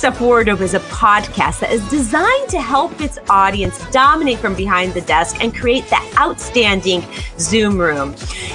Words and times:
Waist 0.00 0.16
Up 0.16 0.20
Wardrobe 0.22 0.62
is 0.62 0.72
a 0.72 0.80
podcast 0.80 1.60
that 1.60 1.70
is 1.70 1.86
designed 1.90 2.48
to 2.48 2.58
help 2.58 3.02
its 3.02 3.18
audience 3.28 3.84
dominate 3.90 4.38
from 4.38 4.54
behind 4.54 4.94
the 4.94 5.02
desk 5.02 5.36
and 5.44 5.54
create 5.54 5.86
that 5.88 6.10
outstanding 6.18 7.04
Zoom 7.38 7.76
room. 7.76 8.14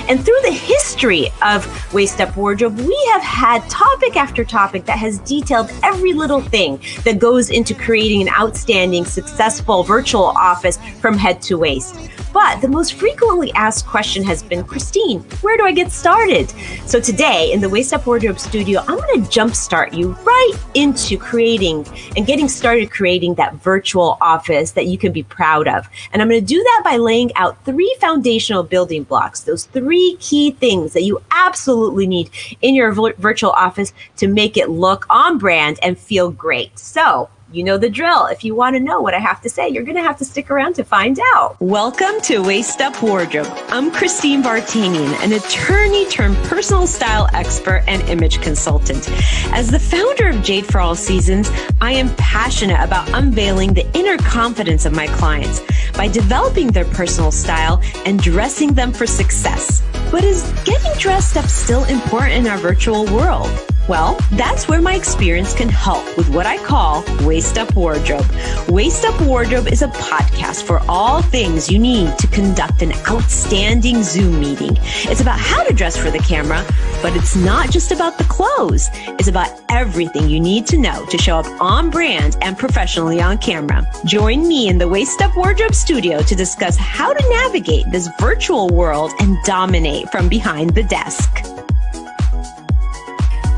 And 0.10 0.26
through 0.26 0.40
the 0.42 0.52
history 0.52 1.28
of 1.44 1.94
Waist 1.94 2.20
Up 2.20 2.36
Wardrobe, 2.36 2.80
we 2.80 3.10
have 3.12 3.22
had 3.22 3.60
topic 3.70 4.18
after 4.18 4.44
topic 4.44 4.86
that 4.86 4.98
has 4.98 5.20
detailed 5.20 5.72
every 5.84 6.14
little 6.14 6.42
thing 6.42 6.82
that 7.04 7.20
goes 7.20 7.52
into 7.52 7.76
creating 7.76 8.24
an 8.24 8.30
outstanding, 8.30 9.06
successful 9.06 9.84
virtual 9.84 10.24
office 10.24 10.80
from 11.00 11.16
head 11.16 11.44
to 11.44 11.60
waist. 11.60 11.96
But 12.34 12.60
the 12.60 12.68
most 12.68 12.96
frequently 12.96 13.54
asked 13.54 13.86
question 13.86 14.22
has 14.24 14.44
been 14.44 14.64
Christine, 14.64 15.22
where 15.42 15.56
do 15.58 15.64
I 15.64 15.72
get 15.72 15.92
started? 15.92 16.52
So 16.86 17.00
today 17.00 17.54
in 17.54 17.62
the 17.62 17.70
Waist 17.70 17.94
Up 17.94 18.06
Wardrobe 18.06 18.40
studio, 18.40 18.82
I'm 18.82 18.98
going 18.98 19.24
to 19.24 19.30
jumpstart 19.30 19.94
you 19.94 20.12
right 20.26 20.54
into 20.74 21.18
creating 21.18 21.35
and 21.40 22.28
getting 22.28 22.48
started 22.48 22.92
creating 22.92 23.36
that 23.36 23.56
virtual 23.56 24.18
office 24.22 24.72
that 24.72 24.88
you 24.88 24.98
can 24.98 25.12
be 25.12 25.24
proud 25.24 25.68
of. 25.68 25.88
And 26.12 26.22
I'm 26.22 26.30
going 26.30 26.40
to 26.40 26.46
do 26.46 26.62
that 26.62 26.82
by 26.84 26.98
laying 26.98 27.34
out 27.36 27.64
three 27.66 27.96
foundational 28.00 28.64
building 28.64 29.04
blocks, 29.04 29.42
those 29.42 29.66
three 29.66 30.18
key 30.20 30.52
things 30.52 30.94
that 30.94 31.04
you 31.04 31.22
absolutely 31.32 32.08
need 32.08 32.30
in 32.62 32.76
your 32.76 32.92
virtual 32.92 33.52
office 33.52 33.94
to 34.18 34.28
make 34.28 34.58
it 34.58 34.70
look 34.70 35.06
on 35.10 35.38
brand 35.38 35.80
and 35.82 35.98
feel 35.98 36.32
great. 36.32 36.78
So 36.80 37.30
you 37.52 37.64
know 37.64 37.78
the 37.78 37.90
drill. 37.90 38.26
If 38.26 38.44
you 38.44 38.56
want 38.56 38.76
to 38.76 38.80
know 38.80 39.02
what 39.02 39.14
I 39.14 39.20
have 39.20 39.42
to 39.42 39.50
say, 39.50 39.70
you're 39.70 39.84
going 39.84 39.98
to 39.98 40.02
have 40.02 40.18
to 40.18 40.26
stick 40.26 40.50
around 40.50 40.74
to 40.76 40.84
find 40.84 41.20
out. 41.36 41.58
Welcome 41.60 42.20
to 42.24 42.40
Waist 42.40 42.82
Up 42.82 43.02
Wardrobe. 43.04 43.48
I'm 43.70 43.92
Christine 43.92 44.42
Vartanian, 44.42 45.14
an 45.24 45.32
attorney 45.34 46.06
turned 46.08 46.36
personal 46.48 46.88
style 46.88 47.30
expert 47.34 47.84
and 47.88 48.02
image 48.10 48.42
consultant. 48.42 49.10
As 49.54 49.70
the 49.70 49.80
founder 49.80 50.30
of 50.30 50.44
Jade 50.44 50.66
for 50.66 50.80
All 50.80 50.96
Seasons, 50.96 51.50
I 51.82 51.92
am 51.92 52.14
passionate 52.16 52.84
about 52.84 53.08
unveiling 53.14 53.74
the 53.74 53.88
inner 53.96 54.18
confidence 54.18 54.86
of 54.86 54.94
my 54.94 55.08
clients 55.08 55.62
by 55.94 56.08
developing 56.08 56.68
their 56.68 56.86
personal 56.86 57.32
style 57.32 57.82
and 58.06 58.20
dressing 58.20 58.74
them 58.74 58.92
for 58.92 59.06
success. 59.06 59.84
But 60.12 60.24
is 60.24 60.52
getting 60.66 60.92
dressed 60.98 61.38
up 61.38 61.46
still 61.46 61.84
important 61.86 62.34
in 62.34 62.48
our 62.48 62.58
virtual 62.58 63.06
world? 63.06 63.50
Well, 63.88 64.18
that's 64.32 64.68
where 64.68 64.82
my 64.82 64.96
experience 64.96 65.54
can 65.54 65.70
help 65.70 66.18
with 66.18 66.28
what 66.30 66.48
I 66.48 66.58
call 66.58 67.04
Waist 67.24 67.60
Up 67.60 67.76
Wardrobe. 67.76 68.26
Waist 68.68 69.06
Up 69.06 69.20
Wardrobe 69.22 69.68
is 69.68 69.84
a 69.84 69.90
podcast 69.90 70.64
for 70.64 70.82
all 70.90 71.22
things 71.22 71.70
you 71.70 71.78
need 71.78 72.18
to 72.18 72.26
conduct 72.28 72.82
an 72.82 72.94
outstanding 73.08 74.02
Zoom 74.02 74.40
meeting. 74.40 74.76
It's 75.04 75.22
about 75.22 75.40
how 75.40 75.64
to 75.64 75.74
dress 75.74 75.96
for 75.96 76.10
the 76.10 76.18
camera, 76.18 76.66
but 77.04 77.16
it's 77.16 77.36
not 77.36 77.70
just 77.70 77.92
about 77.92 78.18
the 78.18 78.24
clothes. 78.24 78.90
It's 79.20 79.28
about 79.28 79.52
everything 79.70 80.30
you 80.30 80.40
need 80.40 80.66
to 80.68 80.80
know 80.80 81.06
to 81.06 81.18
show 81.20 81.38
up 81.38 81.62
on 81.62 81.92
brand 81.92 82.38
and 82.42 82.58
professionally 82.58 83.22
on 83.22 83.38
camera. 83.38 83.88
Join 84.06 84.48
me 84.48 84.68
in 84.68 84.80
the 84.80 84.88
Waist 84.88 85.22
Up 85.22 85.38
Wardrobe 85.38 85.76
studio 85.76 86.24
to 86.24 86.36
discuss 86.36 86.76
how 86.76 87.14
to 87.14 87.30
navigate 87.30 87.86
this 87.92 88.10
virtual 88.20 88.68
world 88.70 89.12
and 89.20 89.38
dominate 89.44 90.10
from 90.10 90.28
behind 90.28 90.72
the 90.72 90.84
desk. 90.84 91.55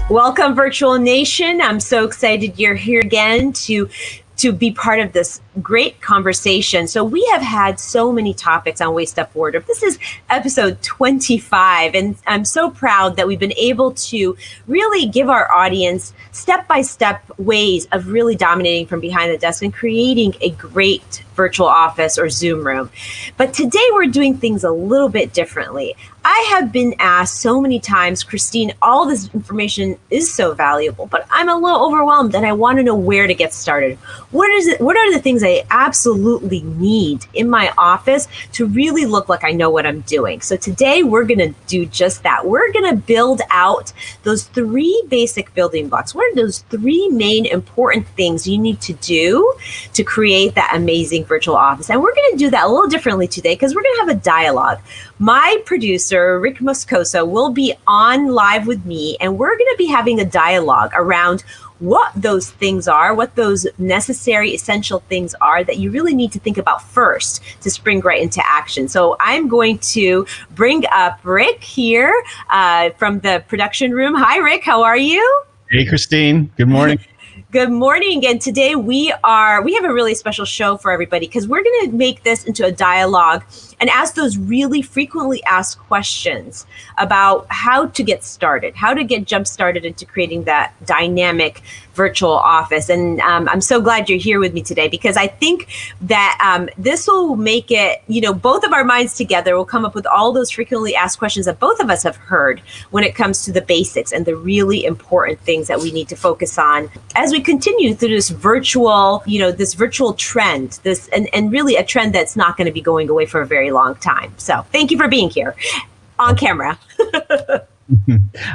Welcome, 0.09 0.55
Virtual 0.55 0.97
Nation. 0.97 1.59
I'm 1.59 1.81
so 1.81 2.05
excited 2.05 2.57
you're 2.57 2.75
here 2.75 3.01
again 3.01 3.51
to 3.53 3.89
to 4.37 4.53
be 4.53 4.71
part 4.71 5.01
of 5.01 5.11
this 5.11 5.41
great 5.61 5.99
conversation. 6.01 6.87
So 6.87 7.03
we 7.03 7.25
have 7.31 7.41
had 7.41 7.79
so 7.79 8.11
many 8.11 8.33
topics 8.33 8.81
on 8.81 8.93
Waist 8.93 9.17
Up 9.17 9.33
Wardrobe. 9.35 9.65
This 9.65 9.83
is 9.83 9.99
episode 10.29 10.81
25, 10.81 11.95
and 11.95 12.15
I'm 12.27 12.45
so 12.45 12.69
proud 12.69 13.15
that 13.15 13.27
we've 13.27 13.39
been 13.39 13.53
able 13.53 13.93
to 13.93 14.37
really 14.67 15.07
give 15.07 15.29
our 15.29 15.51
audience 15.51 16.13
step-by-step 16.31 17.39
ways 17.39 17.87
of 17.91 18.07
really 18.07 18.35
dominating 18.35 18.87
from 18.87 18.99
behind 18.99 19.31
the 19.31 19.37
desk 19.37 19.63
and 19.63 19.73
creating 19.73 20.35
a 20.41 20.51
great 20.51 21.23
virtual 21.35 21.67
office 21.67 22.17
or 22.17 22.29
Zoom 22.29 22.65
room. 22.65 22.89
But 23.37 23.53
today 23.53 23.87
we're 23.93 24.07
doing 24.07 24.37
things 24.37 24.63
a 24.63 24.71
little 24.71 25.09
bit 25.09 25.33
differently. 25.33 25.95
I 26.25 26.47
have 26.49 26.71
been 26.71 26.95
asked 26.99 27.41
so 27.41 27.61
many 27.61 27.79
times, 27.79 28.23
Christine, 28.23 28.73
all 28.81 29.05
this 29.05 29.33
information 29.33 29.97
is 30.09 30.33
so 30.33 30.53
valuable, 30.53 31.05
but 31.05 31.25
I'm 31.29 31.47
a 31.47 31.55
little 31.55 31.85
overwhelmed 31.85 32.35
and 32.35 32.45
I 32.45 32.53
want 32.53 32.79
to 32.79 32.83
know 32.83 32.95
where 32.95 33.27
to 33.27 33.35
get 33.35 33.53
started. 33.53 33.97
What 34.31 34.49
is 34.51 34.67
it? 34.67 34.81
What 34.81 34.97
are 34.97 35.13
the 35.13 35.19
things 35.19 35.43
I 35.47 35.65
absolutely 35.71 36.61
need 36.61 37.25
in 37.33 37.49
my 37.49 37.73
office 37.77 38.27
to 38.53 38.65
really 38.65 39.05
look 39.05 39.29
like 39.29 39.43
I 39.43 39.51
know 39.51 39.69
what 39.69 39.85
I'm 39.85 40.01
doing? 40.01 40.41
So 40.41 40.55
today 40.57 41.03
we're 41.03 41.23
going 41.23 41.39
to 41.39 41.53
do 41.67 41.85
just 41.85 42.23
that. 42.23 42.45
We're 42.45 42.71
going 42.71 42.89
to 42.89 42.95
build 42.95 43.41
out 43.49 43.93
those 44.23 44.43
three 44.43 45.03
basic 45.07 45.53
building 45.53 45.89
blocks. 45.89 46.13
What 46.13 46.31
are 46.31 46.35
those 46.35 46.59
three 46.69 47.09
main 47.09 47.45
important 47.45 48.07
things 48.09 48.47
you 48.47 48.57
need 48.57 48.81
to 48.81 48.93
do 48.93 49.53
to 49.93 50.03
create 50.03 50.55
that 50.55 50.73
amazing 50.75 51.25
virtual 51.25 51.55
office? 51.55 51.89
And 51.89 52.01
we're 52.01 52.13
going 52.13 52.31
to 52.31 52.37
do 52.37 52.49
that 52.51 52.65
a 52.65 52.67
little 52.67 52.87
differently 52.87 53.27
today 53.27 53.55
because 53.55 53.73
we're 53.73 53.83
going 53.83 53.95
to 53.95 54.05
have 54.07 54.17
a 54.17 54.21
dialogue. 54.21 54.79
My 55.19 55.61
producer, 55.65 56.39
Rick 56.39 56.57
Moscoso, 56.57 57.27
will 57.27 57.51
be 57.51 57.73
on 57.87 58.27
live 58.27 58.67
with 58.67 58.85
me, 58.85 59.17
and 59.19 59.37
we're 59.37 59.57
going 59.57 59.71
to 59.71 59.75
be 59.77 59.87
having 59.87 60.19
a 60.19 60.25
dialogue 60.25 60.91
around 60.95 61.43
what 61.79 62.11
those 62.15 62.51
things 62.51 62.87
are, 62.87 63.13
what 63.13 63.35
those 63.35 63.67
necessary, 63.77 64.53
essential 64.53 64.99
things 65.09 65.35
are 65.41 65.63
that 65.63 65.77
you 65.77 65.91
really 65.91 66.13
need 66.13 66.31
to 66.31 66.39
think 66.39 66.57
about 66.57 66.81
first 66.81 67.41
to 67.61 67.69
spring 67.69 67.99
right 68.01 68.21
into 68.21 68.41
action. 68.45 68.87
So 68.87 69.15
I'm 69.19 69.47
going 69.47 69.79
to 69.79 70.25
bring 70.51 70.83
up 70.93 71.19
Rick 71.23 71.63
here 71.63 72.13
uh, 72.49 72.91
from 72.91 73.19
the 73.19 73.43
production 73.47 73.91
room. 73.91 74.15
Hi, 74.15 74.37
Rick. 74.37 74.63
How 74.63 74.83
are 74.83 74.97
you? 74.97 75.43
Hey, 75.69 75.85
Christine. 75.85 76.51
Good 76.57 76.69
morning. 76.69 76.99
Good 77.51 77.71
morning. 77.71 78.27
And 78.27 78.41
today 78.41 78.75
we 78.75 79.13
are, 79.23 79.61
we 79.61 79.73
have 79.75 79.85
a 79.85 79.93
really 79.93 80.15
special 80.15 80.43
show 80.43 80.75
for 80.75 80.91
everybody 80.91 81.27
because 81.27 81.47
we're 81.47 81.63
going 81.63 81.89
to 81.89 81.95
make 81.95 82.23
this 82.23 82.43
into 82.43 82.65
a 82.65 82.71
dialogue 82.71 83.45
and 83.79 83.89
ask 83.89 84.15
those 84.15 84.37
really 84.37 84.81
frequently 84.81 85.43
asked 85.43 85.79
questions 85.79 86.65
about 86.97 87.45
how 87.49 87.87
to 87.87 88.03
get 88.03 88.23
started, 88.23 88.75
how 88.75 88.93
to 88.93 89.03
get 89.03 89.25
jump 89.25 89.47
started 89.47 89.85
into 89.85 90.05
creating 90.05 90.43
that 90.45 90.73
dynamic 90.85 91.61
virtual 91.93 92.31
office. 92.31 92.89
And 92.89 93.19
um, 93.21 93.49
I'm 93.49 93.59
so 93.59 93.81
glad 93.81 94.07
you're 94.07 94.19
here 94.19 94.39
with 94.39 94.53
me 94.53 94.61
today 94.61 94.87
because 94.87 95.17
I 95.17 95.27
think 95.27 95.67
that 96.01 96.37
um, 96.41 96.69
this 96.77 97.07
will 97.07 97.35
make 97.35 97.71
it, 97.71 98.01
you 98.07 98.21
know, 98.21 98.33
both 98.33 98.63
of 98.63 98.71
our 98.71 98.83
minds 98.83 99.15
together 99.15 99.57
will 99.57 99.65
come 99.65 99.83
up 99.83 99.95
with 99.95 100.05
all 100.05 100.31
those 100.31 100.51
frequently 100.51 100.95
asked 100.95 101.19
questions 101.19 101.47
that 101.47 101.59
both 101.59 101.79
of 101.79 101.89
us 101.89 102.03
have 102.03 102.15
heard 102.15 102.61
when 102.91 103.03
it 103.03 103.15
comes 103.15 103.43
to 103.45 103.51
the 103.51 103.61
basics 103.61 104.11
and 104.11 104.25
the 104.25 104.35
really 104.35 104.85
important 104.85 105.39
things 105.41 105.67
that 105.67 105.79
we 105.79 105.91
need 105.91 106.07
to 106.09 106.15
focus 106.15 106.57
on 106.57 106.89
as 107.15 107.31
we 107.31 107.41
continue 107.41 107.95
through 107.95 108.09
this 108.09 108.29
virtual, 108.29 109.23
you 109.25 109.39
know, 109.39 109.51
this 109.51 109.73
virtual 109.73 110.13
trend, 110.13 110.79
this 110.83 111.07
and, 111.09 111.27
and 111.33 111.51
really 111.51 111.75
a 111.75 111.83
trend 111.83 112.13
that's 112.13 112.35
not 112.35 112.55
going 112.57 112.65
to 112.65 112.71
be 112.71 112.81
going 112.81 113.09
away 113.09 113.25
for 113.25 113.41
a 113.41 113.45
very 113.45 113.66
long 113.71 113.95
time. 113.95 114.33
So 114.37 114.65
thank 114.71 114.91
you 114.91 114.97
for 114.97 115.07
being 115.07 115.29
here 115.29 115.55
on 116.19 116.35
camera. 116.35 116.77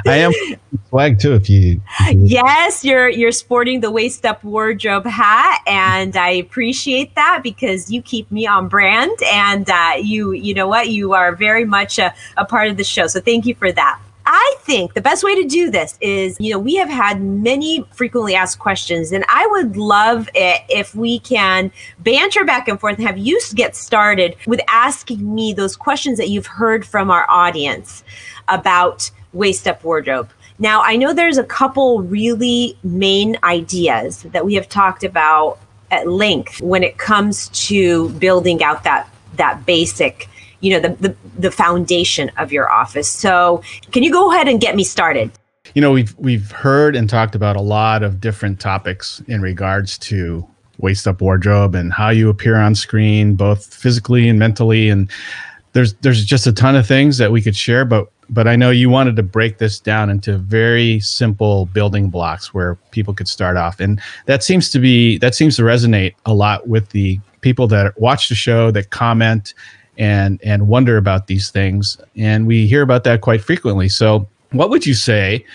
I 0.05 0.17
am 0.17 0.31
swag 0.89 1.19
too. 1.19 1.33
If 1.33 1.49
you, 1.49 1.81
if 2.01 2.13
you, 2.13 2.25
yes, 2.25 2.85
you're 2.85 3.09
you're 3.09 3.31
sporting 3.31 3.81
the 3.81 3.89
waist 3.89 4.25
up 4.25 4.43
wardrobe 4.43 5.05
hat, 5.05 5.61
and 5.65 6.15
I 6.15 6.29
appreciate 6.29 7.15
that 7.15 7.41
because 7.41 7.91
you 7.91 8.01
keep 8.01 8.31
me 8.31 8.45
on 8.45 8.67
brand, 8.67 9.17
and 9.31 9.69
uh, 9.69 9.93
you 9.99 10.33
you 10.33 10.53
know 10.53 10.67
what 10.67 10.89
you 10.89 11.13
are 11.13 11.35
very 11.35 11.65
much 11.65 11.97
a, 11.97 12.13
a 12.37 12.45
part 12.45 12.69
of 12.69 12.77
the 12.77 12.83
show. 12.83 13.07
So 13.07 13.19
thank 13.19 13.45
you 13.45 13.55
for 13.55 13.71
that. 13.71 13.99
I 14.35 14.55
think 14.61 14.95
the 14.95 15.01
best 15.01 15.23
way 15.23 15.35
to 15.35 15.47
do 15.47 15.69
this 15.69 15.95
is, 16.01 16.37
you 16.39 16.49
know, 16.49 16.57
we 16.57 16.73
have 16.77 16.89
had 16.89 17.21
many 17.21 17.85
frequently 17.91 18.33
asked 18.33 18.57
questions, 18.57 19.11
and 19.11 19.23
I 19.29 19.45
would 19.45 19.77
love 19.77 20.27
it 20.33 20.61
if 20.69 20.95
we 20.95 21.19
can 21.19 21.71
banter 21.99 22.43
back 22.43 22.67
and 22.67 22.79
forth 22.79 22.97
and 22.97 23.05
have 23.05 23.19
you 23.19 23.39
get 23.53 23.75
started 23.75 24.35
with 24.47 24.59
asking 24.67 25.35
me 25.35 25.53
those 25.53 25.75
questions 25.75 26.17
that 26.17 26.29
you've 26.29 26.47
heard 26.47 26.83
from 26.83 27.11
our 27.11 27.29
audience 27.29 28.03
about 28.47 29.11
waist 29.33 29.67
up 29.67 29.83
wardrobe. 29.83 30.31
Now, 30.57 30.81
I 30.81 30.95
know 30.95 31.13
there's 31.13 31.37
a 31.37 31.43
couple 31.43 32.01
really 32.01 32.75
main 32.83 33.37
ideas 33.43 34.23
that 34.23 34.47
we 34.47 34.55
have 34.55 34.67
talked 34.67 35.03
about 35.03 35.59
at 35.91 36.07
length 36.07 36.59
when 36.59 36.81
it 36.81 36.97
comes 36.97 37.49
to 37.67 38.09
building 38.09 38.63
out 38.63 38.83
that 38.83 39.07
that 39.35 39.63
basic 39.67 40.27
you 40.63 40.71
know 40.71 40.79
the, 40.79 40.95
the 40.95 41.15
the 41.37 41.51
foundation 41.51 42.31
of 42.37 42.51
your 42.51 42.71
office. 42.71 43.09
So 43.09 43.61
can 43.91 44.01
you 44.01 44.11
go 44.11 44.31
ahead 44.31 44.47
and 44.47 44.59
get 44.59 44.75
me 44.75 44.83
started? 44.83 45.31
You 45.75 45.81
know 45.81 45.91
we've 45.91 46.15
we've 46.17 46.49
heard 46.51 46.95
and 46.95 47.09
talked 47.09 47.35
about 47.35 47.55
a 47.55 47.61
lot 47.61 48.01
of 48.01 48.21
different 48.21 48.59
topics 48.59 49.21
in 49.27 49.41
regards 49.41 49.97
to 49.99 50.47
waist 50.79 51.07
up 51.07 51.21
wardrobe 51.21 51.75
and 51.75 51.93
how 51.93 52.09
you 52.09 52.29
appear 52.29 52.55
on 52.55 52.75
screen 52.75 53.35
both 53.35 53.73
physically 53.73 54.27
and 54.27 54.39
mentally. 54.39 54.89
And 54.89 55.11
there's 55.73 55.93
there's 55.95 56.23
just 56.23 56.47
a 56.47 56.53
ton 56.53 56.75
of 56.75 56.87
things 56.87 57.17
that 57.17 57.31
we 57.31 57.41
could 57.41 57.55
share 57.55 57.85
but 57.85 58.09
but 58.29 58.47
I 58.47 58.55
know 58.55 58.69
you 58.69 58.89
wanted 58.89 59.15
to 59.17 59.23
break 59.23 59.57
this 59.57 59.79
down 59.79 60.09
into 60.09 60.37
very 60.37 60.99
simple 61.01 61.65
building 61.67 62.09
blocks 62.09 62.53
where 62.53 62.75
people 62.91 63.13
could 63.13 63.27
start 63.27 63.57
off. 63.57 63.79
And 63.81 64.01
that 64.25 64.43
seems 64.43 64.69
to 64.71 64.79
be 64.79 65.17
that 65.17 65.35
seems 65.35 65.57
to 65.57 65.63
resonate 65.63 66.15
a 66.25 66.33
lot 66.33 66.67
with 66.67 66.89
the 66.89 67.19
people 67.41 67.67
that 67.67 67.99
watch 67.99 68.29
the 68.29 68.35
show 68.35 68.71
that 68.71 68.91
comment 68.91 69.53
and 69.97 70.39
and 70.43 70.67
wonder 70.67 70.97
about 70.97 71.27
these 71.27 71.49
things. 71.49 71.97
And 72.15 72.47
we 72.47 72.67
hear 72.67 72.81
about 72.81 73.03
that 73.05 73.21
quite 73.21 73.41
frequently. 73.41 73.89
So 73.89 74.27
what 74.51 74.69
would 74.69 74.85
you 74.85 74.93
say 74.93 75.45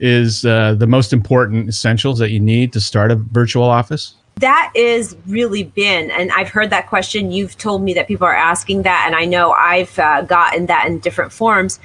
is 0.00 0.44
uh, 0.44 0.74
the 0.74 0.86
most 0.86 1.12
important 1.12 1.68
essentials 1.68 2.18
that 2.18 2.30
you 2.30 2.40
need 2.40 2.72
to 2.72 2.80
start 2.80 3.10
a 3.10 3.16
virtual 3.16 3.64
office? 3.64 4.14
that 4.40 4.70
is 4.74 5.16
really 5.26 5.64
been 5.64 6.10
and 6.10 6.30
i've 6.32 6.48
heard 6.48 6.70
that 6.70 6.86
question. 6.88 7.32
You've 7.32 7.58
told 7.58 7.82
me 7.82 7.92
that 7.94 8.06
people 8.06 8.26
are 8.26 8.34
asking 8.34 8.82
that 8.82 9.04
and 9.06 9.16
i 9.16 9.24
know 9.24 9.52
i've 9.52 9.98
uh, 9.98 10.22
gotten 10.22 10.66
that 10.66 10.86
in 10.86 11.00
different 11.00 11.32
forms. 11.32 11.80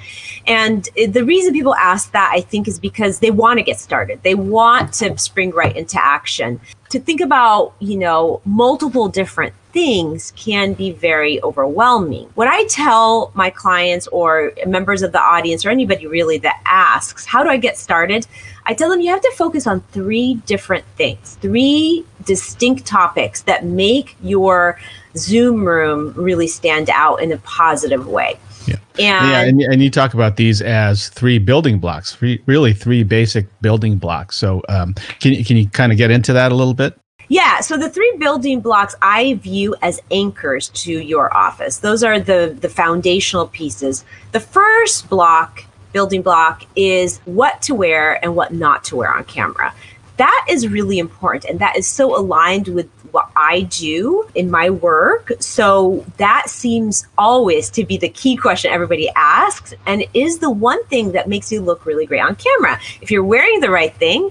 And 0.46 0.88
the 0.94 1.24
reason 1.24 1.52
people 1.52 1.74
ask 1.74 2.12
that 2.12 2.30
i 2.32 2.40
think 2.40 2.68
is 2.68 2.78
because 2.78 3.18
they 3.18 3.30
want 3.30 3.58
to 3.58 3.62
get 3.62 3.78
started. 3.78 4.22
They 4.22 4.34
want 4.34 4.92
to 4.94 5.18
spring 5.18 5.50
right 5.50 5.74
into 5.76 6.02
action 6.02 6.60
to 6.94 7.00
think 7.00 7.20
about 7.20 7.74
you 7.80 7.98
know 7.98 8.40
multiple 8.44 9.08
different 9.08 9.52
things 9.74 10.32
can 10.36 10.72
be 10.72 10.92
very 10.92 11.42
overwhelming. 11.42 12.30
What 12.36 12.46
I 12.46 12.64
tell 12.66 13.32
my 13.34 13.50
clients 13.50 14.06
or 14.06 14.52
members 14.66 15.02
of 15.02 15.10
the 15.10 15.20
audience 15.20 15.66
or 15.66 15.70
anybody 15.70 16.06
really 16.06 16.38
that 16.38 16.62
asks, 16.64 17.26
How 17.26 17.42
do 17.42 17.50
I 17.50 17.56
get 17.56 17.76
started? 17.76 18.26
I 18.64 18.74
tell 18.74 18.88
them 18.88 19.00
you 19.00 19.10
have 19.10 19.20
to 19.20 19.32
focus 19.36 19.66
on 19.66 19.80
three 19.90 20.34
different 20.46 20.84
things, 20.96 21.36
three 21.42 22.06
distinct 22.24 22.86
topics 22.86 23.42
that 23.42 23.64
make 23.64 24.16
your 24.22 24.78
Zoom 25.16 25.64
room 25.64 26.12
really 26.16 26.46
stand 26.46 26.88
out 26.88 27.16
in 27.16 27.32
a 27.32 27.38
positive 27.38 28.06
way. 28.06 28.38
Yeah. 28.66 28.76
And, 28.76 28.98
yeah, 28.98 29.40
and, 29.42 29.60
and 29.60 29.82
you 29.82 29.90
talk 29.90 30.14
about 30.14 30.36
these 30.36 30.62
as 30.62 31.08
three 31.08 31.38
building 31.38 31.78
blocks, 31.78 32.14
three, 32.14 32.42
really 32.46 32.72
three 32.72 33.02
basic 33.02 33.46
building 33.60 33.96
blocks. 33.96 34.36
So, 34.36 34.62
um, 34.68 34.94
can 35.20 35.32
you 35.32 35.44
can 35.44 35.56
you 35.56 35.68
kind 35.68 35.92
of 35.92 35.98
get 35.98 36.10
into 36.10 36.32
that 36.32 36.52
a 36.52 36.54
little 36.54 36.74
bit? 36.74 36.98
Yeah, 37.28 37.60
so 37.60 37.78
the 37.78 37.88
three 37.88 38.14
building 38.18 38.60
blocks 38.60 38.94
I 39.00 39.34
view 39.34 39.74
as 39.82 40.00
anchors 40.10 40.68
to 40.70 40.92
your 40.92 41.34
office. 41.36 41.78
Those 41.78 42.02
are 42.04 42.20
the 42.20 42.56
the 42.58 42.68
foundational 42.68 43.46
pieces. 43.48 44.04
The 44.32 44.40
first 44.40 45.08
block, 45.08 45.64
building 45.92 46.22
block 46.22 46.64
is 46.76 47.18
what 47.24 47.62
to 47.62 47.74
wear 47.74 48.22
and 48.22 48.36
what 48.36 48.52
not 48.52 48.84
to 48.84 48.96
wear 48.96 49.12
on 49.12 49.24
camera. 49.24 49.74
That 50.18 50.46
is 50.48 50.68
really 50.68 50.98
important 50.98 51.44
and 51.46 51.58
that 51.58 51.76
is 51.76 51.88
so 51.88 52.16
aligned 52.16 52.68
with 52.68 52.88
what 53.14 53.30
I 53.36 53.60
do 53.62 54.28
in 54.34 54.50
my 54.50 54.70
work. 54.70 55.32
So 55.38 56.04
that 56.16 56.50
seems 56.50 57.06
always 57.16 57.70
to 57.70 57.84
be 57.84 57.96
the 57.96 58.08
key 58.08 58.36
question 58.36 58.72
everybody 58.72 59.08
asks 59.14 59.72
and 59.86 60.04
is 60.14 60.40
the 60.40 60.50
one 60.50 60.84
thing 60.86 61.12
that 61.12 61.28
makes 61.28 61.52
you 61.52 61.60
look 61.60 61.86
really 61.86 62.06
great 62.06 62.20
on 62.20 62.34
camera. 62.34 62.80
If 63.00 63.12
you're 63.12 63.24
wearing 63.24 63.60
the 63.60 63.70
right 63.70 63.94
thing, 63.94 64.30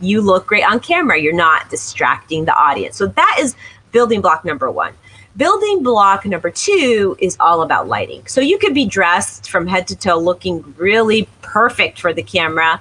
you 0.00 0.20
look 0.20 0.46
great 0.46 0.64
on 0.64 0.78
camera. 0.78 1.18
You're 1.18 1.34
not 1.34 1.68
distracting 1.68 2.44
the 2.44 2.54
audience. 2.54 2.96
So 2.96 3.08
that 3.08 3.36
is 3.40 3.56
building 3.90 4.20
block 4.20 4.44
number 4.44 4.70
one. 4.70 4.94
Building 5.36 5.82
block 5.82 6.24
number 6.24 6.50
two 6.50 7.16
is 7.18 7.36
all 7.40 7.62
about 7.62 7.88
lighting. 7.88 8.24
So 8.28 8.40
you 8.40 8.56
could 8.56 8.74
be 8.74 8.84
dressed 8.84 9.50
from 9.50 9.66
head 9.66 9.88
to 9.88 9.96
toe 9.96 10.18
looking 10.18 10.62
really 10.76 11.28
perfect 11.40 12.00
for 12.00 12.12
the 12.12 12.22
camera 12.22 12.80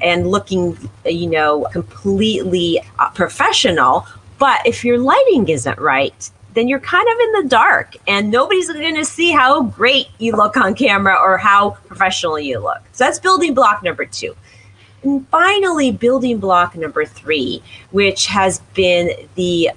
and 0.00 0.30
looking, 0.30 0.78
you 1.04 1.26
know, 1.26 1.66
completely 1.72 2.80
uh, 3.00 3.10
professional. 3.10 4.06
But 4.38 4.66
if 4.66 4.84
your 4.84 4.98
lighting 4.98 5.48
isn't 5.48 5.78
right, 5.78 6.30
then 6.54 6.68
you're 6.68 6.80
kind 6.80 7.06
of 7.06 7.20
in 7.20 7.42
the 7.42 7.48
dark 7.48 7.96
and 8.08 8.30
nobody's 8.30 8.72
going 8.72 8.96
to 8.96 9.04
see 9.04 9.30
how 9.30 9.62
great 9.62 10.08
you 10.18 10.32
look 10.32 10.56
on 10.56 10.74
camera 10.74 11.14
or 11.14 11.36
how 11.36 11.70
professional 11.86 12.38
you 12.38 12.58
look. 12.58 12.80
So 12.92 13.04
that's 13.04 13.18
building 13.18 13.52
block 13.52 13.82
number 13.82 14.06
two. 14.06 14.34
And 15.02 15.28
finally, 15.28 15.92
building 15.92 16.38
block 16.38 16.74
number 16.74 17.04
three, 17.04 17.62
which 17.90 18.26
has 18.26 18.60
been 18.74 19.10
the 19.34 19.70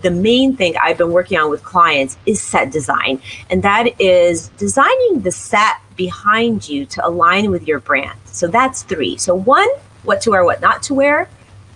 the 0.00 0.10
main 0.10 0.56
thing 0.56 0.76
I've 0.80 0.96
been 0.96 1.12
working 1.12 1.36
on 1.38 1.50
with 1.50 1.62
clients, 1.62 2.16
is 2.24 2.40
set 2.40 2.70
design, 2.70 3.20
and 3.50 3.62
that 3.64 4.00
is 4.00 4.48
designing 4.56 5.20
the 5.20 5.32
set 5.32 5.76
behind 5.96 6.68
you 6.68 6.86
to 6.86 7.06
align 7.06 7.50
with 7.50 7.66
your 7.68 7.80
brand. 7.80 8.18
So 8.24 8.46
that's 8.46 8.82
three. 8.82 9.16
So 9.18 9.34
one, 9.34 9.68
what 10.04 10.22
to 10.22 10.30
wear, 10.30 10.44
what 10.44 10.62
not 10.62 10.82
to 10.84 10.94
wear. 10.94 11.28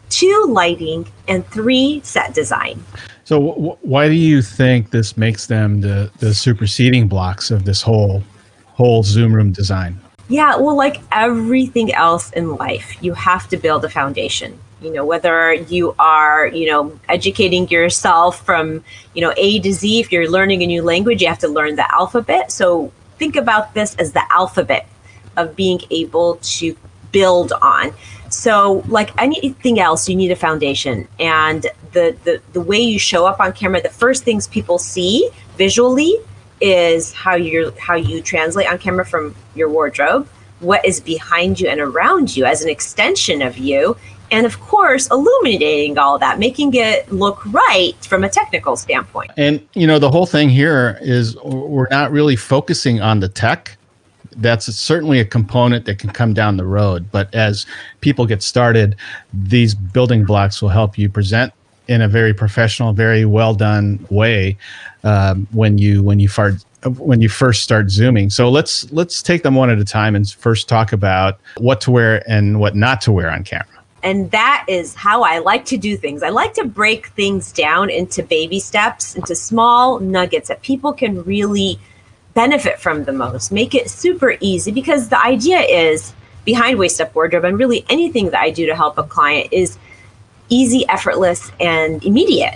Two, 0.09 0.47
lighting, 0.49 1.07
and 1.29 1.47
three, 1.49 2.01
set 2.05 2.35
design. 2.35 2.83
So, 3.25 3.41
w- 3.41 3.77
why 3.83 4.09
do 4.09 4.15
you 4.15 4.41
think 4.43 4.91
this 4.91 5.17
makes 5.17 5.47
them 5.47 5.81
the 5.81 6.11
the 6.19 6.33
superseding 6.33 7.09
blocks 7.09 7.51
of 7.51 7.65
this 7.65 7.83
whole 7.83 8.23
whole 8.67 9.03
Zoom 9.03 9.35
room 9.35 9.53
design? 9.53 9.99
Yeah, 10.29 10.57
well, 10.57 10.77
like 10.77 11.01
everything 11.13 11.95
else 11.95 12.31
in 12.33 12.57
life, 12.57 12.97
you 13.03 13.15
have 13.15 13.49
to 13.49 13.57
build 13.57 13.85
a 13.85 13.89
foundation. 13.89 14.59
You 14.81 14.93
know, 14.93 15.05
whether 15.05 15.55
you 15.55 15.95
are, 15.99 16.49
you 16.49 16.67
know, 16.71 16.99
educating 17.09 17.69
yourself 17.69 18.45
from, 18.45 18.85
you 19.15 19.23
know, 19.23 19.33
A 19.37 19.61
to 19.61 19.73
Z, 19.73 20.01
if 20.01 20.13
you're 20.13 20.29
learning 20.29 20.63
a 20.63 20.67
new 20.67 20.83
language, 20.83 21.23
you 21.23 21.29
have 21.29 21.39
to 21.39 21.49
learn 21.49 21.77
the 21.77 21.95
alphabet. 21.95 22.53
So 22.53 22.93
think 23.19 23.37
about 23.37 23.75
this 23.75 23.95
as 23.97 24.13
the 24.13 24.23
alphabet 24.33 24.87
of 25.37 25.57
being 25.57 25.81
able 25.91 26.37
to 26.43 26.77
build 27.13 27.53
on. 27.63 27.93
So, 28.31 28.85
like 28.89 29.11
anything 29.21 29.79
else, 29.81 30.09
you 30.09 30.17
need 30.17 30.31
a 30.31 30.37
foundation. 30.37 31.09
And 31.19 31.67
the, 31.93 32.17
the, 32.25 32.41
the 32.53 32.61
way 32.61 32.79
you 32.79 32.99
show 32.99 33.27
up 33.27 33.41
on 33.41 33.53
camera, 33.53 33.81
the 33.81 33.89
first 33.89 34.25
things 34.25 34.49
people 34.49 34.79
see 34.79 35.31
visually 35.57 36.17
is 36.61 37.13
how 37.13 37.35
you 37.35 37.73
how 37.79 37.95
you 37.95 38.23
translate 38.23 38.69
on 38.71 38.79
camera 38.79 39.05
from 39.05 39.35
your 39.55 39.69
wardrobe, 39.69 40.27
what 40.61 40.85
is 40.85 41.01
behind 41.01 41.61
you 41.61 41.69
and 41.69 41.81
around 41.81 42.37
you 42.37 42.45
as 42.45 42.63
an 42.63 42.69
extension 42.69 43.43
of 43.43 43.59
you, 43.59 43.97
and 44.31 44.47
of 44.47 44.59
course 44.61 45.09
illuminating 45.11 45.99
all 45.99 46.19
that 46.19 46.39
making 46.39 46.75
it 46.75 47.11
look 47.13 47.45
right 47.47 47.95
from 48.05 48.25
a 48.25 48.29
technical 48.29 48.77
standpoint 48.77 49.31
and 49.37 49.67
you 49.75 49.87
know 49.87 49.99
the 49.99 50.11
whole 50.11 50.27
thing 50.27 50.49
here 50.49 50.99
is 51.01 51.37
we're 51.45 51.89
not 51.91 52.11
really 52.11 52.37
focusing 52.37 53.01
on 53.01 53.21
the 53.21 53.29
tech 53.29 53.77
that's 54.39 54.67
certainly 54.75 55.19
a 55.21 55.25
component 55.25 55.85
that 55.85 55.99
can 55.99 56.11
come 56.11 56.33
down 56.33 56.57
the 56.57 56.65
road 56.65 57.11
but 57.11 57.35
as 57.35 57.67
people 58.01 58.27
get 58.27 58.43
started 58.43 58.97
these 59.33 59.75
building 59.75 60.25
blocks 60.25 60.61
will 60.61 60.69
help 60.69 60.99
you 60.99 61.09
present 61.09 61.53
in 61.89 62.03
a 62.03 62.09
very 62.09 62.35
professional, 62.35 62.93
very 62.93 63.25
well 63.25 63.55
done 63.55 64.05
way 64.11 64.57
um, 65.05 65.47
when 65.53 65.79
you 65.79 66.03
when 66.03 66.19
you 66.19 66.29
fart, 66.29 66.55
when 66.97 67.21
you 67.21 67.29
first 67.29 67.63
start 67.63 67.91
zooming. 67.91 68.31
So 68.31 68.49
let's 68.49 68.91
let's 68.93 69.23
take 69.23 69.43
them 69.43 69.55
one 69.55 69.71
at 69.71 69.79
a 69.79 69.85
time 69.85 70.15
and 70.15 70.29
first 70.29 70.69
talk 70.69 70.93
about 70.93 71.39
what 71.59 71.81
to 71.83 71.91
wear 71.91 72.29
and 72.29 72.61
what 72.61 72.75
not 72.75 73.01
to 73.03 73.13
wear 73.13 73.31
on 73.31 73.45
camera. 73.45 73.67
And 74.03 74.31
that 74.31 74.65
is 74.69 74.95
how 74.95 75.23
I 75.23 75.39
like 75.39 75.65
to 75.67 75.77
do 75.77 75.97
things. 75.97 76.23
I 76.23 76.29
like 76.29 76.55
to 76.55 76.65
break 76.65 77.09
things 77.09 77.51
down 77.51 77.91
into 77.91 78.23
baby 78.23 78.61
steps, 78.61 79.17
into 79.17 79.35
small 79.35 79.99
nuggets 79.99 80.49
that 80.49 80.63
people 80.63 80.93
can 80.93 81.23
really 81.25 81.81
benefit 82.37 82.79
from 82.79 83.05
the 83.05 83.13
most. 83.13 83.51
Make 83.51 83.75
it 83.75 83.91
super 83.91 84.37
easy 84.41 84.71
because 84.71 85.09
the 85.09 85.21
idea 85.21 85.61
is 85.61 86.13
behind 86.45 86.79
Waist 86.79 87.01
Up 87.01 87.15
Wardrobe 87.15 87.45
and 87.45 87.59
really 87.59 87.85
anything 87.89 88.27
that 88.31 88.41
I 88.41 88.51
do 88.51 88.67
to 88.67 88.77
help 88.77 88.99
a 88.99 89.03
client 89.03 89.49
is 89.53 89.79
easy, 90.51 90.87
effortless, 90.89 91.51
and 91.59 92.05
immediate. 92.05 92.55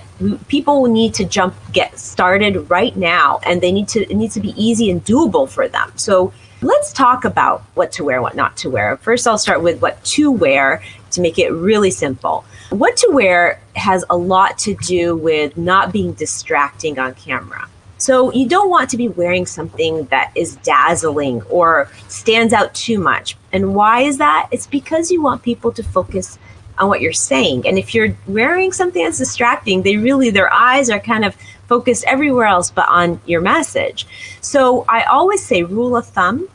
People 0.48 0.86
need 0.86 1.14
to 1.14 1.24
jump, 1.24 1.54
get 1.72 1.98
started 1.98 2.68
right 2.70 2.94
now, 2.94 3.40
and 3.42 3.62
they 3.62 3.72
need 3.72 3.88
to 3.88 4.00
it 4.08 4.14
needs 4.14 4.34
to 4.34 4.40
be 4.40 4.54
easy 4.62 4.90
and 4.90 5.02
doable 5.04 5.48
for 5.48 5.66
them. 5.66 5.90
So 5.96 6.32
let's 6.60 6.92
talk 6.92 7.24
about 7.24 7.62
what 7.74 7.90
to 7.92 8.04
wear, 8.04 8.20
what 8.20 8.36
not 8.36 8.58
to 8.58 8.70
wear. 8.70 8.98
First, 8.98 9.26
I'll 9.26 9.38
start 9.38 9.62
with 9.62 9.80
what 9.80 10.04
to 10.16 10.30
wear 10.30 10.82
to 11.12 11.20
make 11.22 11.38
it 11.38 11.50
really 11.52 11.90
simple. 11.90 12.44
What 12.68 12.98
to 12.98 13.08
wear 13.10 13.58
has 13.74 14.04
a 14.10 14.16
lot 14.16 14.58
to 14.58 14.74
do 14.74 15.16
with 15.16 15.56
not 15.56 15.90
being 15.90 16.12
distracting 16.12 16.98
on 16.98 17.14
camera. 17.14 17.66
So 18.00 18.32
you 18.32 18.48
don't 18.48 18.70
want 18.70 18.88
to 18.90 18.96
be 18.96 19.08
wearing 19.08 19.44
something 19.44 20.06
that 20.06 20.32
is 20.34 20.56
dazzling 20.56 21.42
or 21.42 21.90
stands 22.08 22.54
out 22.54 22.74
too 22.74 22.98
much. 22.98 23.36
And 23.52 23.74
why 23.74 24.00
is 24.00 24.16
that? 24.18 24.48
It's 24.50 24.66
because 24.66 25.10
you 25.10 25.22
want 25.22 25.42
people 25.42 25.70
to 25.72 25.82
focus 25.82 26.38
on 26.78 26.88
what 26.88 27.02
you're 27.02 27.12
saying. 27.12 27.66
And 27.68 27.78
if 27.78 27.94
you're 27.94 28.16
wearing 28.26 28.72
something 28.72 29.04
that's 29.04 29.18
distracting, 29.18 29.82
they 29.82 29.98
really, 29.98 30.30
their 30.30 30.50
eyes 30.50 30.88
are 30.88 30.98
kind 30.98 31.26
of 31.26 31.36
focused 31.68 32.04
everywhere 32.06 32.46
else 32.46 32.70
but 32.70 32.88
on 32.88 33.20
your 33.26 33.42
message. 33.42 34.06
So 34.40 34.86
I 34.88 35.02
always 35.02 35.44
say, 35.44 35.62
rule 35.62 35.94
of 35.94 36.06
thumb, 36.06 36.48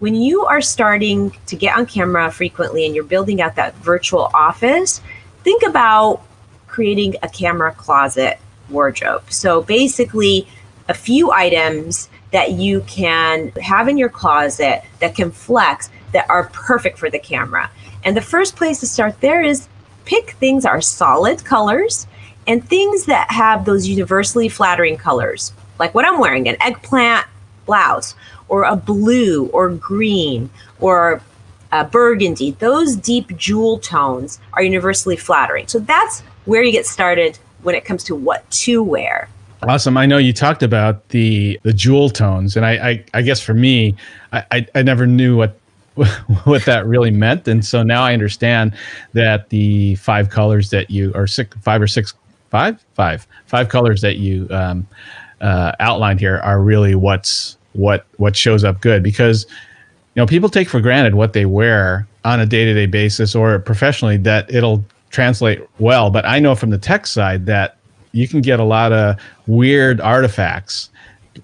when 0.00 0.16
you 0.16 0.44
are 0.46 0.60
starting 0.60 1.30
to 1.46 1.56
get 1.56 1.78
on 1.78 1.86
camera 1.86 2.32
frequently 2.32 2.84
and 2.84 2.96
you're 2.96 3.04
building 3.04 3.40
out 3.40 3.54
that 3.56 3.76
virtual 3.76 4.28
office, 4.34 5.00
think 5.44 5.62
about 5.62 6.22
creating 6.66 7.14
a 7.22 7.28
camera 7.28 7.72
closet 7.72 8.38
wardrobe. 8.70 9.22
So 9.30 9.62
basically, 9.62 10.48
a 10.90 10.94
few 10.94 11.30
items 11.30 12.08
that 12.32 12.52
you 12.52 12.80
can 12.82 13.50
have 13.62 13.88
in 13.88 13.96
your 13.96 14.08
closet 14.08 14.82
that 14.98 15.14
can 15.14 15.30
flex 15.30 15.88
that 16.12 16.28
are 16.28 16.50
perfect 16.52 16.98
for 16.98 17.08
the 17.08 17.18
camera. 17.18 17.70
And 18.04 18.16
the 18.16 18.20
first 18.20 18.56
place 18.56 18.80
to 18.80 18.86
start 18.86 19.20
there 19.20 19.42
is 19.42 19.68
pick 20.04 20.32
things 20.32 20.64
that 20.64 20.70
are 20.70 20.80
solid 20.80 21.44
colors 21.44 22.08
and 22.46 22.66
things 22.66 23.06
that 23.06 23.30
have 23.30 23.64
those 23.64 23.86
universally 23.86 24.48
flattering 24.48 24.96
colors, 24.96 25.52
like 25.78 25.94
what 25.94 26.04
I'm 26.04 26.18
wearing 26.18 26.48
an 26.48 26.56
eggplant 26.60 27.26
blouse, 27.66 28.16
or 28.48 28.64
a 28.64 28.74
blue, 28.74 29.46
or 29.46 29.70
green, 29.70 30.50
or 30.80 31.22
a 31.70 31.84
burgundy. 31.84 32.50
Those 32.50 32.96
deep 32.96 33.36
jewel 33.36 33.78
tones 33.78 34.40
are 34.54 34.62
universally 34.64 35.16
flattering. 35.16 35.68
So 35.68 35.78
that's 35.78 36.22
where 36.46 36.64
you 36.64 36.72
get 36.72 36.86
started 36.86 37.38
when 37.62 37.76
it 37.76 37.84
comes 37.84 38.02
to 38.04 38.16
what 38.16 38.50
to 38.50 38.82
wear. 38.82 39.28
Awesome. 39.68 39.96
I 39.98 40.06
know 40.06 40.16
you 40.16 40.32
talked 40.32 40.62
about 40.62 41.06
the 41.10 41.60
the 41.64 41.72
jewel 41.72 42.08
tones, 42.08 42.56
and 42.56 42.64
I 42.64 42.88
I, 42.88 43.04
I 43.14 43.22
guess 43.22 43.40
for 43.40 43.52
me, 43.52 43.94
I, 44.32 44.44
I, 44.50 44.66
I 44.76 44.82
never 44.82 45.06
knew 45.06 45.36
what 45.36 45.58
what 46.44 46.64
that 46.64 46.86
really 46.86 47.10
meant, 47.10 47.46
and 47.46 47.64
so 47.64 47.82
now 47.82 48.02
I 48.02 48.14
understand 48.14 48.74
that 49.12 49.50
the 49.50 49.96
five 49.96 50.30
colors 50.30 50.70
that 50.70 50.90
you 50.90 51.12
or 51.14 51.26
six, 51.26 51.54
five 51.58 51.82
or 51.82 51.86
six, 51.86 52.14
five, 52.50 52.82
five, 52.94 53.26
five 53.46 53.68
colors 53.68 54.00
that 54.00 54.16
you 54.16 54.46
um, 54.50 54.86
uh, 55.42 55.72
outlined 55.78 56.20
here 56.20 56.38
are 56.38 56.60
really 56.60 56.94
what's 56.94 57.58
what 57.74 58.06
what 58.16 58.34
shows 58.34 58.64
up 58.64 58.80
good. 58.80 59.02
Because 59.02 59.44
you 60.14 60.22
know 60.22 60.26
people 60.26 60.48
take 60.48 60.70
for 60.70 60.80
granted 60.80 61.16
what 61.16 61.34
they 61.34 61.44
wear 61.44 62.06
on 62.24 62.40
a 62.40 62.46
day-to-day 62.46 62.86
basis 62.86 63.34
or 63.34 63.58
professionally 63.58 64.16
that 64.16 64.50
it'll 64.52 64.82
translate 65.10 65.60
well. 65.78 66.08
But 66.10 66.24
i 66.24 66.38
know 66.38 66.54
from 66.54 66.70
the 66.70 66.78
tech 66.78 67.06
side 67.06 67.46
that 67.46 67.76
you 68.12 68.28
can 68.28 68.40
get 68.40 68.60
a 68.60 68.64
lot 68.64 68.92
of 68.92 69.16
weird 69.46 70.00
artifacts 70.00 70.90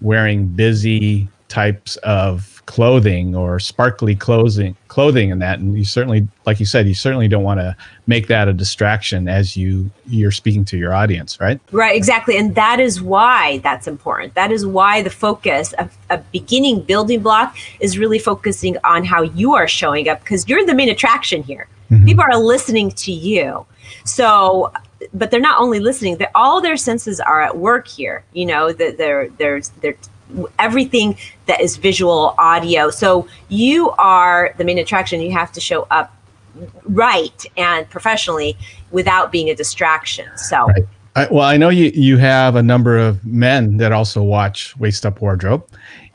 wearing 0.01 0.47
busy 0.47 1.29
types 1.49 1.97
of 1.99 2.57
clothing 2.67 3.35
or 3.37 3.61
sparkly 3.61 4.17
clothing 4.17 4.77
clothing 4.89 5.31
and 5.31 5.41
that. 5.41 5.61
And 5.61 5.79
you 5.79 5.85
certainly 5.85 6.27
like 6.47 6.59
you 6.59 6.67
said 6.67 6.89
you 6.89 6.95
certainly 6.95 7.29
don't 7.29 7.45
want 7.45 7.61
to 7.61 7.77
make 8.09 8.27
that 8.27 8.49
a 8.49 8.53
distraction 8.53 9.29
as 9.29 9.57
you 9.57 9.89
you're 10.07 10.33
speaking 10.33 10.65
to 10.67 10.77
your 10.77 10.93
audience 10.93 11.39
right? 11.41 11.61
Right 11.71 11.95
exactly. 11.95 12.37
And 12.37 12.57
that 12.57 12.81
is 12.81 13.01
why 13.01 13.59
that's 13.59 13.87
important. 13.87 14.35
That 14.35 14.51
is 14.51 14.67
why 14.67 15.03
the 15.03 15.11
focus 15.11 15.75
of 15.75 15.97
a 16.11 16.19
beginning 16.19 16.81
building 16.83 17.21
block 17.21 17.57
is 17.79 17.99
really 17.99 18.19
focusing 18.19 18.77
on 18.83 19.05
how 19.05 19.23
you 19.23 19.55
are 19.55 19.69
showing 19.69 20.09
up 20.09 20.21
because 20.21 20.49
you're 20.49 20.67
the 20.67 20.75
main 20.75 20.89
attraction 20.89 21.45
here. 21.45 21.69
Mm-hmm. 21.91 22.05
people 22.05 22.25
are 22.25 22.37
listening 22.37 22.91
to 22.91 23.13
you. 23.13 23.65
So 24.05 24.73
but 25.13 25.31
they're 25.31 25.41
not 25.41 25.61
only 25.61 25.79
listening 25.79 26.17
they're, 26.17 26.31
all 26.35 26.61
their 26.61 26.77
senses 26.77 27.21
are 27.21 27.43
at 27.43 27.57
work 27.57 27.87
here 27.87 28.25
you 28.33 28.47
know 28.47 28.73
that 28.73 28.97
they're 28.97 29.29
they're 29.31 29.61
they're 29.81 29.97
everything 30.59 31.17
that 31.47 31.61
is 31.61 31.77
visual 31.77 32.35
audio. 32.39 32.91
So 32.91 33.29
you 33.49 33.91
are 33.93 34.55
the 34.59 34.65
main 34.65 34.79
attraction. 34.79 35.21
You 35.21 35.33
have 35.33 35.53
to 35.53 35.61
show 35.61 35.87
up 35.91 36.13
right 36.85 37.45
and 37.57 37.89
professionally 37.91 38.57
without 38.91 39.31
being 39.31 39.51
a 39.51 39.55
distraction. 39.55 40.27
So 40.37 40.67
right. 40.67 40.87
I, 41.15 41.29
well 41.31 41.45
i 41.45 41.57
know 41.57 41.69
you 41.69 41.91
you 41.95 42.17
have 42.17 42.57
a 42.57 42.63
number 42.63 42.97
of 42.97 43.25
men 43.27 43.77
that 43.77 43.93
also 43.93 44.23
watch 44.23 44.75
waist 44.79 45.05
up 45.05 45.21
wardrobe 45.21 45.67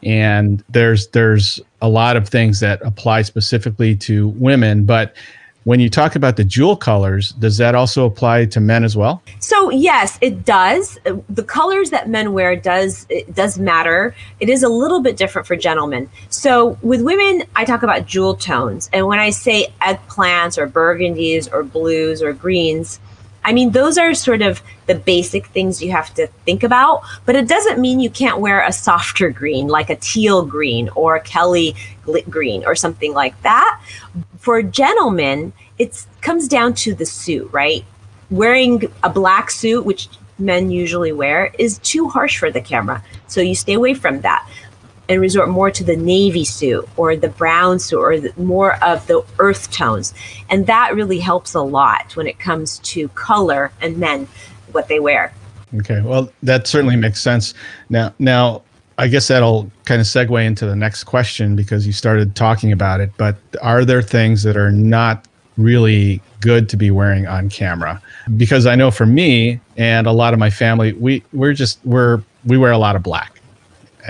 and 0.04 0.64
there's 0.70 1.08
there's 1.10 1.60
a 1.82 1.90
lot 1.90 2.18
of 2.18 2.28
things 2.28 2.60
that 2.60 2.82
apply 2.84 3.22
specifically 3.22 3.96
to 3.98 4.30
women 4.30 4.84
but 4.86 5.16
when 5.64 5.80
you 5.80 5.90
talk 5.90 6.16
about 6.16 6.38
the 6.38 6.44
jewel 6.44 6.76
colors, 6.76 7.34
does 7.34 7.58
that 7.58 7.76
also 7.76 8.06
apply 8.06 8.46
to 8.46 8.60
men 8.60 8.84
as 8.84 8.98
well? 8.98 9.22
So 9.40 9.70
yes, 9.70 10.18
it 10.22 10.44
does. 10.44 10.98
The 11.30 11.44
colors 11.44 11.92
that 11.92 12.10
men 12.10 12.34
wear 12.34 12.56
does 12.56 13.06
it 13.10 13.34
does 13.36 13.60
matter. 13.60 14.16
It 14.40 14.50
is 14.50 14.64
a 14.64 14.70
little 14.70 15.02
bit 15.02 15.18
different 15.18 15.48
for 15.48 15.56
gentlemen. 15.56 16.10
So 16.30 16.78
with 16.82 17.02
women, 17.02 17.44
I 17.56 17.66
talk 17.66 17.84
about 17.84 18.08
jewel 18.08 18.36
tones, 18.36 18.90
and 18.92 19.06
when 19.08 19.20
I 19.20 19.30
say 19.30 19.74
eggplants 19.82 20.58
or 20.58 20.68
burgundies 20.68 21.52
or 21.52 21.64
blues 21.64 22.22
or 22.22 22.34
greens, 22.34 23.00
I 23.44 23.54
mean, 23.54 23.72
those 23.72 23.98
are 23.98 24.14
sort 24.14 24.42
of 24.42 24.62
the 24.86 24.96
basic 24.96 25.48
things 25.48 25.82
you 25.82 25.92
have 25.92 26.14
to 26.16 26.28
think 26.46 26.64
about, 26.64 27.02
but 27.26 27.36
it 27.36 27.48
doesn't 27.48 27.80
mean 27.80 28.00
you 28.00 28.10
can't 28.10 28.40
wear 28.40 28.62
a 28.62 28.72
softer 28.72 29.30
green 29.30 29.68
like 29.68 29.90
a 29.90 29.96
teal 29.96 30.46
green 30.46 30.90
or 30.90 31.16
a 31.16 31.22
Kelly 31.22 31.76
green 32.30 32.64
or 32.66 32.76
something 32.76 33.14
like 33.14 33.40
that. 33.42 33.82
For 34.38 34.62
gentlemen, 34.62 35.54
it 35.80 36.06
comes 36.22 36.48
down 36.48 36.74
to 36.76 36.94
the 36.94 37.06
suit, 37.06 37.50
right? 37.52 37.84
Wearing 38.30 38.84
a 39.04 39.10
black 39.10 39.50
suit, 39.50 39.86
which 39.86 40.08
men 40.38 40.72
usually 40.72 41.12
wear, 41.12 41.52
is 41.58 41.80
too 41.80 42.10
harsh 42.10 42.38
for 42.38 42.52
the 42.52 42.62
camera. 42.62 43.04
So 43.28 43.42
you 43.42 43.56
stay 43.56 43.74
away 43.74 43.94
from 43.94 44.22
that 44.22 44.48
and 45.12 45.20
resort 45.20 45.50
more 45.50 45.70
to 45.70 45.84
the 45.84 45.98
navy 45.98 46.46
suit 46.46 46.88
or 46.96 47.18
the 47.18 47.28
brown 47.28 47.80
suit 47.80 48.00
or 48.00 48.20
the, 48.20 48.34
more 48.42 48.82
of 48.82 49.06
the 49.08 49.22
earth 49.40 49.70
tones. 49.70 50.14
And 50.50 50.68
that 50.68 50.96
really 50.96 51.20
helps 51.20 51.54
a 51.54 51.62
lot 51.62 52.16
when 52.16 52.28
it 52.28 52.40
comes 52.40 52.80
to 52.80 53.10
color 53.10 53.72
and 53.82 53.98
men, 53.98 54.28
what 54.72 54.88
they 54.88 55.02
wear. 55.02 55.34
Okay, 55.76 56.02
well, 56.02 56.32
that 56.44 56.66
certainly 56.66 56.96
makes 56.96 57.22
sense. 57.22 57.54
Now, 57.90 58.14
now, 58.20 58.62
I 58.98 59.08
guess 59.08 59.28
that'll 59.28 59.70
kind 59.84 60.00
of 60.00 60.08
segue 60.08 60.46
into 60.46 60.66
the 60.66 60.76
next 60.76 61.04
question 61.06 61.56
because 61.56 61.86
you 61.86 61.92
started 61.92 62.36
talking 62.36 62.72
about 62.72 63.02
it. 63.02 63.12
But 63.18 63.36
are 63.62 63.84
there 63.84 64.02
things 64.02 64.44
that 64.44 64.56
are 64.56 64.72
not 64.72 65.28
really 65.58 66.22
good 66.40 66.70
to 66.70 66.78
be 66.78 66.90
wearing 66.90 67.28
on 67.28 67.50
camera? 67.50 68.02
Because 68.38 68.66
I 68.66 68.76
know 68.76 68.92
for 68.92 69.06
me 69.06 69.60
and 69.76 70.08
a 70.08 70.12
lot 70.12 70.34
of 70.34 70.40
my 70.40 70.50
family, 70.50 70.94
we 70.94 71.24
we're 71.34 71.54
just 71.54 71.80
we're 71.84 72.22
we 72.46 72.58
wear 72.58 72.72
a 72.72 72.78
lot 72.78 72.96
of 72.96 73.04
black 73.04 73.31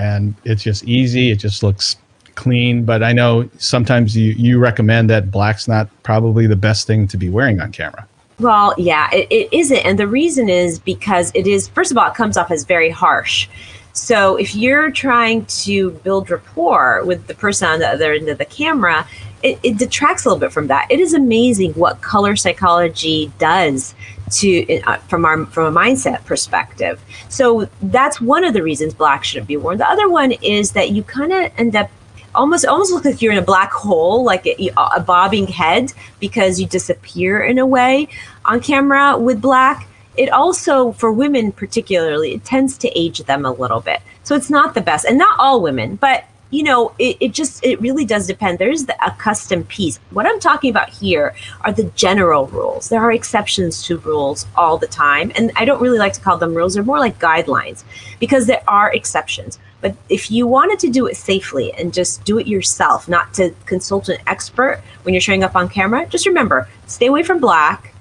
and 0.02 0.34
it's 0.44 0.62
just 0.62 0.84
easy. 0.84 1.30
It 1.30 1.36
just 1.36 1.62
looks 1.62 1.96
clean. 2.34 2.84
But 2.84 3.02
I 3.02 3.12
know 3.12 3.48
sometimes 3.58 4.16
you, 4.16 4.32
you 4.32 4.58
recommend 4.58 5.08
that 5.10 5.30
black's 5.30 5.68
not 5.68 5.88
probably 6.02 6.46
the 6.46 6.56
best 6.56 6.86
thing 6.86 7.06
to 7.08 7.16
be 7.16 7.28
wearing 7.30 7.60
on 7.60 7.70
camera. 7.70 8.06
Well, 8.40 8.74
yeah, 8.76 9.08
it, 9.12 9.28
it 9.30 9.48
isn't. 9.52 9.78
And 9.78 9.98
the 9.98 10.08
reason 10.08 10.48
is 10.48 10.80
because 10.80 11.30
it 11.34 11.46
is, 11.46 11.68
first 11.68 11.92
of 11.92 11.98
all, 11.98 12.08
it 12.10 12.14
comes 12.14 12.36
off 12.36 12.50
as 12.50 12.64
very 12.64 12.90
harsh. 12.90 13.48
So 13.92 14.36
if 14.36 14.54
you're 14.56 14.90
trying 14.90 15.44
to 15.64 15.90
build 16.02 16.30
rapport 16.30 17.04
with 17.04 17.26
the 17.26 17.34
person 17.34 17.68
on 17.68 17.78
the 17.78 17.88
other 17.88 18.12
end 18.14 18.28
of 18.28 18.38
the 18.38 18.46
camera, 18.46 19.06
it, 19.42 19.60
it 19.62 19.76
detracts 19.76 20.24
a 20.24 20.28
little 20.28 20.40
bit 20.40 20.52
from 20.52 20.68
that. 20.68 20.86
It 20.90 20.98
is 20.98 21.14
amazing 21.14 21.74
what 21.74 22.00
color 22.00 22.34
psychology 22.34 23.30
does 23.38 23.94
to 24.32 24.80
uh, 24.82 24.96
from 25.08 25.24
our 25.24 25.46
from 25.46 25.76
a 25.76 25.80
mindset 25.80 26.24
perspective. 26.24 27.02
So 27.28 27.68
that's 27.82 28.20
one 28.20 28.44
of 28.44 28.54
the 28.54 28.62
reasons 28.62 28.94
black 28.94 29.24
shouldn't 29.24 29.48
be 29.48 29.56
worn. 29.56 29.78
The 29.78 29.88
other 29.88 30.08
one 30.08 30.32
is 30.32 30.72
that 30.72 30.90
you 30.90 31.02
kind 31.02 31.32
of 31.32 31.52
end 31.56 31.76
up 31.76 31.90
almost 32.34 32.64
almost 32.66 32.92
look 32.94 33.04
like 33.04 33.22
you're 33.22 33.32
in 33.32 33.38
a 33.38 33.42
black 33.42 33.72
hole, 33.72 34.24
like 34.24 34.46
a, 34.46 34.70
a 34.76 35.00
bobbing 35.00 35.46
head, 35.46 35.92
because 36.20 36.60
you 36.60 36.66
disappear 36.66 37.42
in 37.42 37.58
a 37.58 37.66
way 37.66 38.08
on 38.44 38.60
camera 38.60 39.18
with 39.18 39.40
black. 39.40 39.88
It 40.14 40.28
also, 40.28 40.92
for 40.92 41.10
women 41.10 41.52
particularly, 41.52 42.34
it 42.34 42.44
tends 42.44 42.76
to 42.78 42.98
age 42.98 43.20
them 43.20 43.46
a 43.46 43.52
little 43.52 43.80
bit. 43.80 44.02
So 44.24 44.34
it's 44.34 44.50
not 44.50 44.74
the 44.74 44.82
best, 44.82 45.06
and 45.06 45.16
not 45.16 45.38
all 45.38 45.62
women, 45.62 45.96
but 45.96 46.24
you 46.52 46.62
know, 46.62 46.94
it, 46.98 47.16
it 47.18 47.32
just, 47.32 47.64
it 47.64 47.80
really 47.80 48.04
does 48.04 48.26
depend. 48.26 48.58
There's 48.58 48.84
the, 48.84 48.94
a 49.04 49.10
custom 49.12 49.64
piece. 49.64 49.98
What 50.10 50.26
I'm 50.26 50.38
talking 50.38 50.70
about 50.70 50.90
here 50.90 51.34
are 51.62 51.72
the 51.72 51.84
general 51.96 52.46
rules. 52.46 52.90
There 52.90 53.00
are 53.00 53.10
exceptions 53.10 53.82
to 53.84 53.96
rules 53.98 54.46
all 54.54 54.76
the 54.76 54.86
time. 54.86 55.32
And 55.34 55.50
I 55.56 55.64
don't 55.64 55.80
really 55.80 55.98
like 55.98 56.12
to 56.12 56.20
call 56.20 56.36
them 56.36 56.54
rules, 56.54 56.74
they're 56.74 56.84
more 56.84 56.98
like 56.98 57.18
guidelines 57.18 57.84
because 58.20 58.46
there 58.46 58.62
are 58.68 58.92
exceptions. 58.92 59.58
But 59.80 59.96
if 60.10 60.30
you 60.30 60.46
wanted 60.46 60.78
to 60.80 60.90
do 60.90 61.06
it 61.06 61.16
safely 61.16 61.72
and 61.72 61.92
just 61.92 62.22
do 62.24 62.38
it 62.38 62.46
yourself, 62.46 63.08
not 63.08 63.32
to 63.34 63.54
consult 63.64 64.10
an 64.10 64.18
expert 64.26 64.82
when 65.04 65.14
you're 65.14 65.22
showing 65.22 65.42
up 65.42 65.56
on 65.56 65.70
camera, 65.70 66.06
just 66.06 66.26
remember 66.26 66.68
stay 66.86 67.06
away 67.06 67.22
from 67.22 67.40
black 67.40 67.94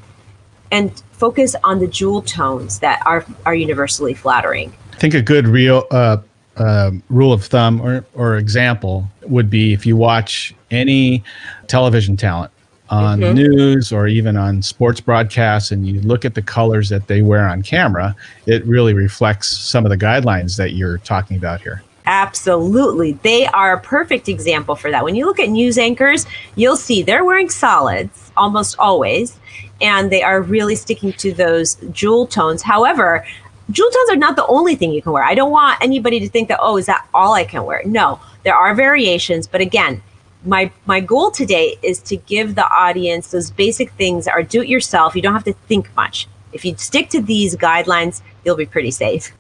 and 0.72 1.02
focus 1.14 1.56
on 1.64 1.80
the 1.80 1.88
jewel 1.88 2.22
tones 2.22 2.80
that 2.80 3.02
are, 3.06 3.26
are 3.46 3.56
universally 3.56 4.14
flattering. 4.14 4.74
I 4.92 4.98
think 4.98 5.14
a 5.14 5.22
good 5.22 5.48
real 5.48 5.86
uh, 5.90 6.18
um, 6.58 7.02
rule 7.10 7.34
of 7.34 7.44
thumb 7.46 7.82
or, 7.82 8.06
or 8.14 8.38
example 8.38 9.08
would 9.24 9.50
be 9.50 9.74
if 9.74 9.86
you 9.86 9.96
watch 9.96 10.54
any 10.70 11.24
television 11.68 12.18
talent 12.18 12.52
on 12.90 13.20
mm-hmm. 13.20 13.36
news 13.36 13.94
or 13.94 14.08
even 14.08 14.36
on 14.36 14.62
sports 14.62 15.00
broadcasts 15.00 15.72
and 15.72 15.88
you 15.88 16.02
look 16.02 16.26
at 16.26 16.36
the 16.36 16.42
colors 16.42 16.90
that 16.90 17.08
they 17.08 17.22
wear 17.22 17.48
on 17.48 17.62
camera, 17.62 18.16
it 18.46 18.66
really 18.66 18.94
reflects 18.94 19.48
some 19.48 19.86
of 19.86 19.90
the 19.90 19.98
guidelines 19.98 20.58
that 20.58 20.74
you're 20.74 20.98
talking 21.00 21.38
about 21.38 21.62
here. 21.62 21.82
Absolutely. 22.06 23.14
They 23.24 23.46
are 23.48 23.74
a 23.74 23.80
perfect 23.80 24.28
example 24.28 24.76
for 24.76 24.92
that. 24.92 25.06
When 25.06 25.16
you 25.16 25.26
look 25.26 25.40
at 25.40 25.50
news 25.50 25.78
anchors, 25.78 26.26
you'll 26.56 26.76
see 26.76 27.04
they're 27.04 27.24
wearing 27.24 27.50
solids 27.50 28.32
almost 28.36 28.78
always, 28.78 29.40
and 29.80 30.12
they 30.12 30.22
are 30.22 30.42
really 30.42 30.76
sticking 30.76 31.14
to 31.14 31.32
those 31.32 31.76
jewel 31.92 32.28
tones. 32.28 32.62
However, 32.62 33.26
jewel 33.70 33.90
tones 33.90 34.10
are 34.10 34.16
not 34.16 34.36
the 34.36 34.46
only 34.48 34.76
thing 34.76 34.92
you 34.92 35.02
can 35.02 35.12
wear. 35.12 35.24
I 35.24 35.36
don't 35.36 35.52
want 35.52 35.82
anybody 35.82 36.20
to 36.20 36.30
think 36.30 36.48
that, 36.50 36.60
oh, 36.62 36.78
is 36.78 36.86
that 36.88 37.08
all 37.14 37.34
I 37.34 37.44
can 37.44 37.66
wear? 37.66 37.82
No, 37.86 38.20
there 38.44 38.56
are 38.56 38.74
variations. 38.74 39.48
But 39.48 39.62
again, 39.62 40.02
my 40.46 40.72
my 40.86 41.00
goal 41.00 41.32
today 41.32 41.78
is 41.84 42.00
to 42.04 42.18
give 42.18 42.56
the 42.56 42.68
audience 42.72 43.32
those 43.32 43.52
basic 43.52 43.92
things 43.92 44.26
that 44.26 44.34
are 44.34 44.44
do 44.44 44.62
it 44.62 44.68
yourself. 44.68 45.16
You 45.16 45.22
don't 45.22 45.34
have 45.34 45.44
to 45.44 45.54
think 45.68 45.94
much. 45.96 46.28
If 46.54 46.66
you 46.66 46.76
stick 46.78 47.10
to 47.10 47.22
these 47.22 47.56
guidelines, 47.56 48.22
you'll 48.44 48.58
be 48.58 48.66
pretty 48.66 48.92
safe. 48.92 49.32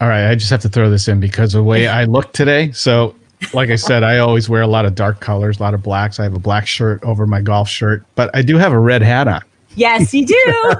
All 0.00 0.08
right, 0.08 0.30
I 0.30 0.34
just 0.34 0.50
have 0.50 0.60
to 0.62 0.68
throw 0.68 0.90
this 0.90 1.08
in 1.08 1.20
because 1.20 1.54
of 1.54 1.60
the 1.60 1.64
way 1.64 1.86
I 1.86 2.04
look 2.04 2.32
today. 2.32 2.72
So, 2.72 3.14
like 3.52 3.70
I 3.70 3.76
said, 3.76 4.02
I 4.02 4.18
always 4.18 4.48
wear 4.48 4.62
a 4.62 4.66
lot 4.66 4.84
of 4.84 4.94
dark 4.94 5.20
colors, 5.20 5.60
a 5.60 5.62
lot 5.62 5.74
of 5.74 5.82
blacks. 5.82 6.18
I 6.18 6.24
have 6.24 6.34
a 6.34 6.38
black 6.38 6.66
shirt 6.66 7.02
over 7.04 7.26
my 7.26 7.40
golf 7.40 7.68
shirt, 7.68 8.04
but 8.14 8.34
I 8.34 8.42
do 8.42 8.56
have 8.56 8.72
a 8.72 8.78
red 8.78 9.02
hat 9.02 9.28
on. 9.28 9.42
Yes, 9.76 10.14
you 10.14 10.26
do. 10.26 10.72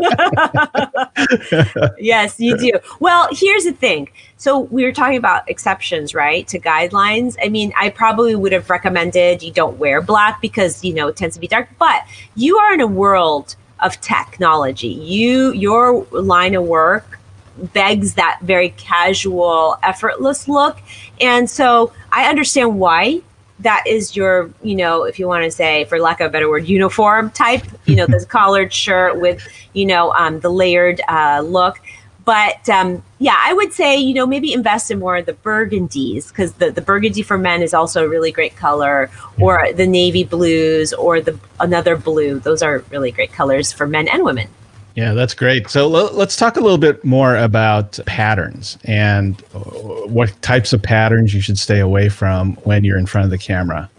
yes, 1.98 2.38
you 2.38 2.56
do. 2.56 2.72
Well, 3.00 3.28
here's 3.32 3.64
the 3.64 3.72
thing. 3.72 4.08
So 4.36 4.60
we 4.60 4.84
were 4.84 4.92
talking 4.92 5.16
about 5.16 5.48
exceptions, 5.48 6.14
right, 6.14 6.46
to 6.48 6.58
guidelines. 6.58 7.36
I 7.42 7.48
mean, 7.48 7.72
I 7.76 7.90
probably 7.90 8.34
would 8.34 8.52
have 8.52 8.70
recommended 8.70 9.42
you 9.42 9.52
don't 9.52 9.78
wear 9.78 10.00
black 10.00 10.40
because, 10.40 10.84
you 10.84 10.94
know, 10.94 11.08
it 11.08 11.16
tends 11.16 11.34
to 11.34 11.40
be 11.40 11.48
dark, 11.48 11.68
but 11.78 12.02
you 12.36 12.58
are 12.58 12.74
in 12.74 12.80
a 12.80 12.86
world 12.86 13.56
of 13.80 14.00
technology. 14.00 14.88
You 14.88 15.52
your 15.52 16.06
line 16.10 16.54
of 16.54 16.64
work 16.64 17.18
begs 17.72 18.14
that 18.14 18.38
very 18.42 18.70
casual, 18.70 19.76
effortless 19.82 20.48
look. 20.48 20.78
And 21.20 21.48
so 21.48 21.92
I 22.10 22.28
understand 22.28 22.78
why 22.78 23.20
that 23.60 23.84
is 23.86 24.16
your, 24.16 24.50
you 24.62 24.74
know, 24.74 25.04
if 25.04 25.18
you 25.18 25.28
want 25.28 25.44
to 25.44 25.50
say, 25.50 25.84
for 25.84 26.00
lack 26.00 26.20
of 26.20 26.26
a 26.26 26.30
better 26.30 26.48
word, 26.48 26.66
uniform 26.66 27.30
type, 27.30 27.64
you 27.86 27.96
know, 27.96 28.06
this 28.06 28.24
collared 28.24 28.72
shirt 28.72 29.20
with, 29.20 29.46
you 29.72 29.86
know, 29.86 30.12
um, 30.12 30.40
the 30.40 30.50
layered 30.50 31.00
uh, 31.08 31.40
look. 31.44 31.80
But 32.24 32.68
um, 32.70 33.02
yeah, 33.18 33.36
I 33.38 33.52
would 33.52 33.74
say, 33.74 33.96
you 33.96 34.14
know, 34.14 34.26
maybe 34.26 34.52
invest 34.52 34.90
in 34.90 34.98
more 34.98 35.16
of 35.16 35.26
the 35.26 35.34
burgundies 35.34 36.28
because 36.28 36.54
the, 36.54 36.70
the 36.70 36.80
burgundy 36.80 37.22
for 37.22 37.36
men 37.36 37.60
is 37.60 37.74
also 37.74 38.04
a 38.04 38.08
really 38.08 38.32
great 38.32 38.56
color, 38.56 39.10
or 39.38 39.72
the 39.74 39.86
navy 39.86 40.24
blues, 40.24 40.94
or 40.94 41.20
the 41.20 41.38
another 41.60 41.96
blue. 41.96 42.38
Those 42.38 42.62
are 42.62 42.82
really 42.90 43.10
great 43.10 43.32
colors 43.32 43.72
for 43.72 43.86
men 43.86 44.08
and 44.08 44.24
women. 44.24 44.48
Yeah, 44.94 45.12
that's 45.12 45.34
great. 45.34 45.68
So 45.68 45.88
let's 45.88 46.36
talk 46.36 46.56
a 46.56 46.60
little 46.60 46.78
bit 46.78 47.04
more 47.04 47.36
about 47.36 47.98
patterns 48.06 48.78
and 48.84 49.42
uh, 49.52 49.58
what 49.58 50.40
types 50.40 50.72
of 50.72 50.80
patterns 50.80 51.34
you 51.34 51.40
should 51.40 51.58
stay 51.58 51.80
away 51.80 52.08
from 52.08 52.54
when 52.62 52.84
you're 52.84 52.98
in 52.98 53.06
front 53.06 53.24
of 53.24 53.30
the 53.32 53.38
camera. 53.38 53.90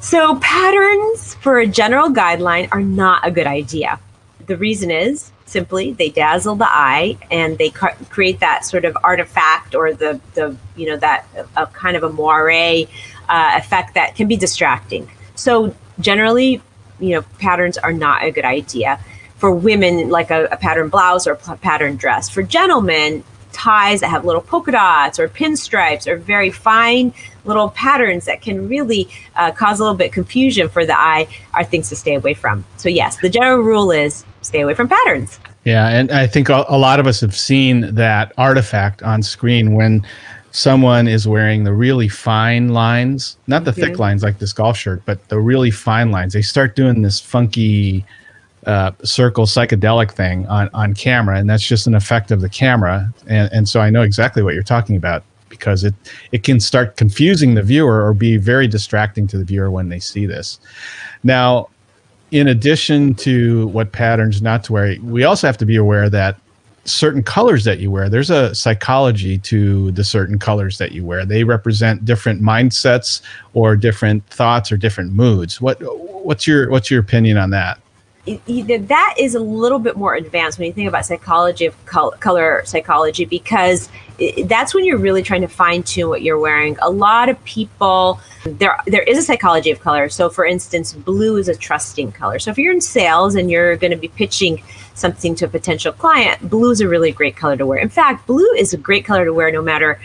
So, 0.00 0.36
patterns 0.36 1.34
for 1.34 1.58
a 1.58 1.66
general 1.66 2.08
guideline 2.10 2.68
are 2.70 2.80
not 2.80 3.26
a 3.26 3.32
good 3.32 3.48
idea. 3.48 3.98
The 4.46 4.56
reason 4.56 4.92
is 4.92 5.32
simply 5.44 5.92
they 5.92 6.08
dazzle 6.08 6.54
the 6.54 6.68
eye 6.68 7.18
and 7.30 7.58
they 7.58 7.70
create 7.70 8.38
that 8.40 8.64
sort 8.64 8.84
of 8.84 8.96
artifact 9.02 9.74
or 9.74 9.92
the, 9.92 10.20
the 10.34 10.56
you 10.76 10.86
know, 10.86 10.96
that 10.98 11.26
a, 11.56 11.66
kind 11.66 11.96
of 11.96 12.04
a 12.04 12.10
moire 12.10 12.48
uh, 12.50 13.52
effect 13.56 13.94
that 13.94 14.14
can 14.14 14.28
be 14.28 14.36
distracting. 14.36 15.10
So, 15.34 15.74
generally, 15.98 16.62
you 17.00 17.16
know, 17.16 17.22
patterns 17.40 17.76
are 17.76 17.92
not 17.92 18.22
a 18.22 18.30
good 18.30 18.44
idea 18.44 19.00
for 19.36 19.50
women 19.50 20.10
like 20.10 20.30
a, 20.30 20.44
a 20.46 20.56
pattern 20.56 20.90
blouse 20.90 21.26
or 21.26 21.34
pattern 21.34 21.96
dress. 21.96 22.28
For 22.28 22.42
gentlemen, 22.44 23.24
ties 23.58 24.00
that 24.00 24.08
have 24.08 24.24
little 24.24 24.40
polka 24.40 24.70
dots 24.70 25.18
or 25.18 25.28
pinstripes 25.28 26.06
or 26.06 26.16
very 26.16 26.50
fine 26.50 27.12
little 27.44 27.70
patterns 27.70 28.24
that 28.26 28.40
can 28.40 28.68
really 28.68 29.08
uh, 29.36 29.50
cause 29.50 29.80
a 29.80 29.82
little 29.82 29.96
bit 29.96 30.12
confusion 30.12 30.68
for 30.68 30.86
the 30.86 30.98
eye 30.98 31.26
are 31.54 31.64
things 31.64 31.88
to 31.88 31.96
stay 31.96 32.14
away 32.14 32.34
from. 32.34 32.64
So 32.76 32.88
yes, 32.88 33.18
the 33.20 33.28
general 33.28 33.58
rule 33.58 33.90
is 33.90 34.24
stay 34.42 34.60
away 34.60 34.74
from 34.74 34.88
patterns. 34.88 35.40
Yeah, 35.64 35.88
and 35.88 36.10
I 36.12 36.26
think 36.26 36.48
a, 36.48 36.64
a 36.68 36.78
lot 36.78 37.00
of 37.00 37.06
us 37.06 37.20
have 37.20 37.36
seen 37.36 37.94
that 37.94 38.32
artifact 38.38 39.02
on 39.02 39.22
screen 39.22 39.74
when 39.74 40.06
someone 40.52 41.08
is 41.08 41.26
wearing 41.28 41.64
the 41.64 41.72
really 41.72 42.08
fine 42.08 42.68
lines, 42.68 43.36
not 43.46 43.64
the 43.64 43.72
mm-hmm. 43.72 43.80
thick 43.80 43.98
lines 43.98 44.22
like 44.22 44.38
this 44.38 44.52
golf 44.52 44.76
shirt, 44.76 45.02
but 45.04 45.28
the 45.28 45.38
really 45.38 45.70
fine 45.70 46.10
lines. 46.10 46.32
They 46.32 46.42
start 46.42 46.76
doing 46.76 47.02
this 47.02 47.20
funky 47.20 48.04
uh, 48.68 48.92
circle 49.02 49.46
psychedelic 49.46 50.12
thing 50.12 50.46
on, 50.46 50.68
on 50.74 50.92
camera, 50.92 51.38
and 51.38 51.48
that's 51.48 51.66
just 51.66 51.86
an 51.86 51.94
effect 51.94 52.30
of 52.30 52.42
the 52.42 52.50
camera. 52.50 53.10
And, 53.26 53.50
and 53.50 53.66
so 53.66 53.80
I 53.80 53.88
know 53.88 54.02
exactly 54.02 54.42
what 54.42 54.52
you're 54.52 54.62
talking 54.62 54.94
about 54.94 55.24
because 55.48 55.84
it, 55.84 55.94
it 56.32 56.42
can 56.44 56.60
start 56.60 56.98
confusing 56.98 57.54
the 57.54 57.62
viewer 57.62 58.06
or 58.06 58.12
be 58.12 58.36
very 58.36 58.68
distracting 58.68 59.26
to 59.28 59.38
the 59.38 59.44
viewer 59.44 59.70
when 59.70 59.88
they 59.88 59.98
see 59.98 60.26
this. 60.26 60.60
Now, 61.24 61.70
in 62.30 62.48
addition 62.48 63.14
to 63.14 63.68
what 63.68 63.90
patterns 63.92 64.42
not 64.42 64.64
to 64.64 64.74
wear, 64.74 64.96
we 65.02 65.24
also 65.24 65.46
have 65.46 65.56
to 65.56 65.66
be 65.66 65.76
aware 65.76 66.10
that 66.10 66.38
certain 66.84 67.22
colors 67.22 67.64
that 67.64 67.80
you 67.80 67.90
wear 67.90 68.08
there's 68.08 68.30
a 68.30 68.54
psychology 68.54 69.36
to 69.36 69.90
the 69.92 70.02
certain 70.02 70.38
colors 70.38 70.78
that 70.78 70.92
you 70.92 71.04
wear 71.04 71.26
they 71.26 71.44
represent 71.44 72.02
different 72.06 72.40
mindsets 72.40 73.20
or 73.52 73.76
different 73.76 74.26
thoughts 74.28 74.72
or 74.72 74.78
different 74.78 75.12
moods 75.12 75.60
what 75.60 75.76
what's 76.24 76.46
your 76.46 76.70
what's 76.70 76.90
your 76.90 76.98
opinion 76.98 77.36
on 77.36 77.50
that 77.50 77.78
that 78.36 79.14
is 79.18 79.34
a 79.34 79.40
little 79.40 79.78
bit 79.78 79.96
more 79.96 80.14
advanced 80.14 80.58
when 80.58 80.66
you 80.66 80.72
think 80.72 80.88
about 80.88 81.06
psychology 81.06 81.66
of 81.66 81.86
color 81.86 82.62
psychology 82.64 83.24
because 83.24 83.88
that's 84.44 84.74
when 84.74 84.84
you're 84.84 84.98
really 84.98 85.22
trying 85.22 85.40
to 85.40 85.48
fine 85.48 85.82
tune 85.82 86.08
what 86.08 86.22
you're 86.22 86.38
wearing. 86.38 86.76
A 86.82 86.90
lot 86.90 87.28
of 87.28 87.42
people 87.44 88.20
there 88.44 88.76
there 88.86 89.02
is 89.02 89.18
a 89.18 89.22
psychology 89.22 89.70
of 89.70 89.80
color. 89.80 90.08
So 90.08 90.28
for 90.28 90.44
instance, 90.44 90.92
blue 90.92 91.36
is 91.36 91.48
a 91.48 91.54
trusting 91.54 92.12
color. 92.12 92.38
So 92.38 92.50
if 92.50 92.58
you're 92.58 92.72
in 92.72 92.80
sales 92.80 93.34
and 93.34 93.50
you're 93.50 93.76
going 93.76 93.92
to 93.92 93.96
be 93.96 94.08
pitching 94.08 94.62
something 94.94 95.34
to 95.36 95.46
a 95.46 95.48
potential 95.48 95.92
client, 95.92 96.48
blue 96.50 96.70
is 96.70 96.80
a 96.80 96.88
really 96.88 97.12
great 97.12 97.36
color 97.36 97.56
to 97.56 97.66
wear. 97.66 97.78
In 97.78 97.88
fact, 97.88 98.26
blue 98.26 98.50
is 98.52 98.74
a 98.74 98.76
great 98.76 99.04
color 99.04 99.24
to 99.24 99.32
wear 99.32 99.50
no 99.50 99.62
matter 99.62 100.00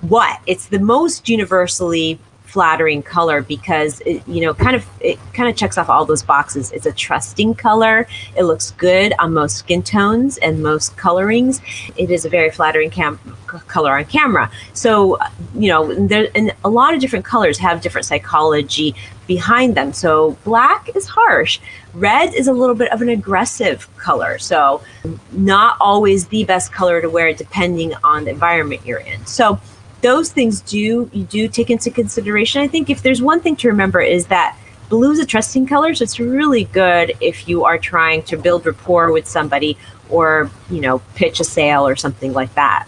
what. 0.00 0.40
It's 0.46 0.66
the 0.66 0.78
most 0.78 1.28
universally 1.28 2.18
flattering 2.50 3.00
color 3.00 3.42
because 3.42 4.00
it, 4.00 4.26
you 4.26 4.40
know 4.40 4.52
kind 4.52 4.74
of 4.74 4.84
it 5.00 5.18
kind 5.32 5.48
of 5.48 5.54
checks 5.56 5.78
off 5.78 5.88
all 5.88 6.04
those 6.04 6.22
boxes. 6.22 6.72
It's 6.72 6.86
a 6.86 6.92
trusting 6.92 7.54
color. 7.54 8.08
It 8.36 8.42
looks 8.42 8.72
good 8.72 9.12
on 9.20 9.32
most 9.32 9.56
skin 9.56 9.82
tones 9.82 10.36
and 10.38 10.62
most 10.62 10.96
colorings. 10.96 11.60
It 11.96 12.10
is 12.10 12.24
a 12.24 12.28
very 12.28 12.50
flattering 12.50 12.90
cam- 12.90 13.20
color 13.46 13.96
on 13.96 14.04
camera. 14.06 14.50
So 14.72 15.18
you 15.54 15.68
know 15.68 15.94
there 15.94 16.26
and 16.34 16.52
a 16.64 16.68
lot 16.68 16.92
of 16.92 17.00
different 17.00 17.24
colors 17.24 17.58
have 17.58 17.80
different 17.80 18.06
psychology 18.06 18.96
behind 19.28 19.76
them. 19.76 19.92
So 19.92 20.36
black 20.42 20.90
is 20.96 21.06
harsh. 21.06 21.60
Red 21.94 22.34
is 22.34 22.48
a 22.48 22.52
little 22.52 22.74
bit 22.74 22.92
of 22.92 23.00
an 23.00 23.08
aggressive 23.08 23.88
color. 23.96 24.38
So 24.38 24.82
not 25.30 25.76
always 25.80 26.26
the 26.26 26.42
best 26.42 26.72
color 26.72 27.00
to 27.00 27.08
wear 27.08 27.32
depending 27.32 27.94
on 28.02 28.24
the 28.24 28.30
environment 28.30 28.84
you're 28.84 28.98
in. 28.98 29.24
So 29.26 29.60
those 30.02 30.30
things 30.30 30.60
do 30.62 30.78
you 30.78 31.24
do 31.24 31.48
take 31.48 31.70
into 31.70 31.90
consideration. 31.90 32.62
I 32.62 32.68
think 32.68 32.90
if 32.90 33.02
there's 33.02 33.22
one 33.22 33.40
thing 33.40 33.56
to 33.56 33.68
remember 33.68 34.00
is 34.00 34.26
that 34.26 34.56
blue 34.88 35.12
is 35.12 35.18
a 35.18 35.26
trusting 35.26 35.66
color, 35.66 35.94
so 35.94 36.02
it's 36.02 36.18
really 36.18 36.64
good 36.64 37.14
if 37.20 37.48
you 37.48 37.64
are 37.64 37.78
trying 37.78 38.22
to 38.24 38.36
build 38.36 38.66
rapport 38.66 39.12
with 39.12 39.26
somebody 39.26 39.76
or 40.08 40.50
you 40.70 40.80
know 40.80 41.00
pitch 41.14 41.40
a 41.40 41.44
sale 41.44 41.86
or 41.86 41.96
something 41.96 42.32
like 42.32 42.54
that. 42.54 42.86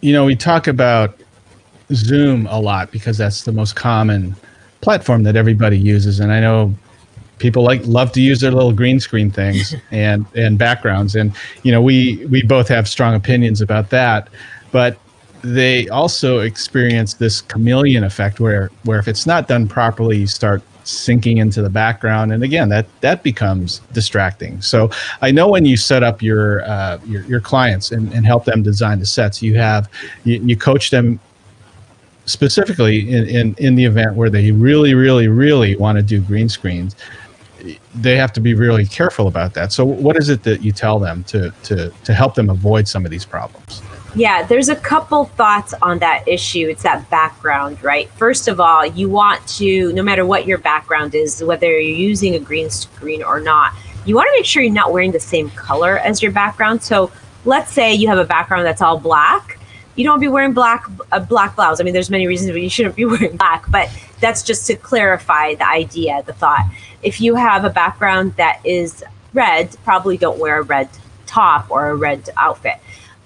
You 0.00 0.12
know, 0.12 0.24
we 0.24 0.36
talk 0.36 0.66
about 0.66 1.18
Zoom 1.92 2.46
a 2.46 2.60
lot 2.60 2.90
because 2.90 3.16
that's 3.18 3.44
the 3.44 3.52
most 3.52 3.76
common 3.76 4.34
platform 4.80 5.22
that 5.24 5.36
everybody 5.36 5.78
uses, 5.78 6.20
and 6.20 6.32
I 6.32 6.40
know 6.40 6.74
people 7.38 7.64
like 7.64 7.84
love 7.86 8.12
to 8.12 8.20
use 8.20 8.40
their 8.40 8.52
little 8.52 8.72
green 8.72 9.00
screen 9.00 9.30
things 9.30 9.74
and 9.90 10.24
and 10.36 10.58
backgrounds 10.58 11.16
and 11.16 11.34
you 11.64 11.72
know 11.72 11.82
we 11.82 12.24
we 12.26 12.40
both 12.42 12.68
have 12.68 12.88
strong 12.88 13.14
opinions 13.14 13.60
about 13.60 13.90
that 13.90 14.28
but 14.70 14.96
they 15.42 15.88
also 15.88 16.40
experience 16.40 17.14
this 17.14 17.40
chameleon 17.40 18.04
effect 18.04 18.40
where 18.40 18.70
where 18.84 18.98
if 18.98 19.08
it's 19.08 19.26
not 19.26 19.48
done 19.48 19.68
properly 19.68 20.18
you 20.18 20.26
start 20.26 20.62
sinking 20.84 21.38
into 21.38 21.62
the 21.62 21.70
background. 21.70 22.32
And 22.32 22.42
again 22.42 22.68
that 22.68 22.86
that 23.00 23.22
becomes 23.22 23.80
distracting. 23.92 24.60
So 24.62 24.90
i 25.20 25.30
know 25.30 25.48
when 25.48 25.64
you 25.64 25.76
set 25.76 26.02
up 26.02 26.22
your 26.22 26.62
uh, 26.62 26.98
your, 27.04 27.22
your 27.24 27.40
clients 27.40 27.92
and, 27.92 28.12
and 28.12 28.24
help 28.24 28.44
them 28.44 28.62
design 28.62 28.98
the 28.98 29.06
sets 29.06 29.42
you 29.42 29.56
have 29.56 29.88
you, 30.24 30.40
you 30.44 30.56
coach 30.56 30.90
them 30.90 31.20
specifically 32.26 33.10
in, 33.10 33.28
in 33.28 33.54
in 33.58 33.74
the 33.74 33.84
event 33.84 34.14
where 34.14 34.30
they 34.30 34.52
really 34.52 34.94
really 34.94 35.28
really 35.28 35.76
want 35.76 35.96
to 35.96 36.02
do 36.02 36.20
green 36.20 36.48
screens. 36.48 36.94
They 37.94 38.16
have 38.16 38.32
to 38.32 38.40
be 38.40 38.54
really 38.54 38.86
careful 38.86 39.28
about 39.28 39.54
that. 39.54 39.72
So 39.72 39.84
what 39.84 40.16
is 40.16 40.28
it 40.28 40.42
that 40.42 40.62
you 40.62 40.72
tell 40.72 40.98
them 40.98 41.24
to 41.24 41.52
to 41.64 41.92
to 42.04 42.14
help 42.14 42.34
them 42.36 42.48
avoid 42.48 42.86
some 42.86 43.04
of 43.04 43.10
these 43.10 43.24
problems 43.24 43.82
yeah, 44.14 44.42
there's 44.42 44.68
a 44.68 44.76
couple 44.76 45.24
thoughts 45.24 45.74
on 45.80 45.98
that 46.00 46.26
issue. 46.28 46.68
It's 46.68 46.82
that 46.82 47.08
background, 47.08 47.82
right? 47.82 48.10
First 48.10 48.46
of 48.46 48.60
all, 48.60 48.84
you 48.84 49.08
want 49.08 49.46
to, 49.56 49.92
no 49.94 50.02
matter 50.02 50.26
what 50.26 50.46
your 50.46 50.58
background 50.58 51.14
is, 51.14 51.42
whether 51.42 51.66
you're 51.66 51.80
using 51.80 52.34
a 52.34 52.38
green 52.38 52.68
screen 52.68 53.22
or 53.22 53.40
not, 53.40 53.72
you 54.04 54.14
want 54.14 54.28
to 54.28 54.38
make 54.38 54.44
sure 54.44 54.62
you're 54.62 54.72
not 54.72 54.92
wearing 54.92 55.12
the 55.12 55.20
same 55.20 55.48
color 55.50 55.98
as 55.98 56.22
your 56.22 56.32
background. 56.32 56.82
So 56.82 57.10
let's 57.44 57.72
say 57.72 57.94
you 57.94 58.08
have 58.08 58.18
a 58.18 58.24
background 58.24 58.66
that's 58.66 58.82
all 58.82 58.98
black. 58.98 59.58
You 59.94 60.04
don't 60.04 60.20
be 60.20 60.28
wearing 60.28 60.52
black 60.52 60.86
a 61.10 61.20
black 61.20 61.56
blouse. 61.56 61.80
I 61.80 61.84
mean, 61.84 61.94
there's 61.94 62.10
many 62.10 62.26
reasons 62.26 62.50
why 62.50 62.58
you 62.58 62.70
shouldn't 62.70 62.96
be 62.96 63.04
wearing 63.06 63.36
black, 63.36 63.70
but 63.70 63.88
that's 64.20 64.42
just 64.42 64.66
to 64.66 64.76
clarify 64.76 65.54
the 65.54 65.68
idea, 65.68 66.22
the 66.26 66.32
thought. 66.32 66.66
If 67.02 67.20
you 67.20 67.34
have 67.34 67.64
a 67.64 67.70
background 67.70 68.36
that 68.36 68.60
is 68.64 69.02
red, 69.32 69.74
probably 69.84 70.18
don't 70.18 70.38
wear 70.38 70.58
a 70.58 70.62
red 70.62 70.88
top 71.26 71.70
or 71.70 71.88
a 71.88 71.94
red 71.94 72.28
outfit 72.36 72.78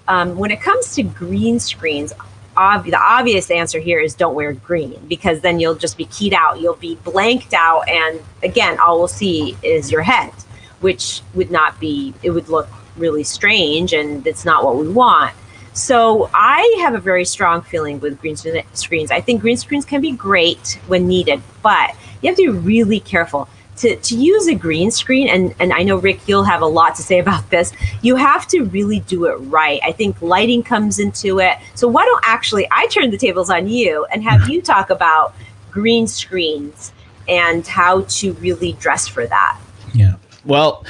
um, 0.07 0.37
when 0.37 0.51
it 0.51 0.61
comes 0.61 0.95
to 0.95 1.03
green 1.03 1.59
screens, 1.59 2.13
ob- 2.55 2.85
the 2.85 2.97
obvious 2.97 3.51
answer 3.51 3.79
here 3.79 3.99
is 3.99 4.15
don't 4.15 4.35
wear 4.35 4.53
green 4.53 4.99
because 5.07 5.41
then 5.41 5.59
you'll 5.59 5.75
just 5.75 5.97
be 5.97 6.05
keyed 6.05 6.33
out. 6.33 6.59
You'll 6.59 6.75
be 6.75 6.95
blanked 7.03 7.53
out, 7.53 7.87
and 7.87 8.21
again, 8.43 8.79
all 8.79 8.97
we'll 8.97 9.07
see 9.07 9.57
is 9.63 9.91
your 9.91 10.01
head, 10.01 10.31
which 10.79 11.21
would 11.33 11.51
not 11.51 11.79
be. 11.79 12.13
It 12.23 12.31
would 12.31 12.49
look 12.49 12.69
really 12.95 13.23
strange, 13.23 13.93
and 13.93 14.25
it's 14.25 14.45
not 14.45 14.63
what 14.63 14.77
we 14.77 14.87
want. 14.87 15.35
So 15.73 16.29
I 16.33 16.79
have 16.81 16.95
a 16.95 16.99
very 16.99 17.23
strong 17.23 17.61
feeling 17.61 17.99
with 17.99 18.19
green 18.19 18.35
screens. 18.35 19.11
I 19.11 19.21
think 19.21 19.41
green 19.41 19.57
screens 19.57 19.85
can 19.85 20.01
be 20.01 20.11
great 20.11 20.79
when 20.87 21.07
needed, 21.07 21.43
but 21.61 21.95
you 22.21 22.29
have 22.29 22.37
to 22.37 22.51
be 22.51 22.57
really 22.59 22.99
careful 22.99 23.47
to, 23.77 23.95
to 23.95 24.15
use 24.15 24.47
a 24.47 24.55
green 24.55 24.91
screen, 24.91 25.27
and, 25.27 25.53
and 25.59 25.71
I 25.73 25.83
know, 25.83 25.97
Rick, 25.97 26.27
you'll 26.27 26.43
have 26.43 26.61
a 26.61 26.67
lot 26.67 26.95
to 26.95 27.03
say 27.03 27.19
about 27.27 27.49
this, 27.49 27.73
you 28.01 28.15
have 28.15 28.47
to 28.49 28.63
really 28.63 28.99
do 29.01 29.25
it 29.25 29.35
right. 29.35 29.79
I 29.83 29.91
think 29.91 30.21
lighting 30.21 30.63
comes 30.63 30.99
into 30.99 31.39
it. 31.39 31.57
So, 31.75 31.87
why 31.87 32.05
don't 32.05 32.23
actually 32.25 32.67
I 32.71 32.87
turn 32.87 33.11
the 33.11 33.17
tables 33.17 33.49
on 33.49 33.67
you 33.67 34.05
and 34.11 34.23
have 34.23 34.49
you 34.49 34.61
talk 34.61 34.89
about 34.89 35.33
green 35.71 36.07
screens 36.07 36.91
and 37.27 37.65
how 37.67 38.01
to 38.01 38.33
really 38.33 38.73
dress 38.73 39.07
for 39.07 39.27
that? 39.27 39.59
Yeah. 39.93 40.15
Well, 40.45 40.85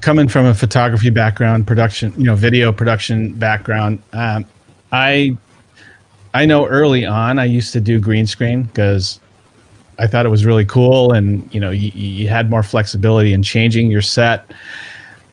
coming 0.00 0.28
from 0.28 0.46
a 0.46 0.54
photography 0.54 1.10
background, 1.10 1.66
production, 1.66 2.12
you 2.16 2.24
know, 2.24 2.34
video 2.34 2.72
production 2.72 3.34
background, 3.34 4.02
um, 4.12 4.46
I 4.90 5.36
I 6.34 6.46
know 6.46 6.66
early 6.66 7.04
on 7.04 7.38
I 7.38 7.44
used 7.44 7.72
to 7.74 7.80
do 7.80 8.00
green 8.00 8.26
screen 8.26 8.64
because 8.64 9.20
I 10.02 10.08
thought 10.08 10.26
it 10.26 10.30
was 10.30 10.44
really 10.44 10.64
cool, 10.64 11.12
and 11.12 11.48
you 11.54 11.60
know, 11.60 11.70
you, 11.70 11.92
you 11.94 12.28
had 12.28 12.50
more 12.50 12.64
flexibility 12.64 13.32
in 13.32 13.44
changing 13.44 13.88
your 13.88 14.02
set. 14.02 14.52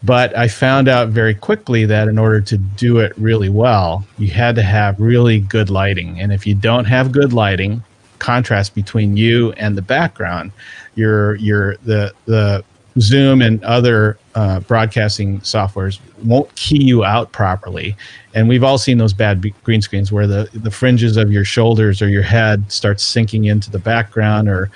But 0.04 0.38
I 0.38 0.48
found 0.48 0.88
out 0.88 1.10
very 1.10 1.34
quickly 1.34 1.86
that 1.86 2.08
in 2.08 2.20
order 2.20 2.40
to 2.40 2.58
do 2.58 3.00
it 3.00 3.12
really 3.18 3.50
well, 3.50 4.06
you 4.20 4.30
had 4.30 4.56
to 4.56 4.62
have 4.62 4.98
really 5.00 5.40
good 5.40 5.72
lighting. 5.72 6.22
And 6.22 6.32
if 6.32 6.46
you 6.46 6.54
don't 6.54 6.86
have 6.86 7.12
good 7.12 7.34
lighting, 7.34 7.84
contrast 8.20 8.76
between 8.76 9.18
you 9.18 9.54
and 9.54 9.76
the 9.76 9.82
background, 9.82 10.52
your 10.94 11.36
your 11.36 11.76
the 11.78 12.14
the 12.26 12.64
Zoom 13.00 13.42
and 13.42 13.64
other 13.64 14.18
uh, 14.36 14.60
broadcasting 14.62 15.40
softwares 15.42 16.00
won't 16.24 16.54
key 16.56 16.84
you 16.84 17.04
out 17.04 17.32
properly. 17.32 17.96
And 18.34 18.48
we've 18.48 18.64
all 18.64 18.78
seen 18.78 18.98
those 18.98 19.14
bad 19.14 19.42
b- 19.42 19.54
green 19.64 19.82
screens 19.82 20.12
where 20.12 20.28
the, 20.28 20.50
the 20.54 20.72
fringes 20.72 21.18
of 21.18 21.32
your 21.32 21.46
shoulders 21.46 22.02
or 22.02 22.10
your 22.10 22.24
head 22.24 22.72
starts 22.72 23.04
sinking 23.04 23.46
into 23.46 23.72
the 23.72 23.80
background 23.80 24.50
or 24.50 24.70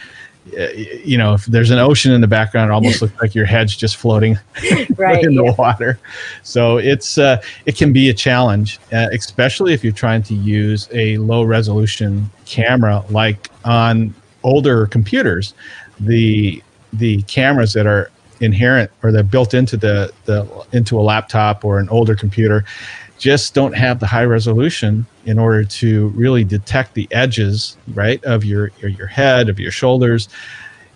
uh, 0.59 0.67
you 0.73 1.17
know, 1.17 1.33
if 1.33 1.45
there's 1.45 1.71
an 1.71 1.79
ocean 1.79 2.11
in 2.11 2.19
the 2.19 2.27
background, 2.27 2.69
it 2.69 2.73
almost 2.73 3.01
looks 3.01 3.19
like 3.21 3.33
your 3.33 3.45
head's 3.45 3.75
just 3.75 3.95
floating 3.95 4.37
right, 4.97 5.23
in 5.23 5.35
the 5.35 5.55
water. 5.57 5.97
So 6.43 6.77
it's 6.77 7.17
uh, 7.17 7.41
it 7.65 7.77
can 7.77 7.93
be 7.93 8.09
a 8.09 8.13
challenge, 8.13 8.79
uh, 8.91 9.07
especially 9.13 9.73
if 9.73 9.83
you're 9.83 9.93
trying 9.93 10.23
to 10.23 10.33
use 10.33 10.89
a 10.91 11.17
low 11.17 11.43
resolution 11.43 12.29
camera 12.45 13.03
like 13.09 13.49
on 13.63 14.13
older 14.43 14.87
computers. 14.87 15.53
The 15.99 16.61
the 16.91 17.21
cameras 17.23 17.73
that 17.73 17.87
are 17.87 18.11
inherent 18.43 18.91
or 19.01 19.11
they're 19.11 19.23
built 19.23 19.53
into 19.53 19.77
the, 19.77 20.11
the 20.25 20.65
into 20.71 20.99
a 20.99 21.01
laptop 21.01 21.63
or 21.65 21.79
an 21.79 21.89
older 21.89 22.15
computer 22.15 22.65
just 23.17 23.53
don't 23.53 23.73
have 23.73 23.99
the 23.99 24.07
high 24.07 24.25
resolution 24.25 25.05
in 25.25 25.39
order 25.39 25.63
to 25.63 26.07
really 26.09 26.43
detect 26.43 26.93
the 26.93 27.07
edges 27.11 27.77
right 27.93 28.23
of 28.25 28.43
your 28.43 28.71
your, 28.79 28.89
your 28.89 29.07
head 29.07 29.49
of 29.49 29.59
your 29.59 29.71
shoulders 29.71 30.29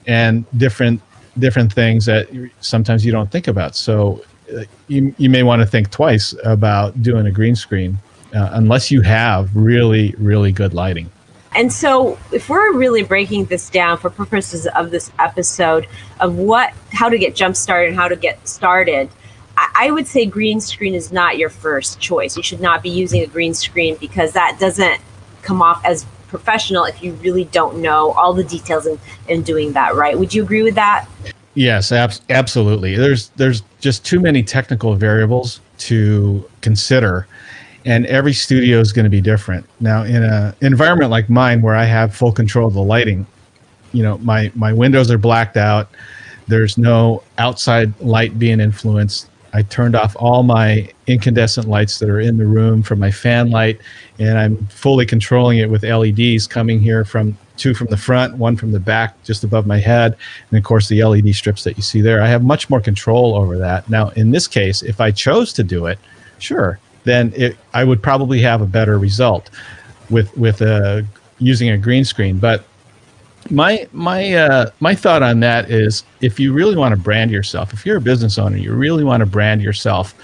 and 0.08 0.46
different 0.58 1.02
different 1.40 1.72
things 1.72 2.06
that 2.06 2.28
sometimes 2.62 3.06
you 3.06 3.12
don't 3.12 3.32
think 3.32 3.48
about. 3.48 3.76
So 3.76 4.24
uh, 4.56 4.64
you, 4.88 5.14
you 5.18 5.30
may 5.30 5.44
want 5.44 5.62
to 5.62 5.66
think 5.66 5.92
twice 5.92 6.34
about 6.44 7.02
doing 7.02 7.28
a 7.28 7.32
green 7.32 7.56
screen 7.56 7.98
uh, 8.34 8.50
unless 8.54 8.92
you 8.92 9.02
have 9.02 9.56
really 9.56 10.14
really 10.18 10.52
good 10.52 10.74
lighting 10.74 11.10
and 11.56 11.72
so, 11.72 12.18
if 12.32 12.50
we're 12.50 12.74
really 12.74 13.04
breaking 13.04 13.46
this 13.46 13.70
down 13.70 13.98
for 13.98 14.10
purposes 14.10 14.68
of 14.68 14.92
this 14.92 15.12
episode 15.20 15.88
of 16.20 16.36
what, 16.36 16.74
how 16.92 17.10
to 17.10 17.18
get 17.18 17.36
jump 17.36 17.56
started 17.56 17.90
and 17.90 17.98
how 17.98 18.08
to 18.08 18.16
get 18.16 18.48
started, 18.48 19.10
I, 19.56 19.88
I 19.88 19.92
would 19.92 20.08
say 20.08 20.26
green 20.26 20.60
screen 20.60 20.94
is 20.94 21.12
not 21.12 21.38
your 21.38 21.50
first 21.50 22.00
choice. 22.00 22.38
You 22.38 22.44
should 22.44 22.62
not 22.62 22.84
be 22.84 22.90
using 22.90 23.22
a 23.22 23.28
green 23.28 23.54
screen 23.54 23.96
because 24.00 24.34
that 24.34 24.58
doesn't 24.60 25.02
come 25.42 25.62
off 25.62 25.84
as 25.86 26.06
professional 26.28 26.84
if 26.84 27.02
you 27.02 27.14
really 27.14 27.46
don't 27.46 27.82
know 27.82 28.12
all 28.12 28.34
the 28.34 28.44
details 28.44 28.86
in, 28.86 29.00
in 29.28 29.42
doing 29.44 29.72
that 29.74 29.96
right. 29.96 30.18
Would 30.18 30.34
you 30.34 30.44
agree 30.44 30.64
with 30.64 30.76
that? 30.76 31.08
Yes, 31.54 31.92
ab- 31.92 32.14
absolutely. 32.30 32.96
There's 32.96 33.30
there's 33.30 33.64
just 33.80 34.06
too 34.06 34.20
many 34.20 34.44
technical 34.44 34.96
variables 34.96 35.60
to 35.80 36.48
consider 36.62 37.28
and 37.88 38.06
every 38.08 38.34
studio 38.34 38.80
is 38.82 38.92
going 38.92 39.06
to 39.06 39.10
be 39.10 39.22
different. 39.22 39.66
Now, 39.80 40.04
in 40.04 40.22
an 40.22 40.54
environment 40.60 41.10
like 41.10 41.30
mine, 41.30 41.62
where 41.62 41.74
I 41.74 41.86
have 41.86 42.14
full 42.14 42.34
control 42.34 42.68
of 42.68 42.74
the 42.74 42.84
lighting, 42.84 43.26
you 43.94 44.04
know, 44.04 44.18
my 44.20 44.52
my 44.56 44.74
windows 44.74 45.10
are 45.10 45.18
blacked 45.18 45.56
out. 45.56 45.90
There's 46.48 46.78
no 46.78 47.24
outside 47.38 47.98
light 48.02 48.38
being 48.38 48.60
influenced. 48.60 49.30
I 49.54 49.62
turned 49.62 49.96
off 49.96 50.18
all 50.20 50.44
my 50.44 50.90
incandescent 51.08 51.70
lights 51.70 51.98
that 52.00 52.10
are 52.10 52.20
in 52.20 52.38
the 52.38 52.46
room 52.46 52.84
from 52.84 53.00
my 53.00 53.10
fan 53.10 53.52
light, 53.52 53.80
and 54.20 54.38
I'm 54.38 54.58
fully 54.68 55.06
controlling 55.06 55.60
it 55.60 55.70
with 55.70 55.84
LEDs 55.84 56.46
coming 56.46 56.82
here 56.82 57.06
from 57.06 57.38
two 57.56 57.74
from 57.74 57.88
the 57.88 57.98
front, 57.98 58.36
one 58.36 58.58
from 58.58 58.74
the 58.74 58.82
back, 58.82 59.16
just 59.24 59.46
above 59.46 59.66
my 59.66 59.80
head, 59.80 60.18
and 60.52 60.58
of 60.58 60.64
course 60.66 60.90
the 60.90 61.02
LED 61.02 61.34
strips 61.34 61.64
that 61.64 61.78
you 61.78 61.84
see 61.84 62.02
there. 62.02 62.22
I 62.22 62.28
have 62.28 62.44
much 62.44 62.70
more 62.70 62.82
control 62.82 63.34
over 63.34 63.58
that. 63.58 63.90
Now, 63.90 64.10
in 64.10 64.32
this 64.32 64.46
case, 64.46 64.84
if 64.84 65.00
I 65.00 65.10
chose 65.12 65.54
to 65.54 65.64
do 65.64 65.86
it, 65.86 65.98
sure, 66.38 66.80
then 67.08 67.34
it, 67.36 67.58
I 67.74 67.84
would 67.84 68.02
probably 68.02 68.42
have 68.42 68.62
a 68.62 68.66
better 68.66 69.00
result 69.00 69.50
with 70.10 70.36
with 70.38 70.62
a, 70.62 71.00
uh, 71.00 71.02
using 71.40 71.70
a 71.70 71.78
green 71.78 72.04
screen. 72.04 72.40
But 72.40 72.64
my 73.50 73.88
my 73.94 74.34
uh, 74.34 74.72
my 74.80 74.96
thought 74.96 75.24
on 75.24 75.40
that 75.42 75.70
is, 75.70 76.04
if 76.22 76.40
you 76.40 76.54
really 76.54 76.76
want 76.76 76.94
to 76.94 77.00
brand 77.00 77.32
yourself, 77.32 77.74
if 77.74 77.86
you're 77.86 77.98
a 77.98 78.02
business 78.02 78.38
owner, 78.38 78.58
you 78.58 78.74
really 78.74 79.04
want 79.04 79.22
to 79.22 79.26
brand 79.26 79.62
yourself 79.62 80.16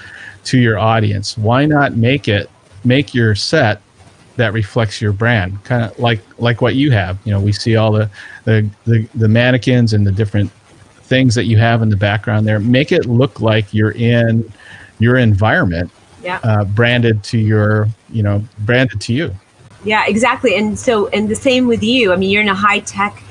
to 0.46 0.58
your 0.58 0.78
audience. 0.78 1.38
Why 1.38 1.66
not 1.66 1.96
make 1.96 2.28
it 2.28 2.50
make 2.84 3.14
your 3.14 3.34
set 3.36 3.82
that 4.36 4.52
reflects 4.52 5.02
your 5.02 5.14
brand, 5.14 5.64
kind 5.64 5.84
of 5.84 5.98
like 6.00 6.22
like 6.38 6.62
what 6.62 6.76
you 6.76 6.92
have. 6.92 7.18
You 7.24 7.32
know, 7.32 7.40
we 7.40 7.52
see 7.52 7.76
all 7.76 7.92
the 7.92 8.10
the 8.46 8.70
the, 8.86 9.08
the 9.16 9.28
mannequins 9.28 9.94
and 9.94 10.06
the 10.06 10.12
different 10.12 10.52
things 11.04 11.36
that 11.36 11.46
you 11.46 11.58
have 11.58 11.82
in 11.82 11.90
the 11.90 11.98
background 11.98 12.48
there. 12.48 12.60
Make 12.60 12.92
it 12.92 13.06
look 13.06 13.40
like 13.40 13.74
you're 13.74 13.92
in 13.92 14.52
your 15.00 15.18
environment 15.18 15.92
yeah. 16.24 16.40
uh, 16.44 16.64
branded 16.64 17.24
to 17.26 17.38
your, 17.38 17.88
you 18.10 18.24
know, 18.24 18.44
branded 18.60 19.02
to 19.02 19.14
you. 19.14 19.34
Yeah, 19.84 20.06
exactly. 20.08 20.56
And 20.56 20.80
so, 20.80 21.08
and 21.08 21.28
the 21.28 21.36
same 21.36 21.68
with 21.68 21.84
you. 21.84 22.14
I 22.14 22.16
mean, 22.16 22.30
you're 22.30 22.42
in 22.42 22.50
a 22.50 22.56
high 22.56 22.80
tech 22.80 23.22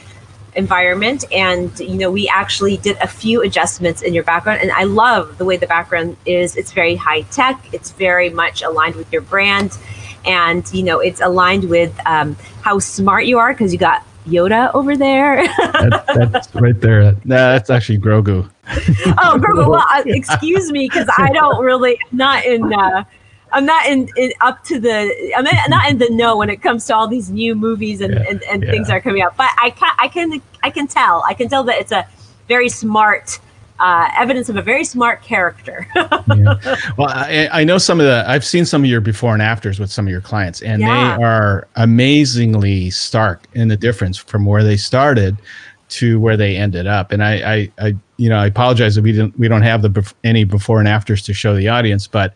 environment, 0.55 1.25
and 1.33 1.79
you 1.81 1.95
know, 1.95 2.11
we 2.11 2.29
actually 2.29 2.77
did 2.77 2.97
a 2.99 3.07
few 3.07 3.43
adjustments 3.43 4.03
in 4.03 4.13
your 4.13 4.25
background, 4.25 4.61
and 4.61 4.71
I 4.71 4.85
love 4.85 5.39
the 5.39 5.45
way 5.45 5.57
the 5.57 5.67
background 5.67 6.17
is. 6.27 6.57
It's 6.57 6.73
very 6.73 6.95
high 6.95 7.23
tech. 7.23 7.73
It's 7.73 7.91
very 7.93 8.29
much 8.29 8.63
aligned 8.63 8.97
with 8.97 9.11
your 9.13 9.23
brand, 9.23 9.77
and 10.27 10.71
you 10.73 10.83
know, 10.83 11.01
it's 11.01 11.21
aligned 11.21 11.71
with 11.71 11.99
um, 12.07 12.37
how 12.61 12.79
smart 12.79 13.25
you 13.25 13.39
are 13.39 13.53
because 13.55 13.73
you 13.73 13.79
got 13.79 14.07
Yoda 14.27 14.73
over 14.75 14.97
there. 14.97 15.47
that, 15.59 16.29
that's 16.33 16.55
right 16.55 16.79
there. 16.81 17.13
Nah, 17.25 17.53
that's 17.53 17.71
actually 17.71 17.99
Grogu. 17.99 18.49
oh, 18.69 19.39
Grogu. 19.41 19.69
Well, 19.69 19.85
uh, 19.91 20.03
excuse 20.07 20.71
me, 20.71 20.89
because 20.89 21.09
I 21.17 21.33
don't 21.33 21.63
really 21.63 21.99
not 22.13 22.45
in. 22.45 22.73
Uh, 22.73 23.05
I'm 23.55 23.67
not 23.67 23.87
in, 23.87 24.09
in, 24.17 24.33
up 24.41 24.65
to 24.65 24.81
the. 24.81 25.33
I'm 25.37 25.45
not 25.45 25.91
in 25.91 25.99
the 25.99 26.09
know 26.11 26.37
when 26.37 26.51
it 26.51 26.63
comes 26.63 26.87
to 26.87 26.95
all 26.95 27.09
these 27.09 27.31
new 27.31 27.55
movies 27.55 28.01
and, 28.01 28.15
yeah, 28.15 28.25
and, 28.29 28.43
and 28.45 28.63
yeah. 28.63 28.71
things 28.71 28.89
that 28.89 28.95
are 28.95 29.01
coming 29.01 29.23
out. 29.23 29.37
But 29.37 29.51
I 29.61 29.71
can 29.71 29.95
I 29.99 30.09
can 30.09 30.43
I 30.63 30.71
can 30.71 30.87
tell. 30.87 31.25
I 31.27 31.35
can 31.35 31.49
tell 31.49 31.65
that 31.65 31.81
it's 31.81 31.93
a 31.93 32.07
very 32.49 32.69
smart 32.69 33.41
uh, 33.83 34.09
evidence 34.17 34.49
of 34.49 34.57
a 34.57 34.63
very 34.63 34.85
smart 34.85 35.23
character. 35.23 35.87
yeah. 35.97 36.55
Well, 36.97 37.09
I, 37.09 37.49
I, 37.53 37.65
know 37.65 37.79
some 37.79 37.99
of 37.99 38.07
the, 38.07 38.25
I've 38.29 38.45
seen 38.45 38.65
some 38.65 38.85
of 38.85 38.89
your 38.89 39.01
before 39.01 39.33
and 39.33 39.43
afters 39.43 39.81
with 39.81 39.91
some 39.91 40.07
of 40.07 40.13
your 40.13 40.21
clients, 40.21 40.63
and 40.63 40.81
yeah. 40.81 41.17
they 41.17 41.25
are 41.25 41.67
amazingly 41.75 42.91
stark 42.91 43.43
in 43.55 43.67
the 43.67 43.77
difference 43.77 44.17
from 44.17 44.47
where 44.47 44.63
they 44.63 44.77
started 44.77 45.37
to 45.89 46.21
where 46.21 46.37
they 46.37 46.57
ended 46.57 46.87
up. 46.87 47.11
And 47.11 47.25
I, 47.25 47.55
I, 47.55 47.73
I 47.81 47.97
you 48.19 48.29
know, 48.29 48.39
I 48.39 48.47
apologize 48.47 48.95
that 48.95 49.03
we 49.03 49.11
didn't, 49.11 49.37
we 49.37 49.49
don't 49.49 49.63
have 49.63 49.83
the 49.83 49.91
bef- 49.91 50.15
any 50.23 50.45
before 50.45 50.79
and 50.79 50.87
afters 50.87 51.23
to 51.23 51.35
show 51.35 51.57
the 51.57 51.69
audience, 51.69 52.07
but 52.07 52.35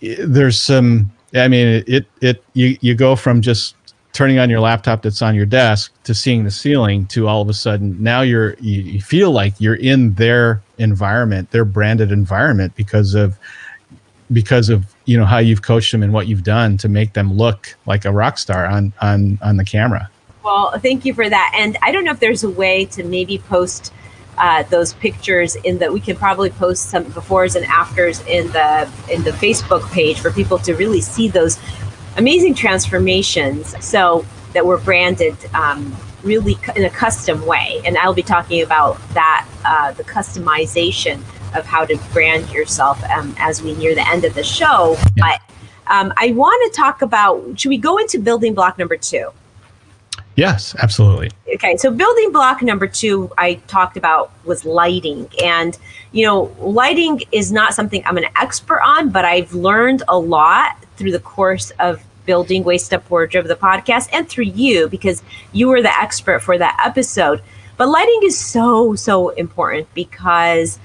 there's 0.00 0.58
some. 0.58 1.12
I 1.34 1.48
mean, 1.48 1.84
it, 1.86 2.06
it, 2.22 2.42
you, 2.54 2.78
you 2.80 2.94
go 2.94 3.14
from 3.14 3.42
just 3.42 3.75
turning 4.16 4.38
on 4.38 4.48
your 4.48 4.60
laptop 4.60 5.02
that's 5.02 5.20
on 5.20 5.34
your 5.34 5.44
desk 5.44 5.92
to 6.02 6.14
seeing 6.14 6.42
the 6.42 6.50
ceiling 6.50 7.04
to 7.04 7.28
all 7.28 7.42
of 7.42 7.50
a 7.50 7.52
sudden 7.52 7.94
now 8.02 8.22
you're 8.22 8.54
you, 8.54 8.80
you 8.80 9.02
feel 9.02 9.30
like 9.30 9.52
you're 9.58 9.74
in 9.74 10.14
their 10.14 10.62
environment 10.78 11.50
their 11.50 11.66
branded 11.66 12.10
environment 12.10 12.74
because 12.76 13.14
of 13.14 13.38
because 14.32 14.70
of 14.70 14.86
you 15.04 15.18
know 15.18 15.26
how 15.26 15.36
you've 15.36 15.60
coached 15.60 15.92
them 15.92 16.02
and 16.02 16.14
what 16.14 16.28
you've 16.28 16.42
done 16.42 16.78
to 16.78 16.88
make 16.88 17.12
them 17.12 17.30
look 17.34 17.76
like 17.84 18.06
a 18.06 18.10
rock 18.10 18.38
star 18.38 18.64
on 18.64 18.90
on 19.02 19.38
on 19.42 19.58
the 19.58 19.64
camera. 19.64 20.10
Well 20.42 20.78
thank 20.78 21.04
you 21.04 21.12
for 21.12 21.28
that. 21.28 21.52
And 21.54 21.76
i 21.82 21.92
don't 21.92 22.04
know 22.04 22.12
if 22.12 22.20
there's 22.20 22.42
a 22.42 22.50
way 22.50 22.86
to 22.86 23.04
maybe 23.04 23.36
post 23.36 23.92
uh, 24.38 24.62
those 24.64 24.92
pictures 24.94 25.56
in 25.56 25.78
that 25.78 25.90
we 25.90 26.00
can 26.00 26.14
probably 26.14 26.50
post 26.50 26.90
some 26.90 27.04
befores 27.06 27.56
and 27.56 27.64
afters 27.66 28.20
in 28.26 28.46
the 28.48 28.82
in 29.10 29.22
the 29.22 29.30
facebook 29.30 29.90
page 29.92 30.20
for 30.20 30.30
people 30.30 30.58
to 30.58 30.74
really 30.74 31.00
see 31.00 31.26
those 31.26 31.58
amazing 32.16 32.54
transformations. 32.54 33.74
So 33.84 34.24
that 34.56 34.64
were 34.64 34.78
branded 34.78 35.36
um, 35.54 35.94
really 36.22 36.56
in 36.76 36.84
a 36.84 36.90
custom 36.90 37.44
way. 37.44 37.82
And 37.84 37.98
I'll 37.98 38.14
be 38.14 38.22
talking 38.22 38.62
about 38.62 38.98
that, 39.10 39.46
uh, 39.66 39.92
the 39.92 40.02
customization 40.02 41.16
of 41.54 41.66
how 41.66 41.84
to 41.84 41.98
brand 42.14 42.48
yourself 42.50 43.04
um, 43.10 43.34
as 43.38 43.62
we 43.62 43.74
near 43.74 43.94
the 43.94 44.08
end 44.08 44.24
of 44.24 44.34
the 44.34 44.42
show. 44.42 44.96
But 45.18 45.42
um, 45.88 46.10
I 46.16 46.32
want 46.32 46.72
to 46.72 46.80
talk 46.80 47.02
about 47.02 47.60
should 47.60 47.68
we 47.68 47.76
go 47.76 47.98
into 47.98 48.18
building 48.18 48.54
block 48.54 48.78
number 48.78 48.96
two? 48.96 49.30
Yes, 50.36 50.74
absolutely. 50.78 51.30
Okay, 51.54 51.76
so 51.76 51.90
building 51.90 52.32
block 52.32 52.62
number 52.62 52.86
two 52.86 53.30
I 53.36 53.54
talked 53.66 53.98
about 53.98 54.32
was 54.46 54.64
lighting. 54.64 55.28
And, 55.44 55.76
you 56.12 56.24
know, 56.24 56.54
lighting 56.60 57.20
is 57.30 57.52
not 57.52 57.74
something 57.74 58.02
I'm 58.06 58.16
an 58.16 58.26
expert 58.36 58.80
on, 58.82 59.10
but 59.10 59.26
I've 59.26 59.52
learned 59.52 60.02
a 60.08 60.18
lot 60.18 60.76
through 60.96 61.12
the 61.12 61.20
course 61.20 61.70
of 61.78 62.02
building 62.24 62.64
Waist 62.64 62.92
Up 62.92 63.08
Wardrobe, 63.08 63.46
the 63.46 63.54
podcast, 63.54 64.08
and 64.12 64.28
through 64.28 64.44
you 64.44 64.88
because 64.88 65.22
you 65.52 65.68
were 65.68 65.82
the 65.82 65.96
expert 65.96 66.40
for 66.40 66.58
that 66.58 66.80
episode. 66.84 67.42
But 67.76 67.88
lighting 67.88 68.20
is 68.24 68.38
so, 68.38 68.94
so 68.94 69.30
important 69.30 69.92
because 69.94 70.78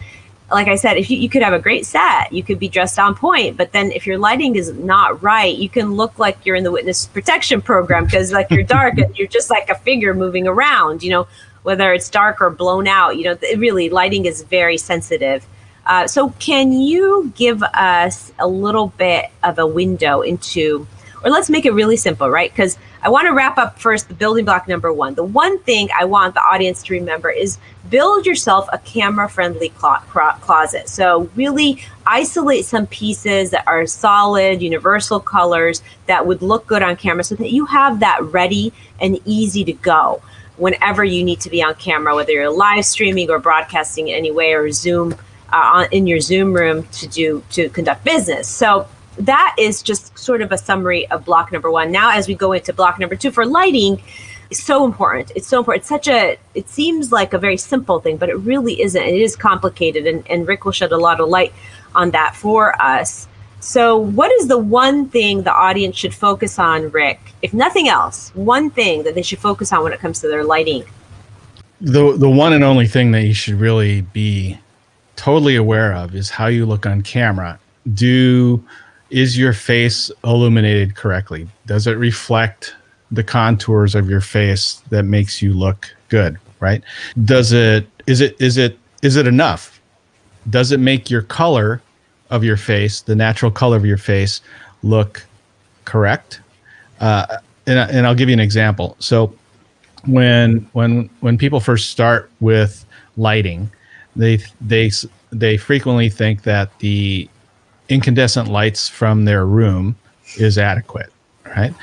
like 0.52 0.68
I 0.68 0.76
said, 0.76 0.98
if 0.98 1.10
you, 1.10 1.18
you 1.18 1.30
could 1.30 1.42
have 1.44 1.54
a 1.54 1.60
great 1.60 1.86
set, 1.86 2.32
you 2.32 2.44
could 2.44 2.60
be 2.60 2.68
dressed 2.68 3.00
on 3.00 3.16
point, 3.16 3.58
but 3.58 3.72
then 3.72 3.92
if 3.92 4.06
your 4.06 4.18
lighting 4.18 4.56
is 4.56 4.74
not 4.74 5.24
right, 5.24 5.56
you 5.56 5.70
can 5.70 5.94
look 5.94 6.20
like 6.20 6.46
you're 6.46 6.56
in 6.56 6.64
the 6.64 6.72
witness 6.72 7.08
protection 7.08 7.62
program 7.62 8.06
because 8.06 8.32
like 8.32 8.50
you're 8.52 8.64
dark 8.64 8.98
and 8.98 9.18
you're 9.18 9.28
just 9.28 9.50
like 9.50 9.70
a 9.70 9.76
figure 9.76 10.14
moving 10.14 10.48
around, 10.48 11.04
you 11.04 11.10
know, 11.10 11.28
whether 11.64 11.94
it's 11.94 12.10
dark 12.10 12.42
or 12.42 12.50
blown 12.50 12.88
out, 12.88 13.18
you 13.18 13.24
know, 13.24 13.38
really 13.58 13.90
lighting 13.90 14.26
is 14.26 14.42
very 14.44 14.78
sensitive. 14.78 15.46
Uh, 15.86 16.08
so 16.08 16.30
can 16.40 16.72
you 16.72 17.32
give 17.36 17.64
us 17.64 18.32
a 18.40 18.48
little 18.48 18.88
bit 18.98 19.26
of 19.44 19.58
a 19.60 19.66
window 19.66 20.22
into, 20.22 20.88
or 21.24 21.32
let's 21.32 21.50
make 21.50 21.66
it 21.66 21.74
really 21.74 21.98
simple, 21.98 22.30
right? 22.30 22.52
Because 22.52 22.78
I 23.04 23.10
want 23.10 23.28
to 23.28 23.34
wrap 23.34 23.58
up 23.58 23.80
first 23.80 24.10
the 24.10 24.14
building 24.14 24.46
block 24.46 24.68
number 24.68 24.94
one. 24.94 25.16
The 25.16 25.24
one 25.24 25.58
thing 25.60 25.90
I 25.98 26.06
want 26.06 26.36
the 26.36 26.42
audience 26.42 26.84
to 26.84 26.94
remember 26.94 27.32
is 27.32 27.58
build 27.90 28.28
yourself 28.28 28.68
a 28.72 28.78
camera 28.78 29.28
friendly 29.28 29.70
closet. 29.70 30.88
So, 30.88 31.30
really 31.36 31.84
isolate 32.06 32.66
some 32.66 32.86
pieces 32.88 33.50
that 33.52 33.68
are 33.68 33.88
solid, 33.88 34.62
universal 34.62 35.20
colors 35.20 35.82
that 36.06 36.28
would 36.28 36.44
look 36.44 36.68
good 36.68 36.84
on 36.84 36.96
camera 36.96 37.24
so 37.24 37.34
that 37.36 37.52
you 37.52 37.66
have 37.66 38.02
that 38.02 38.22
ready 38.22 38.72
and 39.00 39.20
easy 39.26 39.64
to 39.64 39.74
go 39.74 40.22
whenever 40.58 41.04
you 41.04 41.24
need 41.24 41.40
to 41.42 41.50
be 41.50 41.64
on 41.64 41.74
camera, 41.76 42.16
whether 42.16 42.34
you're 42.34 42.52
live 42.52 42.86
streaming 42.86 43.32
or 43.32 43.40
broadcasting 43.40 44.10
in 44.10 44.16
any 44.16 44.30
way 44.30 44.54
or 44.54 44.72
Zoom. 44.72 45.16
Uh, 45.52 45.86
in 45.92 46.08
your 46.08 46.22
Zoom 46.22 46.54
room 46.54 46.88
to 46.94 47.08
do 47.08 47.44
to 47.50 47.68
conduct 47.70 48.06
business. 48.06 48.48
So 48.48 48.88
that 49.18 49.56
is 49.58 49.82
just 49.82 50.18
sort 50.18 50.42
of 50.42 50.52
a 50.52 50.58
summary 50.58 51.10
of 51.12 51.26
block 51.26 51.52
number 51.52 51.70
one. 51.70 51.92
Now, 51.92 52.12
as 52.12 52.28
we 52.28 52.36
go 52.36 52.54
into 52.54 52.74
block 52.74 53.00
number 53.00 53.16
two 53.16 53.32
for 53.32 53.46
lighting, 53.46 54.02
it's 54.50 54.64
so 54.64 54.86
important. 54.86 55.32
It's 55.36 55.48
so 55.48 55.60
important. 55.60 55.82
It's 55.82 55.90
such 55.90 56.08
a, 56.08 56.38
it 56.56 56.70
seems 56.70 57.12
like 57.12 57.34
a 57.34 57.38
very 57.38 57.58
simple 57.58 58.00
thing, 58.00 58.18
but 58.18 58.30
it 58.30 58.36
really 58.36 58.82
isn't. 58.82 59.02
It 59.02 59.22
is 59.22 59.36
complicated. 59.36 60.08
And, 60.08 60.28
and 60.30 60.48
Rick 60.48 60.66
will 60.66 60.72
shed 60.72 60.92
a 60.92 60.98
lot 60.98 61.20
of 61.20 61.30
light 61.30 61.54
on 61.96 62.12
that 62.12 62.36
for 62.36 62.80
us. 62.82 63.28
So, 63.60 63.98
what 63.98 64.32
is 64.32 64.48
the 64.48 64.58
one 64.58 65.08
thing 65.08 65.44
the 65.44 65.54
audience 65.54 65.96
should 65.96 66.16
focus 66.16 66.58
on, 66.58 66.90
Rick? 66.90 67.20
If 67.44 67.54
nothing 67.54 67.88
else, 67.88 68.32
one 68.34 68.72
thing 68.72 69.04
that 69.04 69.14
they 69.14 69.22
should 69.22 69.38
focus 69.40 69.72
on 69.72 69.84
when 69.84 69.94
it 69.94 70.00
comes 70.00 70.20
to 70.22 70.28
their 70.28 70.44
lighting? 70.44 70.84
The, 71.80 72.18
the 72.18 72.30
one 72.30 72.54
and 72.54 72.64
only 72.64 72.88
thing 72.88 73.12
that 73.12 73.24
you 73.24 73.34
should 73.34 73.56
really 73.56 74.02
be 74.02 74.58
totally 75.22 75.56
aware 75.56 75.94
of 75.94 76.16
is 76.16 76.32
how 76.32 76.48
you 76.48 76.66
look 76.66 76.88
on 76.88 77.04
camera. 77.04 77.60
Do 77.94 78.64
is 79.12 79.38
your 79.38 79.54
face 79.54 80.10
illuminated 80.24 80.96
correctly? 80.96 81.48
Does 81.68 81.86
it 81.86 81.92
reflect 81.92 82.76
the 83.12 83.24
contours 83.24 83.94
of 83.94 84.10
your 84.10 84.22
face 84.22 84.82
that 84.90 85.04
makes 85.04 85.40
you 85.40 85.54
look 85.54 85.94
good, 86.10 86.40
right? 86.60 86.82
Does 87.24 87.52
it 87.52 87.88
is 88.08 88.20
it 88.20 88.36
is 88.42 88.58
it 88.58 88.80
is 89.04 89.16
it 89.16 89.28
enough? 89.28 89.80
Does 90.50 90.72
it 90.72 90.80
make 90.80 91.12
your 91.12 91.22
color 91.22 91.84
of 92.32 92.44
your 92.44 92.58
face, 92.58 93.02
the 93.02 93.16
natural 93.16 93.52
color 93.52 93.78
of 93.78 93.86
your 93.86 94.00
face, 94.00 94.42
look 94.82 95.24
correct? 95.86 96.42
Uh, 97.00 97.38
and, 97.68 97.78
and 97.78 98.08
I'll 98.08 98.16
give 98.16 98.28
you 98.28 98.34
an 98.34 98.40
example. 98.40 98.96
So 98.98 99.36
when 100.08 100.68
when 100.74 101.12
when 101.20 101.38
people 101.38 101.60
first 101.60 101.92
start 101.92 102.32
with 102.40 102.86
lighting, 103.18 103.70
they 104.16 104.40
they 104.60 104.92
they 105.32 105.58
frequently 105.58 106.10
think 106.10 106.44
that 106.44 106.78
the 106.80 107.30
incandescent 107.90 108.48
lights 108.48 108.88
from 108.88 109.26
their 109.26 109.46
room 109.46 109.96
is 110.38 110.58
adequate, 110.58 111.12
right? 111.46 111.74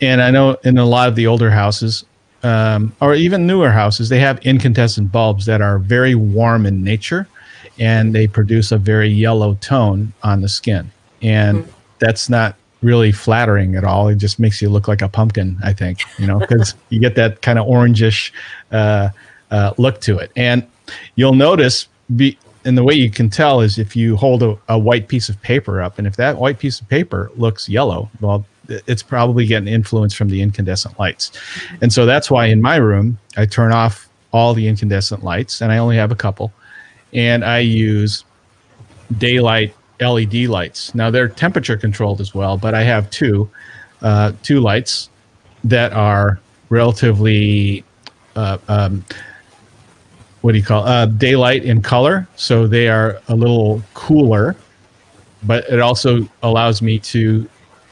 And 0.00 0.22
I 0.22 0.30
know 0.30 0.56
in 0.64 0.78
a 0.78 0.84
lot 0.84 1.08
of 1.08 1.14
the 1.14 1.26
older 1.26 1.50
houses, 1.50 2.04
um, 2.42 2.94
or 3.00 3.14
even 3.14 3.46
newer 3.46 3.70
houses, 3.70 4.08
they 4.08 4.20
have 4.20 4.38
incandescent 4.40 5.10
bulbs 5.10 5.46
that 5.46 5.60
are 5.60 5.78
very 5.78 6.14
warm 6.14 6.66
in 6.66 6.84
nature, 6.84 7.26
and 7.78 8.14
they 8.14 8.26
produce 8.26 8.72
a 8.72 8.78
very 8.78 9.08
yellow 9.08 9.54
tone 9.54 10.12
on 10.22 10.42
the 10.42 10.48
skin, 10.48 10.90
and 11.22 11.58
mm-hmm. 11.58 11.70
that's 11.98 12.28
not 12.28 12.56
really 12.82 13.12
flattering 13.12 13.74
at 13.74 13.84
all. 13.84 14.08
It 14.08 14.16
just 14.16 14.38
makes 14.38 14.60
you 14.60 14.68
look 14.68 14.86
like 14.86 15.02
a 15.02 15.08
pumpkin, 15.08 15.58
I 15.62 15.72
think, 15.72 16.00
you 16.18 16.26
know, 16.26 16.38
because 16.38 16.74
you 16.90 17.00
get 17.00 17.14
that 17.16 17.42
kind 17.42 17.58
of 17.58 17.66
orangish 17.66 18.30
uh, 18.70 19.10
uh, 19.50 19.74
look 19.78 20.00
to 20.02 20.18
it. 20.18 20.30
And 20.36 20.66
you'll 21.14 21.34
notice 21.34 21.88
be, 22.14 22.38
and 22.64 22.76
the 22.76 22.84
way 22.84 22.94
you 22.94 23.10
can 23.10 23.30
tell 23.30 23.60
is 23.60 23.78
if 23.78 23.94
you 23.94 24.16
hold 24.16 24.42
a, 24.42 24.58
a, 24.68 24.78
white 24.78 25.08
piece 25.08 25.28
of 25.28 25.40
paper 25.42 25.80
up, 25.80 25.98
and 25.98 26.06
if 26.06 26.16
that 26.16 26.36
white 26.36 26.58
piece 26.58 26.80
of 26.80 26.88
paper 26.88 27.30
looks 27.36 27.68
yellow, 27.68 28.10
well, 28.20 28.44
it's 28.68 29.02
probably 29.02 29.46
getting 29.46 29.68
influence 29.68 30.12
from 30.14 30.28
the 30.28 30.42
incandescent 30.42 30.98
lights. 30.98 31.32
And 31.80 31.92
so 31.92 32.04
that's 32.06 32.30
why 32.30 32.46
in 32.46 32.60
my 32.60 32.76
room, 32.76 33.18
I 33.36 33.46
turn 33.46 33.72
off 33.72 34.08
all 34.32 34.54
the 34.54 34.66
incandescent 34.66 35.22
lights, 35.22 35.60
and 35.60 35.70
I 35.70 35.78
only 35.78 35.96
have 35.96 36.10
a 36.10 36.16
couple, 36.16 36.52
and 37.12 37.44
I 37.44 37.60
use 37.60 38.24
daylight 39.18 39.74
LED 40.00 40.34
lights. 40.34 40.94
Now 40.94 41.10
they're 41.10 41.28
temperature 41.28 41.76
controlled 41.76 42.20
as 42.20 42.34
well, 42.34 42.58
but 42.58 42.74
I 42.74 42.82
have 42.82 43.08
two, 43.10 43.48
uh, 44.02 44.32
two 44.42 44.60
lights 44.60 45.08
that 45.64 45.92
are 45.92 46.40
relatively 46.68 47.84
uh, 48.34 48.58
um, 48.68 49.04
what 50.46 50.52
do 50.52 50.58
you 50.58 50.64
call 50.64 50.86
uh, 50.86 51.06
daylight 51.06 51.64
in 51.64 51.82
color. 51.82 52.28
So 52.36 52.68
they 52.68 52.88
are 52.88 53.20
a 53.26 53.34
little 53.34 53.82
cooler 53.94 54.54
but 55.42 55.68
it 55.68 55.80
also 55.80 56.28
allows 56.42 56.82
me 56.82 56.98
to 56.98 57.48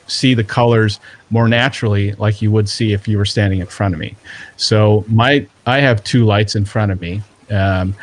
see 0.06 0.34
the 0.34 0.44
colors 0.44 1.00
more 1.30 1.48
naturally 1.48 2.12
like 2.12 2.42
you 2.42 2.50
would 2.50 2.68
see 2.68 2.92
if 2.92 3.08
you 3.08 3.16
were 3.16 3.24
standing 3.24 3.60
in 3.60 3.66
front 3.66 3.94
of 3.94 4.00
me. 4.00 4.14
So 4.56 5.04
my 5.08 5.46
i 5.66 5.80
have 5.80 6.04
two 6.04 6.24
lights 6.24 6.54
in 6.54 6.64
front 6.64 6.92
of 6.92 7.00
me. 7.00 7.22
Um, 7.50 7.94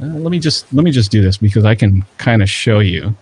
uh, 0.00 0.06
let 0.06 0.30
me 0.30 0.38
just 0.38 0.72
let 0.72 0.84
me 0.84 0.90
just 0.90 1.10
do 1.10 1.22
this 1.22 1.36
because 1.36 1.64
i 1.64 1.74
can 1.74 2.02
kind 2.18 2.42
of 2.42 2.50
show 2.50 2.80
you 2.80 3.14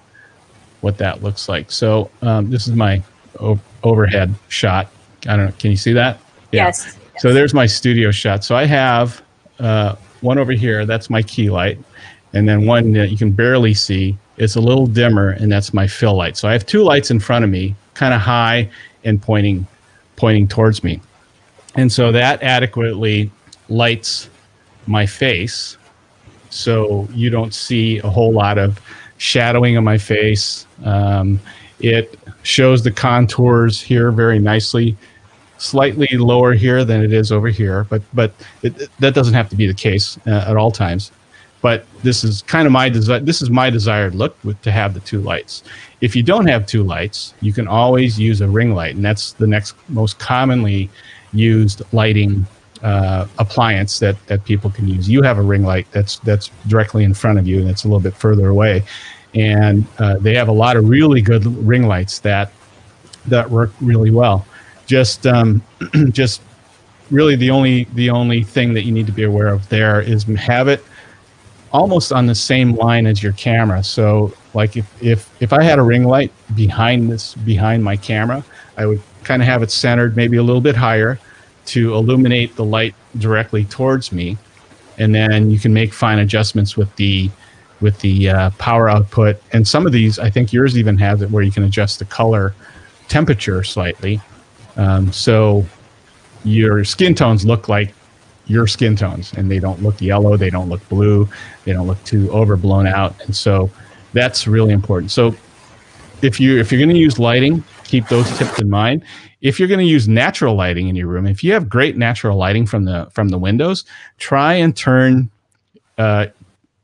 what 0.81 0.99
that 0.99 1.23
looks 1.23 1.49
like. 1.49 1.71
So 1.71 2.11
um, 2.23 2.51
this 2.51 2.67
is 2.67 2.75
my 2.75 3.03
o- 3.41 3.61
overhead 3.83 4.35
shot. 4.49 4.89
I 5.27 5.37
don't 5.37 5.47
know 5.47 5.53
can 5.59 5.71
you 5.71 5.77
see 5.77 5.93
that? 5.93 6.19
Yeah. 6.53 6.67
yes. 6.67 6.99
So 7.19 7.33
there's 7.33 7.55
my 7.55 7.67
studio 7.67 8.11
shot. 8.11 8.45
So 8.45 8.57
i 8.57 8.65
have 8.65 9.23
uh, 9.59 9.97
one 10.23 10.39
over 10.39 10.53
here, 10.53 10.87
that's 10.87 11.11
my 11.11 11.23
key 11.23 11.51
light. 11.51 11.79
And 12.33 12.49
then 12.49 12.67
one 12.67 12.93
that 12.93 13.11
you 13.11 13.19
can 13.19 13.31
barely 13.33 13.75
see, 13.75 14.17
it's 14.39 14.57
a 14.57 14.61
little 14.61 14.87
dimmer, 14.87 15.31
and 15.31 15.53
that's 15.53 15.75
my 15.75 15.87
fill 15.87 16.15
light. 16.15 16.37
So 16.37 16.49
I 16.49 16.53
have 16.53 16.65
two 16.65 16.83
lights 16.83 17.11
in 17.11 17.21
front 17.21 17.45
of 17.45 17.51
me, 17.51 17.75
kind 17.95 18.15
of 18.15 18.21
high 18.21 18.71
and 19.05 19.21
pointing 19.21 19.67
pointing 20.17 20.47
towards 20.49 20.85
me. 20.85 21.01
And 21.75 21.91
so 21.91 22.13
that 22.13 22.43
adequately 22.43 23.31
lights 23.69 24.29
my 24.87 25.07
face. 25.07 25.77
So 26.51 27.09
you 27.13 27.31
don't 27.31 27.55
see 27.55 27.99
a 27.99 28.09
whole 28.09 28.33
lot 28.33 28.59
of 28.59 28.81
shadowing 29.17 29.77
on 29.77 29.85
my 29.85 29.99
face. 29.99 30.67
Um, 30.85 31.41
it 31.81 32.19
shows 32.43 32.83
the 32.83 32.91
contours 32.91 33.81
here 33.81 34.11
very 34.13 34.39
nicely 34.39 34.97
slightly 35.63 36.09
lower 36.17 36.53
here 36.53 36.85
than 36.85 37.03
it 37.03 37.13
is 37.13 37.31
over 37.33 37.49
here, 37.49 37.85
but 37.85 38.03
but 38.13 38.33
it, 38.63 38.91
that 38.99 39.15
doesn't 39.15 39.35
have 39.35 39.49
to 39.51 39.57
be 39.57 39.67
the 39.67 39.75
case 39.75 40.19
uh, 40.27 40.45
at 40.49 40.57
all 40.57 40.71
times. 40.71 41.13
But 41.61 41.87
this 42.03 42.25
is 42.25 42.43
kind 42.43 42.67
of 42.67 42.73
my 42.73 42.89
desire. 42.89 43.21
This 43.21 43.41
is 43.41 43.49
my 43.49 43.71
desired 43.71 44.15
look 44.15 44.37
with 44.43 44.61
to 44.63 44.73
have 44.73 44.95
the 44.95 45.01
two 45.01 45.21
lights. 45.21 45.63
If 46.01 46.17
you 46.17 46.23
don't 46.25 46.47
have 46.49 46.67
two 46.67 46.83
lights, 46.83 47.35
you 47.41 47.53
can 47.53 47.69
always 47.69 48.19
use 48.19 48.41
a 48.41 48.49
ring 48.49 48.75
light, 48.75 48.97
and 48.97 49.05
that's 49.05 49.33
the 49.35 49.47
next 49.47 49.77
most 49.89 50.19
commonly 50.19 50.91
used 51.33 51.83
lighting 51.93 52.45
uh, 52.83 53.29
appliance 53.39 54.01
that 54.01 54.17
that 54.27 54.45
people 54.45 54.71
can 54.71 54.89
use. 54.89 55.09
You 55.09 55.23
have 55.23 55.39
a 55.39 55.43
ring 55.43 55.63
light 55.63 55.87
that's 55.93 56.19
that's 56.21 56.51
directly 56.67 57.05
in 57.05 57.15
front 57.15 57.39
of 57.39 57.47
you, 57.47 57.61
and 57.61 57.71
it's 57.71 57.85
a 57.85 57.89
little 57.89 58.01
bit 58.01 58.15
further 58.15 58.49
away, 58.49 58.83
and 59.35 59.87
uh, 59.99 60.19
they 60.19 60.35
have 60.35 60.49
a 60.49 60.53
lot 60.53 60.77
of 60.77 60.89
really 60.89 61.23
good 61.23 61.47
ring 61.65 61.87
lights 61.87 62.19
that 62.21 62.51
that 63.27 63.49
work 63.49 63.71
really 63.81 64.11
well 64.11 64.45
just 64.93 65.27
um, 65.27 65.63
just 66.11 66.43
really 67.11 67.35
the 67.35 67.49
only 67.49 67.85
the 67.95 68.11
only 68.11 68.43
thing 68.43 68.75
that 68.75 68.83
you 68.83 68.93
need 68.93 69.07
to 69.07 69.13
be 69.13 69.23
aware 69.23 69.49
of 69.49 69.67
there 69.71 70.03
is 70.03 70.25
have 70.25 70.69
it 70.69 70.85
almost 71.73 72.13
on 72.13 72.27
the 72.27 72.35
same 72.35 72.75
line 72.75 73.07
as 73.07 73.23
your 73.23 73.33
camera. 73.33 73.83
So 73.83 74.35
like 74.53 74.77
if 74.77 75.03
if 75.03 75.21
if 75.41 75.55
I 75.55 75.63
had 75.63 75.79
a 75.79 75.83
ring 75.83 76.05
light 76.05 76.31
behind 76.55 77.11
this 77.11 77.35
behind 77.37 77.83
my 77.83 77.97
camera, 77.97 78.45
I 78.77 78.85
would 78.85 79.01
kind 79.25 79.41
of 79.41 79.49
have 79.49 79.63
it 79.63 79.71
centered 79.71 80.15
maybe 80.15 80.37
a 80.37 80.43
little 80.43 80.61
bit 80.61 80.77
higher 80.77 81.19
to 81.73 81.95
illuminate 81.95 82.55
the 82.57 82.65
light 82.65 82.95
directly 83.17 83.65
towards 83.65 84.13
me, 84.13 84.37
and 84.99 85.15
then 85.15 85.51
you 85.51 85.59
can 85.59 85.73
make 85.73 85.95
fine 85.95 86.19
adjustments 86.19 86.77
with 86.77 86.95
the 86.97 87.31
with 87.81 87.99
the 88.01 88.29
uh, 88.29 88.51
power 88.59 88.91
output. 88.91 89.41
And 89.55 89.67
some 89.67 89.87
of 89.87 89.93
these, 89.93 90.19
I 90.19 90.29
think 90.29 90.53
yours 90.53 90.77
even 90.77 90.99
has 90.99 91.23
it 91.23 91.31
where 91.31 91.43
you 91.43 91.51
can 91.51 91.65
adjust 91.65 91.99
the 91.99 92.05
color 92.05 92.55
temperature 93.09 93.63
slightly 93.65 94.21
um, 94.77 95.13
so 95.13 95.65
your 96.45 96.85
skin 96.85 97.15
tones 97.15 97.45
look 97.45 97.69
like 97.69 97.95
your 98.47 98.67
skin 98.67 98.97
tones 98.97 99.33
and 99.35 99.51
they 99.51 99.59
don't 99.59 99.83
look 99.83 100.01
yellow, 100.01 100.37
they 100.37 100.51
don't 100.51 100.69
look 100.69 100.87
blue, 100.89 101.29
they 101.65 101.73
don't 101.73 101.87
look 101.87 102.03
too 102.05 102.31
overblown 102.33 102.87
out. 102.87 103.15
And 103.25 103.35
so 103.35 103.71
that's 104.13 104.47
really 104.47 104.73
important. 104.73 105.11
So 105.11 105.35
if 106.23 106.39
you 106.41 106.59
if 106.59 106.71
you're 106.71 106.81
going 106.81 106.95
to 106.95 107.01
use 107.01 107.19
lighting, 107.19 107.63
keep 107.85 108.09
those 108.09 108.29
tips 108.39 108.61
in 108.61 108.71
mind. 108.71 109.05
If 109.41 109.59
you're 109.59 109.69
going 109.69 109.81
to 109.81 109.87
use 109.87 110.09
natural 110.09 110.55
lighting 110.55 110.89
in 110.89 110.97
your 110.97 111.09
room, 111.09 111.27
if 111.27 111.43
you 111.43 111.53
have 111.53 111.69
great 111.69 111.97
natural 111.97 112.37
lighting 112.37 112.67
from 112.67 112.85
the 112.85 113.09
from 113.13 113.29
the 113.29 113.39
windows, 113.39 113.85
try 114.19 114.55
and 114.55 114.77
turn 114.77 115.31
uh, 115.99 116.27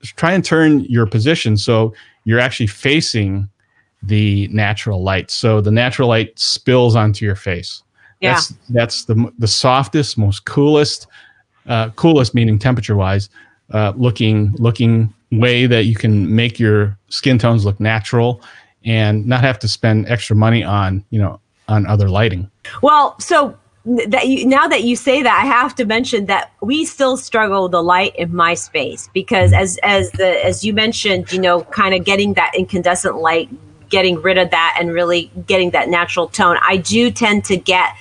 try 0.03 0.33
and 0.33 0.45
turn 0.45 0.81
your 0.81 1.07
position 1.07 1.57
so 1.57 1.95
you're 2.25 2.41
actually 2.41 2.67
facing 2.67 3.49
the 4.03 4.49
natural 4.49 5.03
light. 5.03 5.31
So 5.31 5.61
the 5.61 5.71
natural 5.71 6.09
light 6.09 6.39
spills 6.39 6.97
onto 6.97 7.25
your 7.25 7.35
face. 7.35 7.83
Yeah. 8.21 8.35
That's 8.35 8.55
that's 8.71 9.05
the 9.05 9.33
the 9.39 9.49
softest, 9.49 10.19
most 10.19 10.45
coolest, 10.45 11.07
uh, 11.67 11.91
coolest 11.91 12.35
meaning 12.35 12.59
temperature 12.59 12.97
wise, 12.97 13.31
uh, 13.73 13.93
looking 13.97 14.55
looking 14.59 15.13
way 15.31 15.67
that 15.67 15.85
you 15.85 15.95
can 15.95 16.35
make 16.35 16.59
your 16.59 16.99
skin 17.09 17.39
tones 17.39 17.65
look 17.65 17.79
natural 17.79 18.43
and 18.85 19.27
not 19.27 19.43
have 19.43 19.59
to 19.59 19.69
spend 19.69 20.09
extra 20.09 20.35
money 20.35 20.65
on 20.65 21.05
you 21.11 21.21
know 21.21 21.41
on 21.69 21.87
other 21.87 22.09
lighting. 22.09 22.51
Well, 22.83 23.19
so 23.21 23.57
that 23.85 24.27
you 24.27 24.47
now 24.47 24.67
that 24.69 24.85
you 24.85 24.97
say 24.97 25.23
that, 25.23 25.43
I 25.43 25.47
have 25.47 25.75
to 25.77 25.85
mention 25.85 26.27
that 26.27 26.53
we 26.61 26.85
still 26.85 27.17
struggle 27.17 27.65
with 27.65 27.73
the 27.73 27.83
light 27.83 28.15
in 28.17 28.35
my 28.35 28.55
space 28.55 29.09
because 29.15 29.53
as 29.53 29.79
as 29.83 30.11
the 30.13 30.45
as 30.45 30.65
you 30.65 30.73
mentioned, 30.73 31.33
you 31.33 31.41
know, 31.41 31.63
kind 31.65 31.95
of 31.95 32.05
getting 32.05 32.35
that 32.35 32.53
incandescent 32.55 33.17
light, 33.17 33.49
getting 33.89 34.21
rid 34.21 34.39
of 34.39 34.51
that 34.51 34.77
and 34.79 34.93
really 34.93 35.31
getting 35.47 35.71
that 35.71 35.89
natural 35.89 36.29
tone. 36.29 36.57
I 36.63 36.79
do 36.79 37.11
tend 37.11 37.45
to 37.47 37.57
get 37.57 37.95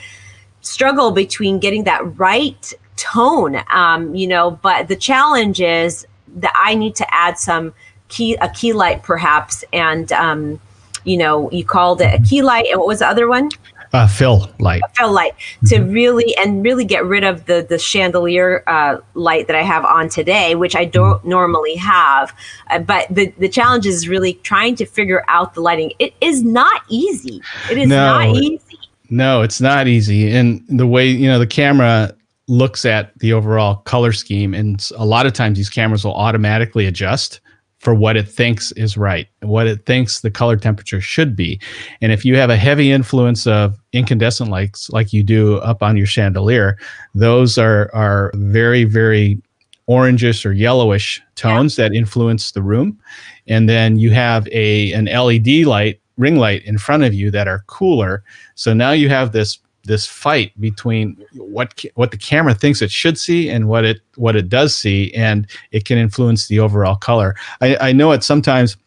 struggle 0.61 1.11
between 1.11 1.59
getting 1.59 1.85
that 1.85 2.17
right 2.19 2.73
tone, 2.95 3.61
um, 3.69 4.13
you 4.15 4.27
know, 4.27 4.51
but 4.61 4.87
the 4.87 4.95
challenge 4.95 5.61
is 5.61 6.05
that 6.37 6.53
I 6.55 6.75
need 6.75 6.95
to 6.95 7.13
add 7.13 7.37
some 7.37 7.73
key 8.09 8.35
a 8.35 8.49
key 8.49 8.73
light 8.73 9.03
perhaps 9.03 9.63
and 9.73 10.11
um, 10.13 10.59
you 11.03 11.17
know, 11.17 11.49
you 11.51 11.63
called 11.63 12.01
it 12.01 12.13
a 12.13 12.23
key 12.23 12.41
light 12.41 12.67
and 12.69 12.79
what 12.79 12.87
was 12.87 12.99
the 12.99 13.07
other 13.07 13.27
one? 13.27 13.49
Uh, 13.93 14.07
fill 14.07 14.49
light. 14.59 14.81
A 14.85 14.89
fill 14.95 15.11
light 15.11 15.33
to 15.67 15.81
really 15.81 16.35
and 16.37 16.63
really 16.63 16.85
get 16.85 17.05
rid 17.05 17.23
of 17.23 17.45
the 17.45 17.65
the 17.67 17.79
chandelier 17.79 18.63
uh, 18.67 18.97
light 19.13 19.47
that 19.47 19.55
I 19.55 19.63
have 19.63 19.85
on 19.85 20.09
today, 20.09 20.55
which 20.55 20.75
I 20.75 20.85
don't 20.85 21.23
normally 21.25 21.75
have. 21.75 22.35
Uh, 22.69 22.79
but 22.79 23.07
the 23.09 23.33
the 23.37 23.49
challenge 23.49 23.85
is 23.85 24.07
really 24.07 24.33
trying 24.35 24.75
to 24.75 24.85
figure 24.85 25.23
out 25.27 25.53
the 25.53 25.61
lighting. 25.61 25.93
It 25.99 26.13
is 26.21 26.43
not 26.43 26.81
easy. 26.89 27.41
It 27.71 27.77
is 27.77 27.87
No, 27.87 27.95
not 27.95 28.35
easy. 28.35 28.77
No, 29.09 29.41
it's 29.41 29.61
not 29.61 29.87
easy. 29.87 30.29
And 30.31 30.63
the 30.67 30.87
way, 30.87 31.07
you 31.07 31.27
know, 31.27 31.39
the 31.39 31.47
camera 31.47 32.13
looks 32.47 32.85
at 32.85 33.17
the 33.19 33.33
overall 33.33 33.77
color 33.77 34.11
scheme, 34.11 34.53
and 34.53 34.89
a 34.97 35.05
lot 35.05 35.25
of 35.25 35.33
times 35.33 35.57
these 35.57 35.69
cameras 35.69 36.03
will 36.03 36.15
automatically 36.15 36.85
adjust 36.85 37.39
for 37.79 37.93
what 37.93 38.17
it 38.17 38.27
thinks 38.27 38.71
is 38.73 38.97
right, 38.97 39.27
what 39.41 39.67
it 39.67 39.85
thinks 39.85 40.21
the 40.21 40.31
color 40.31 40.57
temperature 40.57 40.99
should 40.99 41.35
be. 41.35 41.59
And 42.01 42.11
if 42.11 42.25
you 42.25 42.35
have 42.35 42.49
a 42.49 42.57
heavy 42.57 42.91
influence 42.91 43.45
of 43.45 43.79
incandescent 43.93 44.49
lights 44.49 44.89
like 44.89 45.13
you 45.13 45.23
do 45.23 45.57
up 45.57 45.83
on 45.83 45.95
your 45.95 46.07
chandelier, 46.07 46.77
those 47.13 47.57
are 47.57 47.91
are 47.93 48.31
very, 48.35 48.83
very 48.83 49.41
orangish 49.87 50.45
or 50.45 50.51
yellowish 50.51 51.21
tones 51.35 51.75
that 51.77 51.93
influence 51.93 52.51
the 52.51 52.61
room. 52.61 52.99
And 53.47 53.69
then 53.69 53.97
you 53.97 54.11
have 54.11 54.47
a 54.51 54.91
an 54.93 55.05
LED 55.05 55.65
light, 55.65 56.01
ring 56.17 56.37
light 56.37 56.63
in 56.65 56.77
front 56.77 57.03
of 57.03 57.13
you 57.13 57.31
that 57.31 57.47
are 57.47 57.63
cooler. 57.67 58.23
So 58.55 58.73
now 58.73 58.91
you 58.91 59.07
have 59.09 59.31
this 59.31 59.59
this 59.87 60.05
fight 60.05 60.51
between 60.59 61.17
what 61.33 61.83
what 61.95 62.11
the 62.11 62.17
camera 62.17 62.53
thinks 62.53 62.81
it 62.81 62.91
should 62.91 63.17
see 63.17 63.49
and 63.49 63.67
what 63.67 63.85
it 63.85 64.01
what 64.15 64.35
it 64.35 64.49
does 64.49 64.75
see, 64.75 65.13
and 65.13 65.47
it 65.71 65.85
can 65.85 65.97
influence 65.97 66.47
the 66.47 66.59
overall 66.59 66.95
color. 66.95 67.35
I, 67.61 67.77
I 67.77 67.91
know 67.91 68.11
it 68.11 68.23
sometimes. 68.23 68.77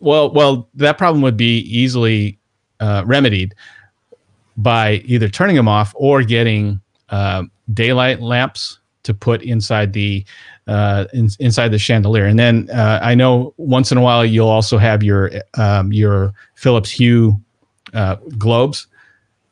Well, 0.00 0.30
well, 0.32 0.68
that 0.74 0.98
problem 0.98 1.22
would 1.22 1.36
be 1.36 1.60
easily 1.60 2.38
uh, 2.80 3.02
remedied 3.06 3.54
by 4.56 5.02
either 5.06 5.28
turning 5.28 5.56
them 5.56 5.68
off 5.68 5.92
or 5.96 6.22
getting 6.22 6.80
uh, 7.08 7.44
daylight 7.72 8.20
lamps 8.20 8.78
to 9.04 9.14
put 9.14 9.42
inside 9.42 9.94
the 9.94 10.24
uh, 10.66 11.06
in, 11.12 11.28
inside 11.40 11.68
the 11.68 11.78
chandelier. 11.78 12.26
And 12.26 12.38
then 12.38 12.68
uh, 12.70 13.00
I 13.02 13.14
know 13.14 13.54
once 13.56 13.90
in 13.90 13.98
a 13.98 14.02
while 14.02 14.24
you'll 14.24 14.48
also 14.48 14.78
have 14.78 15.02
your 15.02 15.30
um, 15.54 15.92
your 15.92 16.34
Philips 16.54 16.90
Hue 16.90 17.40
uh, 17.94 18.16
globes 18.38 18.86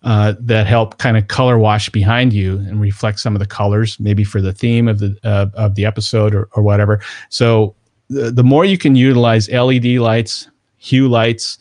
uh, 0.03 0.35
that 0.41 0.67
help 0.67 0.99
kind 0.99 1.17
of 1.17 1.29
color 1.29 1.59
wash 1.59 1.91
behind 1.91 2.33
you 2.33 2.57
and 2.59 2.81
reflect 2.81 3.21
some 3.21 3.35
of 3.35 3.41
the 3.41 3.47
colors, 3.47 3.99
maybe 4.01 4.25
for 4.25 4.41
the 4.41 4.53
theme 4.53 4.89
of 4.89 4.99
the 4.99 5.17
uh, 5.25 5.47
of 5.55 5.75
the 5.75 5.85
episode 5.85 6.35
or, 6.35 6.49
or 6.53 6.63
whatever. 6.63 7.01
So 7.29 7.75
the, 8.09 8.31
the 8.31 8.43
more 8.43 8.65
you 8.65 8.79
can 8.79 8.97
utilize 8.97 9.51
LED 9.51 9.85
lights, 9.97 10.49
hue 10.79 11.09
lights, 11.09 11.59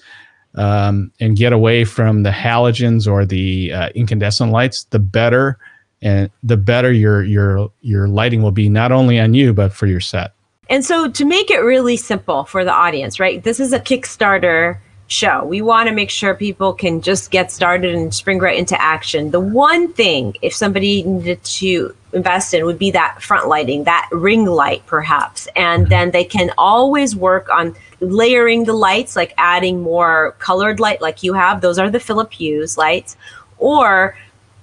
um, 0.55 1.11
and 1.19 1.35
get 1.35 1.53
away 1.53 1.83
from 1.83 2.23
the 2.23 2.31
halogens 2.31 3.11
or 3.11 3.25
the 3.25 3.73
uh, 3.73 3.89
incandescent 3.93 4.51
lights, 4.51 4.85
the 4.85 4.99
better, 4.99 5.57
and 6.01 6.31
the 6.41 6.57
better 6.57 6.93
your 6.93 7.23
your 7.23 7.69
your 7.81 8.07
lighting 8.07 8.41
will 8.41 8.51
be 8.51 8.69
not 8.69 8.91
only 8.91 9.19
on 9.19 9.33
you 9.33 9.53
but 9.53 9.73
for 9.73 9.85
your 9.85 9.99
set. 9.99 10.33
And 10.69 10.85
so 10.85 11.09
to 11.09 11.25
make 11.25 11.49
it 11.49 11.59
really 11.59 11.97
simple 11.97 12.45
for 12.45 12.63
the 12.63 12.71
audience, 12.71 13.19
right? 13.19 13.43
This 13.43 13.59
is 13.59 13.73
a 13.73 13.79
Kickstarter 13.79 14.77
show. 15.09 15.43
We 15.43 15.61
want 15.61 15.89
to 15.89 15.95
make 15.95 16.09
sure 16.09 16.33
people 16.35 16.73
can 16.73 17.01
just 17.01 17.31
get 17.31 17.51
started 17.51 17.93
and 17.95 18.13
spring 18.13 18.39
right 18.39 18.57
into 18.57 18.79
action. 18.79 19.31
The 19.31 19.39
one 19.39 19.91
thing, 19.91 20.35
if 20.41 20.53
somebody 20.53 21.03
needed 21.03 21.43
to 21.43 21.95
invest 22.13 22.53
in, 22.53 22.63
would 22.65 22.79
be 22.79 22.91
that 22.91 23.21
front 23.21 23.47
lighting, 23.47 23.83
that 23.85 24.07
ring 24.11 24.45
light, 24.45 24.85
perhaps. 24.85 25.47
And 25.55 25.87
then 25.87 26.11
they 26.11 26.23
can 26.23 26.51
always 26.57 27.15
work 27.15 27.49
on 27.49 27.75
layering 27.99 28.65
the 28.65 28.73
lights, 28.73 29.15
like 29.15 29.33
adding 29.37 29.81
more 29.81 30.35
colored 30.37 30.79
light, 30.79 31.01
like 31.01 31.23
you 31.23 31.33
have. 31.33 31.61
Those 31.61 31.79
are 31.79 31.89
the 31.89 31.99
Philips 31.99 32.37
Hue 32.37 32.65
lights. 32.77 33.17
Or 33.57 34.15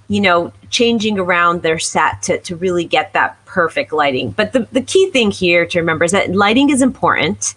you 0.08 0.20
know, 0.20 0.52
changing 0.70 1.18
around 1.18 1.62
their 1.62 1.78
set 1.78 2.22
to, 2.22 2.38
to 2.40 2.56
really 2.56 2.84
get 2.84 3.12
that 3.12 3.44
perfect 3.46 3.92
lighting. 3.92 4.30
But 4.30 4.52
the, 4.52 4.68
the 4.72 4.82
key 4.82 5.10
thing 5.10 5.30
here 5.30 5.66
to 5.66 5.78
remember 5.80 6.04
is 6.04 6.12
that 6.12 6.34
lighting 6.34 6.70
is 6.70 6.82
important 6.82 7.54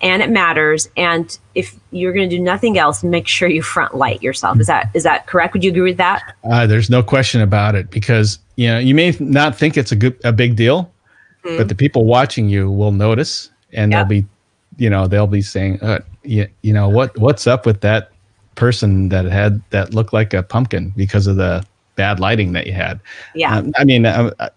and 0.00 0.22
it 0.22 0.30
matters. 0.30 0.88
And 0.96 1.36
if 1.54 1.74
you're 1.90 2.12
going 2.12 2.28
to 2.28 2.36
do 2.36 2.42
nothing 2.42 2.78
else, 2.78 3.02
make 3.02 3.26
sure 3.26 3.48
you 3.48 3.62
front 3.62 3.96
light 3.96 4.22
yourself. 4.22 4.60
Is 4.60 4.66
that 4.68 4.90
is 4.94 5.02
that 5.04 5.26
correct? 5.26 5.54
Would 5.54 5.64
you 5.64 5.70
agree 5.70 5.90
with 5.90 5.96
that? 5.96 6.34
Uh, 6.44 6.66
there's 6.66 6.90
no 6.90 7.02
question 7.02 7.40
about 7.40 7.74
it 7.74 7.90
because 7.90 8.38
you 8.56 8.68
know 8.68 8.78
you 8.78 8.94
may 8.94 9.16
not 9.18 9.56
think 9.56 9.76
it's 9.76 9.92
a 9.92 9.96
good 9.96 10.18
a 10.24 10.32
big 10.32 10.54
deal, 10.54 10.92
but 11.42 11.68
the 11.68 11.74
people 11.74 12.04
watching 12.04 12.48
you 12.48 12.70
will 12.70 12.92
notice 12.92 13.50
and 13.72 13.92
they'll 13.92 14.04
be, 14.04 14.26
you 14.76 14.90
know, 14.90 15.06
they'll 15.06 15.26
be 15.26 15.42
saying, 15.42 15.80
uh, 15.80 16.00
you, 16.22 16.46
you 16.62 16.72
know, 16.72 16.88
what 16.88 17.16
what's 17.18 17.46
up 17.46 17.66
with 17.66 17.80
that 17.80 18.10
person 18.54 19.08
that 19.08 19.24
had 19.24 19.62
that 19.70 19.94
looked 19.94 20.12
like 20.12 20.34
a 20.34 20.42
pumpkin 20.42 20.92
because 20.96 21.26
of 21.26 21.36
the 21.36 21.64
bad 21.98 22.18
lighting 22.18 22.52
that 22.52 22.66
you 22.66 22.72
had. 22.72 22.98
Yeah. 23.34 23.58
Um, 23.58 23.74
I 23.76 23.84
mean, 23.84 24.06
uh, 24.06 24.30
uh, 24.38 24.48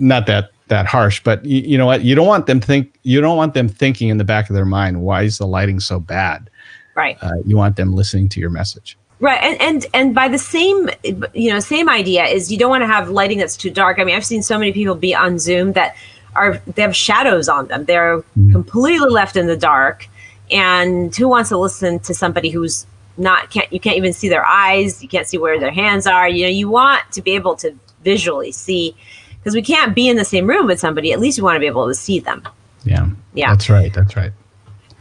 not 0.00 0.26
that 0.26 0.50
that 0.68 0.86
harsh, 0.86 1.22
but 1.22 1.44
you, 1.44 1.60
you 1.60 1.78
know 1.78 1.86
what? 1.86 2.02
You 2.02 2.16
don't 2.16 2.26
want 2.26 2.46
them 2.46 2.60
think 2.60 2.92
you 3.04 3.20
don't 3.20 3.36
want 3.36 3.54
them 3.54 3.68
thinking 3.68 4.08
in 4.08 4.18
the 4.18 4.24
back 4.24 4.50
of 4.50 4.56
their 4.56 4.64
mind, 4.64 5.02
why 5.02 5.22
is 5.22 5.38
the 5.38 5.46
lighting 5.46 5.78
so 5.78 6.00
bad? 6.00 6.50
right. 6.94 7.18
Uh, 7.22 7.36
you 7.44 7.56
want 7.56 7.76
them 7.76 7.92
listening 7.92 8.28
to 8.30 8.40
your 8.40 8.50
message. 8.50 8.96
Right, 9.20 9.40
and 9.42 9.60
and 9.60 9.86
and 9.94 10.14
by 10.14 10.28
the 10.28 10.38
same 10.38 10.90
you 11.02 11.52
know 11.52 11.60
same 11.60 11.88
idea 11.88 12.24
is 12.24 12.50
you 12.50 12.58
don't 12.58 12.70
want 12.70 12.82
to 12.82 12.86
have 12.86 13.10
lighting 13.10 13.38
that's 13.38 13.56
too 13.56 13.70
dark. 13.70 13.98
I 13.98 14.04
mean, 14.04 14.16
I've 14.16 14.24
seen 14.24 14.42
so 14.42 14.58
many 14.58 14.72
people 14.72 14.94
be 14.94 15.14
on 15.14 15.38
Zoom 15.38 15.72
that 15.72 15.96
are 16.34 16.60
they 16.74 16.82
have 16.82 16.96
shadows 16.96 17.48
on 17.48 17.68
them. 17.68 17.84
They're 17.84 18.22
completely 18.50 19.08
left 19.08 19.36
in 19.36 19.46
the 19.46 19.56
dark, 19.56 20.08
and 20.50 21.14
who 21.14 21.28
wants 21.28 21.50
to 21.50 21.58
listen 21.58 22.00
to 22.00 22.12
somebody 22.12 22.50
who's 22.50 22.86
not 23.16 23.50
can't 23.50 23.72
you 23.72 23.80
can't 23.80 23.96
even 23.96 24.12
see 24.12 24.28
their 24.28 24.44
eyes, 24.44 25.02
you 25.02 25.08
can't 25.08 25.26
see 25.26 25.38
where 25.38 25.58
their 25.58 25.70
hands 25.70 26.06
are. 26.06 26.28
You 26.28 26.44
know, 26.44 26.50
you 26.50 26.68
want 26.68 27.02
to 27.12 27.22
be 27.22 27.32
able 27.32 27.56
to 27.56 27.76
visually 28.02 28.52
see 28.52 28.96
because 29.38 29.54
we 29.54 29.62
can't 29.62 29.94
be 29.94 30.08
in 30.08 30.16
the 30.16 30.24
same 30.24 30.46
room 30.46 30.66
with 30.66 30.80
somebody. 30.80 31.12
At 31.12 31.20
least 31.20 31.38
we 31.38 31.42
want 31.42 31.56
to 31.56 31.60
be 31.60 31.66
able 31.66 31.88
to 31.88 31.94
see 31.94 32.18
them. 32.18 32.42
Yeah. 32.84 33.08
Yeah. 33.34 33.50
That's 33.50 33.68
right. 33.68 33.92
That's 33.92 34.16
right. 34.16 34.32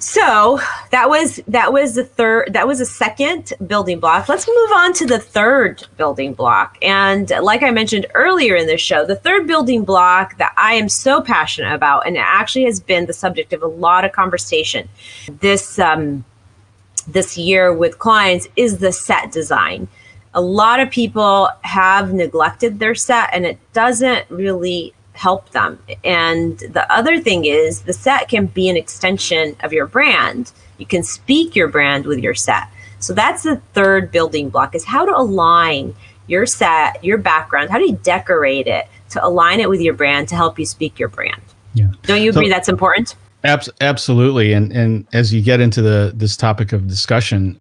So 0.03 0.59
that 0.91 1.07
was 1.07 1.39
that 1.47 1.71
was 1.71 1.95
the 1.95 2.03
third 2.03 2.51
that 2.51 2.67
was 2.67 2.79
the 2.79 2.85
second 2.85 3.53
building 3.65 4.01
block. 4.01 4.27
Let's 4.27 4.45
move 4.45 4.71
on 4.75 4.91
to 4.95 5.05
the 5.05 5.17
third 5.17 5.87
building 5.95 6.33
block. 6.33 6.77
And 6.81 7.29
like 7.41 7.63
I 7.63 7.71
mentioned 7.71 8.07
earlier 8.13 8.57
in 8.57 8.67
the 8.67 8.77
show, 8.77 9.05
the 9.05 9.15
third 9.15 9.47
building 9.47 9.85
block 9.85 10.37
that 10.39 10.53
I 10.57 10.73
am 10.73 10.89
so 10.89 11.21
passionate 11.21 11.73
about, 11.73 12.05
and 12.05 12.17
it 12.17 12.23
actually 12.25 12.65
has 12.65 12.81
been 12.81 13.05
the 13.05 13.13
subject 13.13 13.53
of 13.53 13.63
a 13.63 13.67
lot 13.67 14.03
of 14.03 14.11
conversation 14.11 14.89
this 15.39 15.79
um, 15.79 16.25
this 17.07 17.37
year 17.37 17.73
with 17.73 17.99
clients, 17.99 18.47
is 18.55 18.77
the 18.77 18.91
set 18.91 19.31
design. 19.31 19.87
A 20.33 20.41
lot 20.41 20.79
of 20.79 20.89
people 20.89 21.49
have 21.61 22.13
neglected 22.13 22.79
their 22.79 22.95
set, 22.95 23.29
and 23.33 23.45
it 23.45 23.57
doesn't 23.73 24.29
really 24.29 24.93
help 25.13 25.49
them. 25.51 25.79
And 26.03 26.57
the 26.57 26.91
other 26.91 27.19
thing 27.19 27.45
is 27.45 27.81
the 27.81 27.93
set 27.93 28.29
can 28.29 28.47
be 28.47 28.67
an 28.67 28.75
extension 28.77 29.55
of 29.61 29.71
your 29.71 29.85
brand. 29.85 30.51
You 30.79 30.87
can 30.87 31.03
speak 31.03 31.55
your 31.55 31.67
brand 31.67 32.05
with 32.05 32.19
your 32.19 32.33
set. 32.33 32.63
So 32.99 33.13
that's 33.13 33.43
the 33.43 33.57
third 33.73 34.11
building 34.11 34.49
block 34.49 34.73
is 34.73 34.85
how 34.85 35.05
to 35.05 35.15
align 35.15 35.93
your 36.25 36.45
set, 36.45 37.03
your 37.03 37.17
background, 37.17 37.69
how 37.69 37.77
do 37.77 37.85
you 37.85 37.99
decorate 38.01 38.65
it 38.65 38.87
to 39.13 39.23
align 39.23 39.59
it 39.59 39.69
with 39.69 39.81
your 39.81 39.93
brand 39.93 40.27
to 40.29 40.35
help 40.35 40.57
you 40.57 40.65
speak 40.65 40.97
your 40.97 41.09
brand. 41.09 41.41
Yeah. 41.73 41.87
Don't 42.03 42.21
you 42.21 42.31
So- 42.31 42.39
agree 42.39 42.49
that's 42.49 42.69
important? 42.69 43.15
Abs- 43.43 43.69
absolutely. 43.81 44.53
And 44.53 44.71
and 44.71 45.07
as 45.13 45.33
you 45.33 45.41
get 45.41 45.59
into 45.59 45.81
the 45.81 46.13
this 46.15 46.37
topic 46.37 46.73
of 46.73 46.87
discussion, 46.87 47.59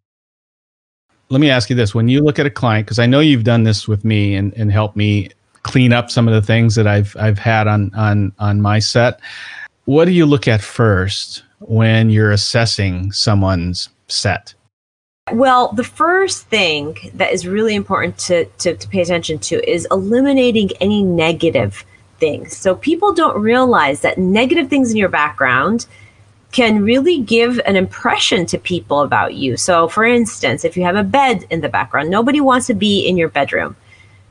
let 1.29 1.41
me 1.41 1.51
ask 1.51 1.71
you 1.71 1.77
this: 1.77 1.95
When 1.95 2.09
you 2.09 2.23
look 2.23 2.39
at 2.39 2.47
a 2.47 2.51
client, 2.51 2.87
because 2.87 2.99
I 2.99 3.07
know 3.07 3.21
you've 3.21 3.45
done 3.45 3.65
this 3.65 3.89
with 3.89 4.05
me 4.05 4.35
and 4.37 4.53
and 4.55 4.71
helped 4.71 4.97
me 4.97 5.31
clean 5.63 5.93
up 5.93 6.11
some 6.11 6.29
of 6.29 6.35
the 6.35 6.43
things 6.43 6.75
that 6.75 6.87
I've 6.87 7.17
I've 7.19 7.39
had 7.39 7.67
on 7.67 7.93
on 7.95 8.33
on 8.39 8.61
my 8.61 8.79
set. 8.79 9.21
what 9.87 10.05
do 10.05 10.13
you 10.13 10.27
look 10.27 10.47
at 10.47 10.61
first 10.61 11.43
when 11.59 12.11
you're 12.11 12.31
assessing 12.31 13.11
someone's 13.13 13.89
set? 14.09 14.55
Well, 15.33 15.73
the 15.73 15.85
first 15.85 16.47
thing 16.49 16.97
that 17.15 17.33
is 17.33 17.47
really 17.47 17.77
important 17.77 18.19
to, 18.19 18.45
to, 18.45 18.77
to, 18.77 18.89
pay 18.89 19.03
attention 19.03 19.39
to 19.39 19.71
is 19.71 19.87
eliminating 19.93 20.71
any 20.81 21.05
negative 21.05 21.85
things. 22.23 22.57
So 22.57 22.77
people 22.77 23.13
don't 23.13 23.37
realize 23.43 24.03
that 24.03 24.17
negative 24.17 24.69
things 24.69 24.93
in 24.93 24.97
your 24.97 25.09
background 25.09 25.87
can 26.53 26.85
really 26.85 27.19
give 27.19 27.59
an 27.67 27.75
impression 27.75 28.47
to 28.47 28.59
people 28.59 29.01
about 29.01 29.35
you. 29.35 29.57
So, 29.57 29.89
for 29.89 30.05
instance, 30.05 30.65
if 30.65 30.77
you 30.77 30.85
have 30.85 30.95
a 30.95 31.03
bed 31.03 31.45
in 31.51 31.63
the 31.63 31.69
background, 31.69 32.11
nobody 32.11 32.41
wants 32.41 32.69
to 32.69 32.75
be 32.75 33.09
in 33.09 33.17
your 33.17 33.29
bedroom. 33.29 33.75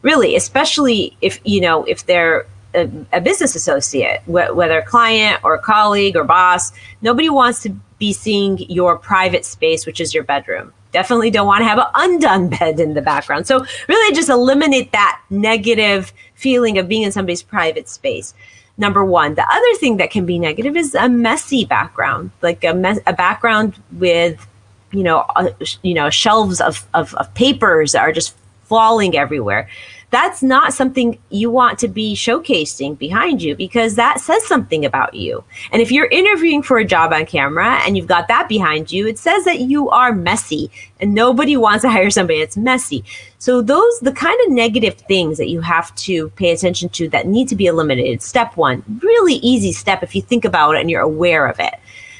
Really, 0.03 0.37
especially 0.37 1.17
if, 1.19 1.41
you 1.43 1.59
know, 1.59 1.83
if 1.83 2.05
they're 2.05 2.45
a, 2.73 2.89
a 3.11 3.19
business 3.19 3.55
associate, 3.55 4.21
wh- 4.21 4.55
whether 4.55 4.81
client 4.83 5.43
or 5.43 5.57
colleague 5.57 6.15
or 6.15 6.23
boss, 6.23 6.71
nobody 7.01 7.29
wants 7.29 7.61
to 7.63 7.75
be 7.99 8.13
seeing 8.13 8.57
your 8.69 8.97
private 8.97 9.43
space, 9.43 9.85
which 9.85 9.99
is 9.99 10.13
your 10.13 10.23
bedroom. 10.23 10.71
Definitely 10.93 11.31
don't 11.31 11.47
want 11.47 11.61
to 11.61 11.65
have 11.65 11.79
an 11.79 11.91
undone 11.95 12.49
bed 12.57 12.79
in 12.79 12.93
the 12.93 13.01
background. 13.01 13.47
So, 13.47 13.65
really, 13.89 14.15
just 14.15 14.29
eliminate 14.29 14.93
that 14.93 15.21
negative 15.29 16.13
feeling 16.41 16.77
of 16.77 16.87
being 16.87 17.03
in 17.03 17.11
somebody's 17.11 17.43
private 17.43 17.87
space. 17.87 18.33
Number 18.77 19.05
one. 19.05 19.35
The 19.35 19.45
other 19.47 19.73
thing 19.79 19.97
that 19.97 20.09
can 20.09 20.25
be 20.25 20.39
negative 20.39 20.75
is 20.75 20.95
a 20.95 21.07
messy 21.07 21.65
background, 21.65 22.31
like 22.41 22.63
a, 22.63 22.73
me- 22.73 23.05
a 23.05 23.13
background 23.13 23.75
with, 23.91 24.45
you 24.91 25.03
know, 25.03 25.19
uh, 25.35 25.51
you 25.83 25.93
know, 25.93 26.09
shelves 26.09 26.59
of, 26.59 26.87
of, 26.93 27.13
of 27.15 27.33
papers 27.35 27.91
that 27.91 28.01
are 28.01 28.11
just 28.11 28.35
falling 28.63 29.15
everywhere 29.15 29.69
that's 30.11 30.43
not 30.43 30.73
something 30.73 31.17
you 31.29 31.49
want 31.49 31.79
to 31.79 31.87
be 31.87 32.13
showcasing 32.15 32.97
behind 32.97 33.41
you 33.41 33.55
because 33.55 33.95
that 33.95 34.19
says 34.19 34.45
something 34.45 34.85
about 34.85 35.13
you. 35.13 35.43
And 35.71 35.81
if 35.81 35.89
you're 35.89 36.07
interviewing 36.07 36.61
for 36.61 36.77
a 36.77 36.85
job 36.85 37.13
on 37.13 37.25
camera 37.25 37.79
and 37.85 37.95
you've 37.95 38.07
got 38.07 38.27
that 38.27 38.49
behind 38.49 38.91
you, 38.91 39.07
it 39.07 39.17
says 39.17 39.45
that 39.45 39.61
you 39.61 39.89
are 39.89 40.11
messy 40.11 40.69
and 40.99 41.13
nobody 41.13 41.55
wants 41.61 41.83
to 41.83 41.89
hire 41.89 42.09
somebody 42.09 42.39
that's 42.39 42.57
messy. 42.57 43.05
So 43.39 43.61
those 43.61 43.99
the 44.01 44.11
kind 44.11 44.39
of 44.45 44.51
negative 44.51 44.95
things 44.95 45.37
that 45.37 45.47
you 45.47 45.61
have 45.61 45.95
to 45.95 46.29
pay 46.31 46.51
attention 46.51 46.89
to 46.89 47.07
that 47.09 47.25
need 47.25 47.47
to 47.47 47.55
be 47.55 47.65
eliminated. 47.65 48.21
Step 48.21 48.57
1, 48.57 48.99
really 49.01 49.35
easy 49.35 49.71
step 49.71 50.03
if 50.03 50.13
you 50.13 50.21
think 50.21 50.43
about 50.43 50.75
it 50.75 50.81
and 50.81 50.91
you're 50.91 51.01
aware 51.01 51.47
of 51.47 51.59
it. 51.59 51.75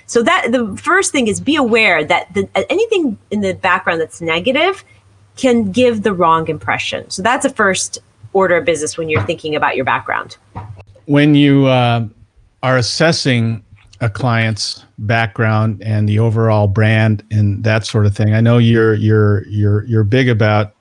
So 0.05 0.23
that 0.23 0.51
the 0.51 0.77
first 0.77 1.11
thing 1.11 1.27
is 1.27 1.39
be 1.39 1.55
aware 1.55 2.03
that 2.03 2.33
the, 2.33 2.49
anything 2.69 3.17
in 3.31 3.41
the 3.41 3.53
background 3.53 4.01
that's 4.01 4.21
negative 4.21 4.83
can 5.35 5.71
give 5.71 6.03
the 6.03 6.13
wrong 6.13 6.47
impression. 6.47 7.09
So 7.09 7.21
that's 7.21 7.45
a 7.45 7.49
first 7.49 7.99
order 8.33 8.57
of 8.57 8.65
business 8.65 8.97
when 8.97 9.09
you're 9.09 9.25
thinking 9.25 9.55
about 9.55 9.75
your 9.75 9.85
background. 9.85 10.37
When 11.05 11.35
you 11.35 11.65
uh, 11.65 12.07
are 12.63 12.77
assessing 12.77 13.63
a 13.99 14.09
client's 14.09 14.83
background 14.97 15.81
and 15.83 16.07
the 16.07 16.19
overall 16.19 16.67
brand 16.67 17.23
and 17.31 17.63
that 17.63 17.85
sort 17.85 18.05
of 18.05 18.15
thing, 18.15 18.33
I 18.33 18.41
know 18.41 18.57
you're 18.57 18.93
you're 18.93 19.45
you're 19.47 19.83
you're 19.85 20.03
big 20.03 20.29
about 20.29 20.73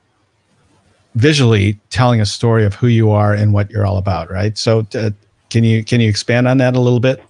visually 1.15 1.79
telling 1.89 2.21
a 2.21 2.25
story 2.25 2.65
of 2.65 2.73
who 2.73 2.87
you 2.87 3.11
are 3.11 3.33
and 3.33 3.53
what 3.53 3.69
you're 3.69 3.85
all 3.85 3.97
about, 3.97 4.31
right? 4.31 4.57
So, 4.57 4.87
uh, 4.95 5.11
can 5.49 5.63
you 5.63 5.83
can 5.83 6.01
you 6.01 6.09
expand 6.09 6.47
on 6.47 6.57
that 6.59 6.75
a 6.75 6.79
little 6.79 6.99
bit? 6.99 7.23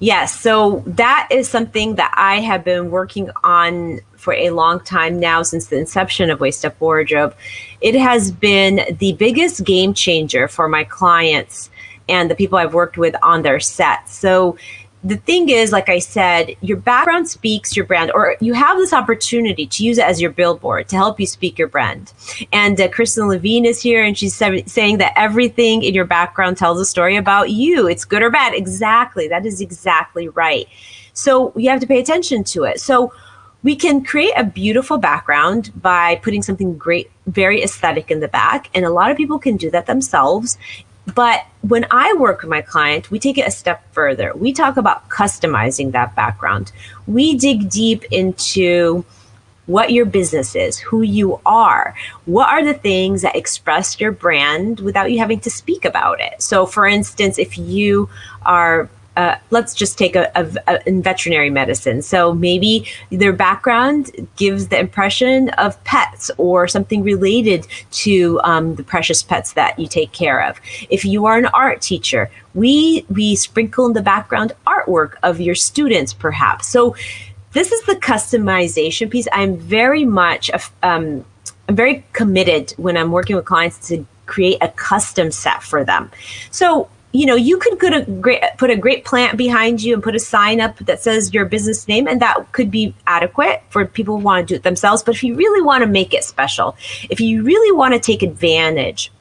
Yes. 0.00 0.38
So 0.38 0.82
that 0.86 1.28
is 1.30 1.48
something 1.48 1.94
that 1.94 2.12
I 2.16 2.40
have 2.40 2.64
been 2.64 2.90
working 2.90 3.30
on 3.42 4.00
for 4.24 4.32
a 4.32 4.50
long 4.50 4.80
time 4.80 5.20
now 5.20 5.42
since 5.42 5.66
the 5.66 5.78
inception 5.78 6.30
of 6.30 6.40
Waist 6.40 6.64
Up 6.64 6.80
Wardrobe. 6.80 7.36
It 7.82 7.94
has 7.94 8.32
been 8.32 8.96
the 8.98 9.12
biggest 9.12 9.64
game 9.64 9.92
changer 9.92 10.48
for 10.48 10.66
my 10.66 10.82
clients 10.82 11.70
and 12.08 12.30
the 12.30 12.34
people 12.34 12.58
I've 12.58 12.74
worked 12.74 12.96
with 12.96 13.14
on 13.22 13.42
their 13.42 13.60
sets. 13.60 14.14
So 14.14 14.56
the 15.04 15.16
thing 15.16 15.50
is, 15.50 15.70
like 15.70 15.90
I 15.90 15.98
said, 15.98 16.56
your 16.62 16.78
background 16.78 17.28
speaks 17.28 17.76
your 17.76 17.84
brand, 17.84 18.10
or 18.12 18.36
you 18.40 18.54
have 18.54 18.78
this 18.78 18.94
opportunity 18.94 19.66
to 19.66 19.84
use 19.84 19.98
it 19.98 20.06
as 20.06 20.18
your 20.18 20.30
billboard 20.30 20.88
to 20.88 20.96
help 20.96 21.20
you 21.20 21.26
speak 21.26 21.58
your 21.58 21.68
brand. 21.68 22.14
And 22.54 22.80
uh, 22.80 22.88
Kristen 22.88 23.28
Levine 23.28 23.66
is 23.66 23.82
here, 23.82 24.02
and 24.02 24.16
she's 24.16 24.34
saying 24.34 24.98
that 24.98 25.12
everything 25.14 25.82
in 25.82 25.92
your 25.92 26.06
background 26.06 26.56
tells 26.56 26.80
a 26.80 26.86
story 26.86 27.16
about 27.16 27.50
you. 27.50 27.86
It's 27.86 28.06
good 28.06 28.22
or 28.22 28.30
bad. 28.30 28.54
Exactly. 28.54 29.28
That 29.28 29.44
is 29.44 29.60
exactly 29.60 30.28
right. 30.30 30.66
So 31.12 31.52
you 31.54 31.68
have 31.68 31.80
to 31.80 31.86
pay 31.86 32.00
attention 32.00 32.42
to 32.44 32.64
it. 32.64 32.80
So 32.80 33.12
we 33.64 33.74
can 33.74 34.04
create 34.04 34.34
a 34.36 34.44
beautiful 34.44 34.98
background 34.98 35.72
by 35.82 36.16
putting 36.16 36.42
something 36.42 36.76
great, 36.76 37.10
very 37.26 37.62
aesthetic 37.62 38.10
in 38.10 38.20
the 38.20 38.28
back. 38.28 38.68
And 38.74 38.84
a 38.84 38.90
lot 38.90 39.10
of 39.10 39.16
people 39.16 39.38
can 39.38 39.56
do 39.56 39.70
that 39.70 39.86
themselves. 39.86 40.58
But 41.14 41.44
when 41.62 41.86
I 41.90 42.12
work 42.14 42.42
with 42.42 42.50
my 42.50 42.60
client, 42.60 43.10
we 43.10 43.18
take 43.18 43.38
it 43.38 43.48
a 43.48 43.50
step 43.50 43.82
further. 43.92 44.32
We 44.34 44.52
talk 44.52 44.76
about 44.76 45.08
customizing 45.08 45.92
that 45.92 46.14
background. 46.14 46.72
We 47.06 47.36
dig 47.36 47.70
deep 47.70 48.04
into 48.10 49.04
what 49.66 49.92
your 49.92 50.04
business 50.04 50.54
is, 50.54 50.78
who 50.78 51.00
you 51.00 51.40
are, 51.46 51.94
what 52.26 52.50
are 52.50 52.62
the 52.62 52.74
things 52.74 53.22
that 53.22 53.34
express 53.34 53.98
your 53.98 54.12
brand 54.12 54.80
without 54.80 55.10
you 55.10 55.18
having 55.18 55.40
to 55.40 55.50
speak 55.50 55.86
about 55.86 56.20
it. 56.20 56.42
So, 56.42 56.66
for 56.66 56.86
instance, 56.86 57.38
if 57.38 57.56
you 57.56 58.10
are 58.44 58.90
uh, 59.16 59.36
let's 59.50 59.74
just 59.74 59.96
take 59.96 60.16
a, 60.16 60.30
a, 60.34 60.46
a, 60.66 60.88
in 60.88 61.02
veterinary 61.02 61.50
medicine. 61.50 62.02
So 62.02 62.34
maybe 62.34 62.86
their 63.10 63.32
background 63.32 64.10
gives 64.36 64.68
the 64.68 64.78
impression 64.78 65.50
of 65.50 65.82
pets 65.84 66.30
or 66.36 66.66
something 66.66 67.02
related 67.02 67.66
to 67.92 68.40
um, 68.44 68.74
the 68.74 68.82
precious 68.82 69.22
pets 69.22 69.52
that 69.52 69.78
you 69.78 69.86
take 69.86 70.12
care 70.12 70.44
of. 70.44 70.60
If 70.90 71.04
you 71.04 71.26
are 71.26 71.38
an 71.38 71.46
art 71.46 71.80
teacher, 71.80 72.30
we 72.54 73.04
we 73.08 73.36
sprinkle 73.36 73.86
in 73.86 73.92
the 73.92 74.02
background 74.02 74.52
artwork 74.66 75.14
of 75.22 75.40
your 75.40 75.54
students, 75.54 76.12
perhaps. 76.12 76.68
So 76.68 76.96
this 77.52 77.70
is 77.72 77.82
the 77.82 77.94
customization 77.94 79.10
piece. 79.10 79.28
I'm 79.32 79.56
very 79.56 80.04
much 80.04 80.50
um, 80.82 81.24
I'm 81.68 81.76
very 81.76 82.04
committed 82.12 82.72
when 82.76 82.96
I'm 82.96 83.10
working 83.10 83.36
with 83.36 83.44
clients 83.44 83.88
to 83.88 84.06
create 84.26 84.58
a 84.60 84.68
custom 84.68 85.30
set 85.30 85.62
for 85.62 85.84
them. 85.84 86.10
So 86.50 86.88
you 87.14 87.26
know, 87.26 87.36
you 87.36 87.58
could 87.58 87.78
put 87.78 87.94
a 87.94 88.02
great 88.02 88.42
put 88.58 88.70
a 88.70 88.76
great 88.76 89.04
plant 89.04 89.38
behind 89.38 89.80
you 89.80 89.94
and 89.94 90.02
put 90.02 90.16
a 90.16 90.18
sign 90.18 90.60
up 90.60 90.76
that 90.78 91.00
says 91.00 91.32
your 91.32 91.44
business 91.44 91.86
name, 91.86 92.08
and 92.08 92.20
that 92.20 92.50
could 92.50 92.72
be 92.72 92.92
adequate 93.06 93.62
for 93.70 93.86
people 93.86 94.18
who 94.18 94.24
want 94.24 94.48
to 94.48 94.52
do 94.52 94.56
it 94.56 94.64
themselves. 94.64 95.00
But 95.04 95.14
if 95.14 95.22
you 95.22 95.36
really 95.36 95.62
want 95.62 95.82
to 95.82 95.86
make 95.86 96.12
it 96.12 96.24
special, 96.24 96.76
if 97.08 97.20
you 97.20 97.44
really 97.44 97.70
want 97.70 97.94
to 97.94 98.00
take 98.00 98.24
advantage 98.24 99.12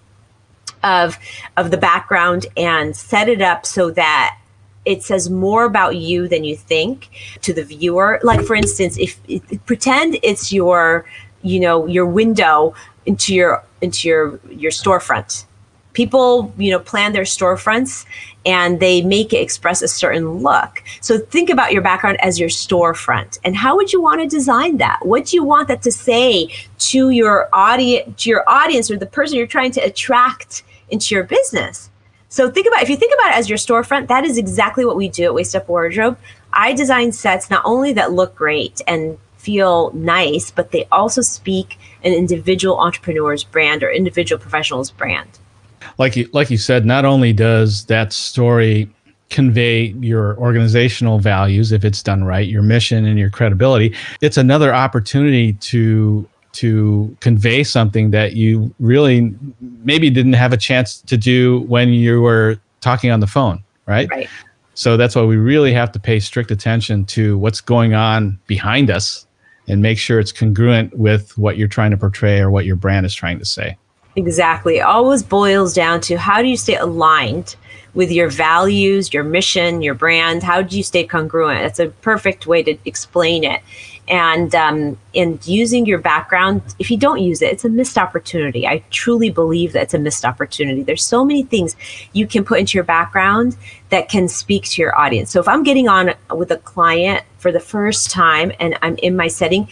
of 0.84 1.20
of 1.56 1.70
the 1.70 1.78
background 1.78 2.48
and 2.58 2.98
set 2.98 3.30
it 3.30 3.44
up 3.44 3.64
so 3.64 3.92
that 3.92 4.40
it 4.86 5.04
says 5.04 5.30
more 5.30 5.64
about 5.64 5.96
you 5.96 6.28
than 6.28 6.44
you 6.44 6.58
think 6.58 7.10
to 7.42 7.54
the 7.54 7.64
viewer. 7.64 8.20
Like 8.24 8.42
for 8.42 8.56
instance, 8.56 8.98
if, 8.98 9.20
pretend 9.68 10.18
it's 10.24 10.52
your 10.52 11.06
you 11.44 11.60
know 11.60 11.86
your 11.86 12.08
window 12.08 12.74
into 13.06 13.36
your 13.36 13.64
into 13.82 14.08
your 14.08 14.40
your 14.50 14.72
storefront 14.72 15.46
people 15.94 16.54
you 16.58 16.72
know 16.72 16.80
plan 16.80 17.14
their 17.14 17.24
storefronts 17.24 18.06
and 18.46 18.80
they 18.80 19.02
make 19.02 19.32
it 19.32 19.38
express 19.38 19.82
a 19.82 19.88
certain 19.88 20.40
look. 20.40 20.84
So 21.02 21.18
think 21.18 21.50
about 21.50 21.72
your 21.72 21.82
background 21.82 22.20
as 22.20 22.40
your 22.40 22.50
storefront. 22.50 23.40
And 23.46 23.56
how 23.56 23.76
would 23.78 23.94
you 23.94 24.02
want 24.02 24.22
to 24.22 24.28
design 24.28 24.78
that? 24.78 25.00
What 25.06 25.28
do 25.28 25.38
you 25.38 25.44
want 25.44 25.70
that 25.70 25.82
to 25.84 25.92
say 25.92 26.50
to 26.80 27.10
your 27.12 27.48
audience 27.54 28.22
to 28.24 28.30
your 28.30 28.44
audience 28.48 28.92
or 28.92 28.98
the 28.98 29.06
person 29.06 29.38
you're 29.38 29.48
trying 29.48 29.72
to 29.72 29.82
attract 29.82 30.64
into 30.90 31.16
your 31.16 31.24
business? 31.24 31.90
So 32.28 32.50
think 32.50 32.68
about 32.68 32.82
if 32.82 32.90
you 32.90 32.98
think 32.98 33.14
about 33.14 33.34
it 33.34 33.38
as 33.38 33.48
your 33.48 33.58
storefront 33.58 34.08
that 34.08 34.26
is 34.26 34.38
exactly 34.38 34.86
what 34.86 34.98
we 34.98 35.08
do 35.08 35.26
at 35.26 35.34
waist 35.34 35.56
up 35.56 35.70
wardrobe. 35.70 36.18
I 36.52 36.74
design 36.74 37.12
sets 37.12 37.50
not 37.50 37.64
only 37.66 37.94
that 37.94 38.12
look 38.12 38.36
great 38.36 38.82
and 38.88 39.18
feel 39.38 39.92
nice 39.94 40.52
but 40.52 40.72
they 40.72 40.88
also 40.92 41.22
speak 41.22 41.78
an 42.04 42.14
individual 42.14 42.78
entrepreneur's 42.78 43.44
brand 43.44 43.84
or 43.84 43.92
individual 43.92 44.40
professional's 44.40 44.90
brand 44.90 45.40
like 45.98 46.16
you 46.16 46.30
like 46.34 46.50
you 46.50 46.58
said, 46.58 46.86
not 46.86 47.06
only 47.06 47.34
does 47.34 47.86
that 47.86 48.14
story 48.14 48.90
convey 49.30 49.86
your 50.00 50.38
organizational 50.38 51.18
values 51.18 51.72
if 51.72 51.84
it's 51.84 52.04
done 52.04 52.24
right, 52.24 52.48
your 52.48 52.62
mission 52.62 53.06
and 53.06 53.18
your 53.18 53.30
credibility, 53.30 53.96
it's 54.22 54.38
another 54.38 54.74
opportunity 54.74 55.54
to 55.54 56.28
to 56.54 57.16
convey 57.20 57.64
something 57.64 58.12
that 58.12 58.34
you 58.34 58.74
really 58.80 59.36
maybe 59.84 60.10
didn't 60.10 60.34
have 60.34 60.54
a 60.54 60.58
chance 60.58 61.02
to 61.02 61.18
do 61.18 61.62
when 61.62 61.90
you 61.90 62.22
were 62.22 62.60
talking 62.80 63.10
on 63.10 63.20
the 63.20 63.28
phone, 63.28 63.64
right? 63.88 64.08
Right. 64.12 64.30
So 64.76 64.98
that's 64.98 65.16
why 65.16 65.24
we 65.24 65.38
really 65.38 65.74
have 65.74 65.92
to 65.94 66.00
pay 66.00 66.20
strict 66.20 66.52
attention 66.52 67.06
to 67.06 67.38
what's 67.38 67.62
going 67.62 67.94
on 67.94 68.40
behind 68.48 68.90
us 68.90 69.28
and 69.68 69.82
make 69.82 69.98
sure 69.98 70.20
it's 70.20 70.32
congruent 70.32 70.98
with 70.98 71.38
what 71.38 71.58
you're 71.58 71.68
trying 71.68 71.92
to 71.92 71.98
portray 71.98 72.40
or 72.40 72.52
what 72.52 72.66
your 72.66 72.76
brand 72.76 73.06
is 73.06 73.14
trying 73.14 73.40
to 73.40 73.46
say. 73.46 73.78
Exactly. 74.16 74.78
It 74.78 74.82
always 74.82 75.24
boils 75.24 75.74
down 75.74 76.02
to 76.02 76.18
how 76.18 76.42
do 76.42 76.48
you 76.48 76.58
stay 76.58 76.76
aligned 76.76 77.56
with 77.96 78.12
your 78.12 78.30
values, 78.30 79.14
your 79.14 79.24
mission, 79.24 79.82
your 79.82 79.96
brand? 79.96 80.44
How 80.44 80.62
do 80.62 80.78
you 80.78 80.84
stay 80.84 81.04
congruent? 81.04 81.62
It's 81.66 81.80
a 81.80 81.88
perfect 81.88 82.46
way 82.48 82.64
to 82.64 82.78
explain 82.86 83.44
it. 83.44 83.62
and 84.08 84.54
um, 84.54 84.98
and 85.16 85.46
using 85.48 85.86
your 85.86 86.00
background 86.00 86.62
if 86.78 86.92
you 86.92 86.98
don't 86.98 87.22
use 87.22 87.42
it 87.42 87.54
it's 87.54 87.64
a 87.64 87.70
missed 87.70 87.98
opportunity 87.98 88.68
i 88.68 88.84
truly 88.90 89.30
believe 89.30 89.72
that 89.74 89.84
it's 89.84 89.94
a 89.94 90.00
missed 90.00 90.26
opportunity 90.26 90.84
there's 90.84 91.04
so 91.04 91.24
many 91.24 91.44
things 91.44 91.76
you 92.12 92.28
can 92.28 92.44
put 92.44 92.60
into 92.60 92.78
your 92.78 92.84
background 92.84 93.56
that 93.90 94.10
can 94.10 94.28
speak 94.28 94.64
to 94.66 94.82
your 94.82 94.98
audience 95.00 95.32
so 95.32 95.40
if 95.40 95.48
i'm 95.48 95.64
getting 95.64 95.88
on 95.88 96.14
with 96.36 96.52
a 96.52 96.58
client 96.58 97.24
for 97.38 97.52
the 97.52 97.62
first 97.62 98.12
time 98.12 98.52
and 98.60 98.78
i'm 98.82 98.98
in 98.98 99.16
my 99.16 99.28
setting 99.30 99.68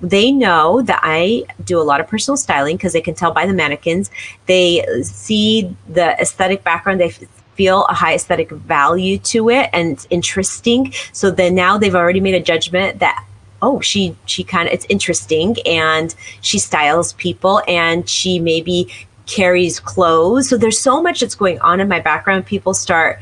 they 0.00 0.30
know 0.30 0.82
that 0.82 1.00
I 1.02 1.44
do 1.64 1.80
a 1.80 1.82
lot 1.82 2.00
of 2.00 2.08
personal 2.08 2.36
styling 2.36 2.76
because 2.76 2.92
they 2.92 3.00
can 3.00 3.14
tell 3.14 3.32
by 3.32 3.46
the 3.46 3.52
mannequins. 3.52 4.10
They 4.46 4.84
see 5.02 5.74
the 5.88 6.20
aesthetic 6.20 6.62
background. 6.64 7.00
They 7.00 7.14
feel 7.54 7.84
a 7.86 7.94
high 7.94 8.14
aesthetic 8.14 8.50
value 8.50 9.18
to 9.18 9.48
it 9.48 9.70
and 9.72 9.92
it's 9.92 10.06
interesting. 10.10 10.92
So 11.12 11.30
then 11.30 11.54
now 11.54 11.78
they've 11.78 11.94
already 11.94 12.20
made 12.20 12.34
a 12.34 12.40
judgment 12.40 12.98
that 13.00 13.24
oh 13.62 13.80
she 13.80 14.14
she 14.26 14.44
kind 14.44 14.68
of 14.68 14.74
it's 14.74 14.86
interesting 14.90 15.56
and 15.64 16.14
she 16.42 16.58
styles 16.58 17.14
people 17.14 17.62
and 17.66 18.06
she 18.08 18.38
maybe 18.38 18.92
carries 19.24 19.80
clothes. 19.80 20.48
So 20.48 20.56
there's 20.58 20.78
so 20.78 21.02
much 21.02 21.20
that's 21.20 21.34
going 21.34 21.58
on 21.60 21.80
in 21.80 21.88
my 21.88 22.00
background. 22.00 22.46
People 22.46 22.74
start 22.74 23.18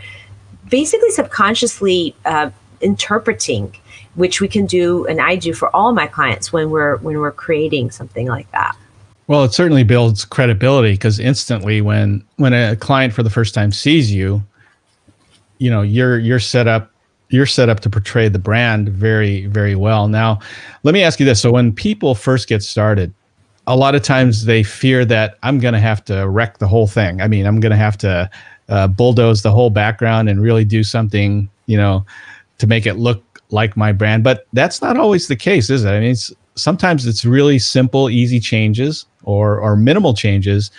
basically 0.68 1.10
subconsciously 1.10 2.16
uh, 2.24 2.50
interpreting 2.80 3.74
which 4.14 4.40
we 4.40 4.48
can 4.48 4.66
do 4.66 5.06
and 5.06 5.20
I 5.20 5.36
do 5.36 5.52
for 5.52 5.74
all 5.74 5.92
my 5.92 6.06
clients 6.06 6.52
when 6.52 6.70
we're 6.70 6.96
when 6.98 7.18
we're 7.18 7.32
creating 7.32 7.90
something 7.90 8.28
like 8.28 8.50
that. 8.52 8.76
Well, 9.26 9.44
it 9.44 9.54
certainly 9.54 9.84
builds 9.84 10.24
credibility 10.24 10.92
because 10.92 11.18
instantly 11.18 11.80
when 11.80 12.24
when 12.36 12.52
a 12.52 12.76
client 12.76 13.12
for 13.12 13.22
the 13.22 13.30
first 13.30 13.54
time 13.54 13.72
sees 13.72 14.12
you, 14.12 14.42
you 15.58 15.70
know, 15.70 15.82
you're 15.82 16.18
you're 16.18 16.40
set 16.40 16.68
up 16.68 16.90
you're 17.30 17.46
set 17.46 17.68
up 17.68 17.80
to 17.80 17.90
portray 17.90 18.28
the 18.28 18.38
brand 18.38 18.88
very 18.88 19.46
very 19.46 19.74
well. 19.74 20.08
Now, 20.08 20.40
let 20.82 20.92
me 20.92 21.02
ask 21.02 21.18
you 21.18 21.26
this. 21.26 21.40
So 21.40 21.50
when 21.50 21.72
people 21.72 22.14
first 22.14 22.48
get 22.48 22.62
started, 22.62 23.12
a 23.66 23.76
lot 23.76 23.94
of 23.94 24.02
times 24.02 24.44
they 24.44 24.62
fear 24.62 25.04
that 25.06 25.38
I'm 25.42 25.58
going 25.58 25.74
to 25.74 25.80
have 25.80 26.04
to 26.06 26.28
wreck 26.28 26.58
the 26.58 26.68
whole 26.68 26.86
thing. 26.86 27.22
I 27.22 27.28
mean, 27.28 27.46
I'm 27.46 27.60
going 27.60 27.70
to 27.70 27.76
have 27.76 27.96
to 27.98 28.30
uh, 28.68 28.88
bulldoze 28.88 29.42
the 29.42 29.50
whole 29.50 29.70
background 29.70 30.28
and 30.28 30.40
really 30.40 30.64
do 30.64 30.84
something, 30.84 31.48
you 31.66 31.76
know, 31.76 32.04
to 32.58 32.66
make 32.66 32.86
it 32.86 32.94
look 32.94 33.33
like 33.54 33.76
my 33.76 33.92
brand. 33.92 34.22
But 34.24 34.46
that's 34.52 34.82
not 34.82 34.98
always 34.98 35.28
the 35.28 35.36
case, 35.36 35.70
is 35.70 35.84
it? 35.84 35.90
I 35.90 36.00
mean, 36.00 36.10
it's, 36.10 36.32
sometimes 36.56 37.06
it's 37.06 37.24
really 37.24 37.58
simple, 37.58 38.10
easy 38.10 38.40
changes 38.40 39.06
or 39.22 39.58
or 39.58 39.76
minimal 39.76 40.12
changes 40.12 40.70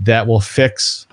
that 0.00 0.26
will 0.26 0.40
fix 0.40 1.06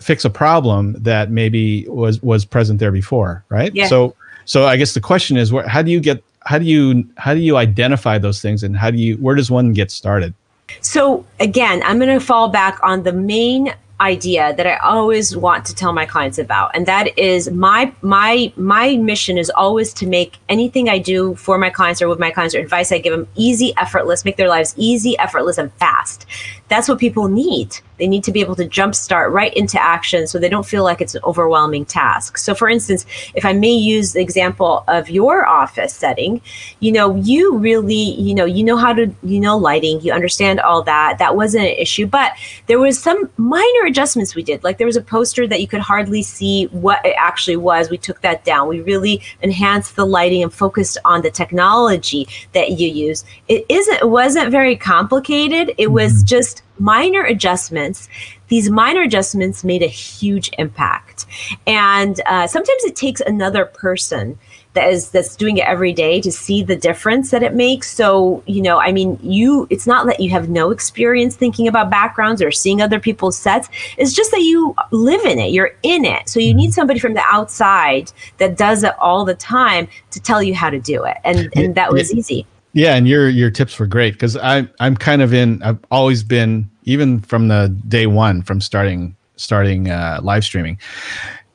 fix 0.00 0.24
a 0.24 0.30
problem 0.30 0.94
that 1.02 1.30
maybe 1.30 1.86
was 1.88 2.22
was 2.22 2.44
present 2.44 2.78
there 2.78 2.92
before, 2.92 3.44
right? 3.48 3.74
Yeah. 3.74 3.88
So 3.88 4.14
so 4.44 4.66
I 4.66 4.76
guess 4.76 4.94
the 4.94 5.00
question 5.00 5.36
is, 5.36 5.52
where, 5.52 5.66
how 5.66 5.82
do 5.82 5.90
you 5.90 6.00
get 6.00 6.22
how 6.44 6.58
do 6.58 6.64
you 6.64 7.08
how 7.16 7.34
do 7.34 7.40
you 7.40 7.56
identify 7.56 8.18
those 8.18 8.40
things 8.40 8.62
and 8.62 8.76
how 8.76 8.90
do 8.90 8.98
you 8.98 9.16
where 9.16 9.34
does 9.34 9.50
one 9.50 9.72
get 9.72 9.90
started? 9.90 10.34
So 10.80 11.24
again, 11.40 11.82
I'm 11.84 11.98
going 11.98 12.18
to 12.18 12.24
fall 12.24 12.48
back 12.48 12.78
on 12.82 13.02
the 13.02 13.12
main 13.12 13.74
idea 14.02 14.54
that 14.56 14.66
I 14.66 14.76
always 14.78 15.36
want 15.36 15.64
to 15.66 15.74
tell 15.74 15.92
my 15.92 16.04
clients 16.04 16.38
about. 16.38 16.74
And 16.74 16.86
that 16.86 17.16
is 17.16 17.50
my 17.50 17.92
my 18.02 18.52
my 18.56 18.96
mission 18.96 19.38
is 19.38 19.50
always 19.50 19.94
to 19.94 20.06
make 20.06 20.38
anything 20.48 20.88
I 20.88 20.98
do 20.98 21.34
for 21.36 21.56
my 21.56 21.70
clients 21.70 22.02
or 22.02 22.08
with 22.08 22.18
my 22.18 22.30
clients 22.30 22.54
or 22.54 22.58
advice 22.58 22.92
I 22.92 22.98
give 22.98 23.12
them 23.12 23.28
easy 23.36 23.72
effortless 23.76 24.24
make 24.24 24.36
their 24.36 24.48
lives 24.48 24.74
easy 24.76 25.16
effortless 25.18 25.58
and 25.58 25.72
fast 25.74 26.26
that's 26.72 26.88
what 26.88 26.98
people 26.98 27.28
need 27.28 27.76
they 28.02 28.08
need 28.08 28.24
to 28.24 28.32
be 28.32 28.40
able 28.40 28.56
to 28.56 28.66
jumpstart 28.66 29.30
right 29.30 29.54
into 29.54 29.80
action 29.80 30.26
so 30.26 30.36
they 30.36 30.48
don't 30.48 30.66
feel 30.66 30.82
like 30.82 31.00
it's 31.00 31.14
an 31.14 31.20
overwhelming 31.22 31.84
task. 31.84 32.36
So, 32.36 32.52
for 32.52 32.68
instance, 32.68 33.06
if 33.36 33.44
I 33.44 33.52
may 33.52 33.70
use 33.70 34.12
the 34.12 34.20
example 34.20 34.82
of 34.88 35.08
your 35.08 35.46
office 35.46 35.94
setting, 35.94 36.40
you 36.80 36.90
know, 36.90 37.14
you 37.14 37.56
really, 37.58 37.94
you 37.94 38.34
know, 38.34 38.44
you 38.44 38.64
know 38.64 38.76
how 38.76 38.92
to, 38.92 39.14
you 39.22 39.38
know, 39.38 39.56
lighting, 39.56 40.00
you 40.00 40.12
understand 40.12 40.58
all 40.58 40.82
that. 40.82 41.18
That 41.18 41.36
wasn't 41.36 41.66
an 41.66 41.76
issue, 41.76 42.08
but 42.08 42.32
there 42.66 42.80
was 42.80 43.00
some 43.00 43.30
minor 43.36 43.86
adjustments 43.86 44.34
we 44.34 44.42
did. 44.42 44.64
Like 44.64 44.78
there 44.78 44.86
was 44.88 44.96
a 44.96 45.02
poster 45.02 45.46
that 45.46 45.60
you 45.60 45.68
could 45.68 45.80
hardly 45.80 46.22
see 46.22 46.64
what 46.72 47.06
it 47.06 47.14
actually 47.16 47.56
was. 47.56 47.88
We 47.88 47.98
took 47.98 48.20
that 48.22 48.44
down. 48.44 48.66
We 48.66 48.80
really 48.80 49.22
enhanced 49.42 49.94
the 49.94 50.06
lighting 50.06 50.42
and 50.42 50.52
focused 50.52 50.98
on 51.04 51.22
the 51.22 51.30
technology 51.30 52.26
that 52.52 52.80
you 52.80 52.88
use. 52.88 53.24
It 53.46 53.64
isn't, 53.68 53.98
it 54.02 54.10
wasn't 54.10 54.50
very 54.50 54.74
complicated. 54.74 55.72
It 55.78 55.92
was 55.92 56.14
mm-hmm. 56.14 56.26
Just 56.62 56.80
minor 56.80 57.22
adjustments 57.24 58.08
these 58.52 58.68
minor 58.68 59.00
adjustments 59.00 59.64
made 59.64 59.82
a 59.82 59.86
huge 59.86 60.50
impact. 60.58 61.24
And 61.66 62.20
uh, 62.26 62.46
sometimes 62.46 62.84
it 62.84 62.94
takes 62.94 63.22
another 63.22 63.64
person 63.64 64.38
that 64.74 64.90
is 64.92 65.08
that's 65.08 65.36
doing 65.36 65.56
it 65.56 65.64
every 65.66 65.94
day 65.94 66.20
to 66.20 66.30
see 66.30 66.62
the 66.62 66.76
difference 66.76 67.30
that 67.30 67.42
it 67.42 67.54
makes. 67.54 67.90
So 67.90 68.42
you 68.46 68.60
know 68.60 68.78
i 68.78 68.92
mean 68.92 69.18
you 69.22 69.66
it's 69.70 69.86
not 69.86 70.06
that 70.06 70.20
you 70.20 70.28
have 70.30 70.50
no 70.50 70.70
experience 70.70 71.34
thinking 71.34 71.66
about 71.66 71.90
backgrounds 71.90 72.42
or 72.42 72.50
seeing 72.50 72.82
other 72.82 73.00
people's 73.00 73.38
sets. 73.38 73.68
It's 73.96 74.12
just 74.12 74.30
that 74.32 74.42
you 74.42 74.74
live 74.90 75.24
in 75.24 75.38
it. 75.38 75.50
You're 75.50 75.74
in 75.82 76.04
it. 76.04 76.28
So 76.28 76.38
you 76.40 76.52
need 76.52 76.74
somebody 76.74 77.00
from 77.00 77.14
the 77.14 77.24
outside 77.26 78.12
that 78.36 78.58
does 78.58 78.84
it 78.84 78.92
all 78.98 79.24
the 79.24 79.34
time 79.34 79.88
to 80.10 80.20
tell 80.20 80.42
you 80.42 80.54
how 80.54 80.68
to 80.68 80.78
do 80.78 81.04
it. 81.04 81.16
And 81.24 81.50
and 81.56 81.74
that 81.74 81.90
was 81.90 82.12
easy 82.12 82.46
yeah, 82.72 82.94
and 82.94 83.06
your 83.06 83.28
your 83.28 83.50
tips 83.50 83.78
were 83.78 83.86
great 83.86 84.14
because 84.14 84.36
I 84.36 84.66
I'm 84.80 84.96
kind 84.96 85.22
of 85.22 85.34
in. 85.34 85.62
I've 85.62 85.78
always 85.90 86.22
been 86.22 86.70
even 86.84 87.20
from 87.20 87.48
the 87.48 87.68
day 87.88 88.06
one 88.06 88.42
from 88.42 88.60
starting 88.60 89.14
starting 89.36 89.90
uh, 89.90 90.20
live 90.22 90.44
streaming. 90.44 90.78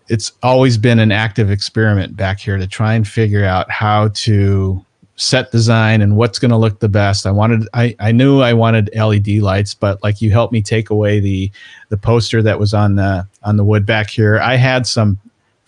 It's 0.09 0.31
always 0.43 0.77
been 0.77 0.99
an 0.99 1.11
active 1.11 1.51
experiment 1.51 2.15
back 2.15 2.39
here 2.39 2.57
to 2.57 2.67
try 2.67 2.93
and 2.93 3.07
figure 3.07 3.43
out 3.43 3.69
how 3.69 4.09
to 4.09 4.83
set 5.17 5.51
design 5.51 6.01
and 6.01 6.15
what's 6.15 6.37
going 6.37 6.51
to 6.51 6.57
look 6.57 6.79
the 6.79 6.87
best. 6.87 7.25
I 7.25 7.31
wanted 7.31 7.67
I 7.73 7.95
I 7.99 8.11
knew 8.11 8.41
I 8.41 8.53
wanted 8.53 8.91
LED 8.95 9.27
lights, 9.39 9.73
but 9.73 10.01
like 10.03 10.21
you 10.21 10.31
helped 10.31 10.53
me 10.53 10.61
take 10.61 10.91
away 10.91 11.19
the 11.19 11.51
the 11.89 11.97
poster 11.97 12.43
that 12.43 12.59
was 12.59 12.73
on 12.73 12.95
the 12.95 13.27
on 13.43 13.57
the 13.57 13.63
wood 13.63 13.85
back 13.85 14.11
here. 14.11 14.39
I 14.39 14.55
had 14.55 14.85
some 14.85 15.19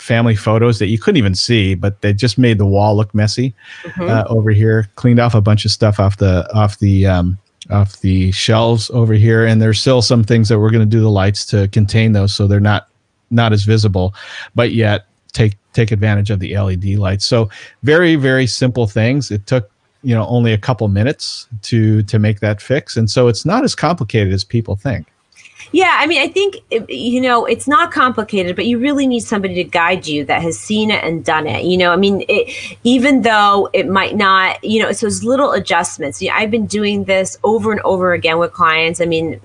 family 0.10 0.36
photos 0.36 0.80
that 0.80 0.88
you 0.88 0.98
couldn't 0.98 1.18
even 1.18 1.36
see, 1.36 1.76
but 1.76 2.02
they 2.02 2.12
just 2.12 2.40
made 2.40 2.58
the 2.58 2.66
wall 2.66 2.96
look 2.98 3.14
messy 3.14 3.54
mm-hmm. 3.84 4.10
uh, 4.10 4.24
over 4.28 4.50
here. 4.50 4.90
Cleaned 4.96 5.20
off 5.20 5.36
a 5.36 5.42
bunch 5.42 5.66
of 5.66 5.72
stuff 5.72 6.00
off 6.00 6.18
the 6.18 6.52
off 6.52 6.80
the 6.80 7.06
um, 7.06 7.38
off 7.70 8.00
the 8.00 8.32
shelves 8.32 8.90
over 8.90 9.14
here, 9.14 9.46
and 9.46 9.62
there's 9.62 9.80
still 9.80 10.02
some 10.02 10.24
things 10.24 10.50
that 10.50 10.60
we're 10.60 10.72
going 10.72 10.90
to 10.90 10.98
do 10.98 11.00
the 11.00 11.12
lights 11.12 11.46
to 11.46 11.68
contain 11.68 12.14
those, 12.14 12.34
so 12.34 12.48
they're 12.48 12.60
not 12.60 12.88
not 13.30 13.54
as 13.54 13.66
visible, 13.66 14.16
but 14.56 14.72
yet 14.72 15.06
take 15.32 15.56
take 15.74 15.92
advantage 15.92 16.32
of 16.32 16.40
the 16.40 16.58
LED 16.58 16.86
lights. 16.98 17.28
So 17.28 17.48
very 17.84 18.16
very 18.16 18.48
simple 18.48 18.88
things. 18.88 19.30
It 19.30 19.46
took 19.46 19.70
you 20.02 20.16
know 20.16 20.26
only 20.26 20.54
a 20.54 20.58
couple 20.58 20.88
minutes 20.88 21.48
to 21.70 22.02
to 22.02 22.18
make 22.18 22.40
that 22.40 22.64
fix, 22.64 22.98
and 22.98 23.12
so 23.12 23.28
it's 23.28 23.46
not 23.46 23.64
as 23.64 23.76
complicated 23.76 24.34
as 24.34 24.44
people 24.44 24.76
think. 24.76 25.06
Yeah, 25.72 25.96
I 26.00 26.08
mean, 26.08 26.22
I 26.22 26.28
think 26.28 26.58
you 26.90 27.22
know 27.22 27.46
it's 27.46 27.68
not 27.68 27.92
complicated, 27.92 28.56
but 28.56 28.66
you 28.66 28.80
really 28.80 29.06
need 29.06 29.20
somebody 29.22 29.54
to 29.56 29.64
guide 29.64 30.08
you 30.08 30.26
that 30.26 30.42
has 30.42 30.58
seen 30.58 30.90
it 30.90 31.04
and 31.04 31.24
done 31.24 31.46
it. 31.46 31.66
You 31.66 31.78
know, 31.78 31.92
I 31.92 31.96
mean, 31.96 32.24
it, 32.28 32.78
even 32.84 33.22
though 33.22 33.70
it 33.74 33.88
might 33.88 34.16
not, 34.16 34.64
you 34.64 34.82
know, 34.82 34.90
it's 34.90 35.02
those 35.02 35.24
little 35.24 35.52
adjustments. 35.52 36.22
You 36.22 36.30
know, 36.30 36.36
I've 36.36 36.52
been 36.52 36.66
doing 36.66 37.04
this 37.04 37.38
over 37.44 37.72
and 37.72 37.82
over 37.82 38.14
again 38.14 38.40
with 38.40 38.52
clients. 38.52 39.00
I 39.00 39.06
mean, 39.06 39.40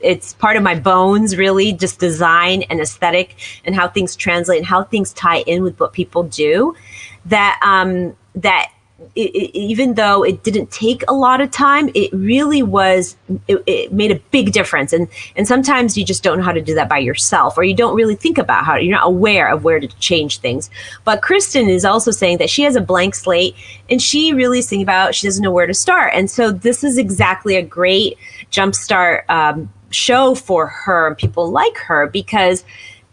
it's 0.00 0.34
part 0.34 0.56
of 0.56 0.62
my 0.62 0.74
bones, 0.74 1.36
really, 1.36 1.72
just 1.72 2.00
design 2.00 2.62
and 2.62 2.80
aesthetic 2.80 3.36
and 3.64 3.74
how 3.74 3.88
things 3.88 4.16
translate 4.16 4.58
and 4.58 4.66
how 4.66 4.82
things 4.84 5.12
tie 5.12 5.40
in 5.40 5.62
with 5.62 5.78
what 5.78 5.92
people 5.92 6.24
do. 6.24 6.74
That 7.26 7.60
um, 7.62 8.16
that 8.34 8.72
it, 9.14 9.54
even 9.54 9.94
though 9.94 10.24
it 10.24 10.42
didn't 10.42 10.70
take 10.70 11.04
a 11.08 11.12
lot 11.12 11.40
of 11.40 11.50
time, 11.50 11.88
it 11.94 12.12
really 12.12 12.62
was. 12.62 13.16
It, 13.46 13.62
it, 13.66 13.92
made 13.92 14.10
a 14.10 14.18
big 14.30 14.52
difference, 14.52 14.92
and 14.92 15.08
and 15.36 15.46
sometimes 15.46 15.96
you 15.96 16.04
just 16.04 16.22
don't 16.22 16.38
know 16.38 16.44
how 16.44 16.52
to 16.52 16.60
do 16.60 16.74
that 16.74 16.88
by 16.88 16.98
yourself, 16.98 17.56
or 17.56 17.62
you 17.62 17.74
don't 17.74 17.94
really 17.94 18.16
think 18.16 18.38
about 18.38 18.64
how 18.64 18.76
you're 18.76 18.94
not 18.94 19.06
aware 19.06 19.48
of 19.48 19.64
where 19.64 19.78
to 19.78 19.86
change 19.98 20.38
things. 20.38 20.68
But 21.04 21.22
Kristen 21.22 21.68
is 21.68 21.84
also 21.84 22.10
saying 22.10 22.38
that 22.38 22.50
she 22.50 22.62
has 22.62 22.74
a 22.74 22.80
blank 22.80 23.14
slate, 23.14 23.54
and 23.88 24.02
she 24.02 24.32
really 24.32 24.58
is 24.58 24.68
thinking 24.68 24.84
about 24.84 25.14
she 25.14 25.26
doesn't 25.26 25.42
know 25.42 25.52
where 25.52 25.66
to 25.66 25.74
start, 25.74 26.12
and 26.14 26.30
so 26.30 26.50
this 26.50 26.82
is 26.82 26.98
exactly 26.98 27.56
a 27.56 27.62
great 27.62 28.18
jumpstart 28.50 29.28
um, 29.28 29.72
show 29.90 30.34
for 30.34 30.66
her 30.66 31.06
and 31.06 31.16
people 31.16 31.50
like 31.50 31.76
her 31.78 32.08
because 32.08 32.64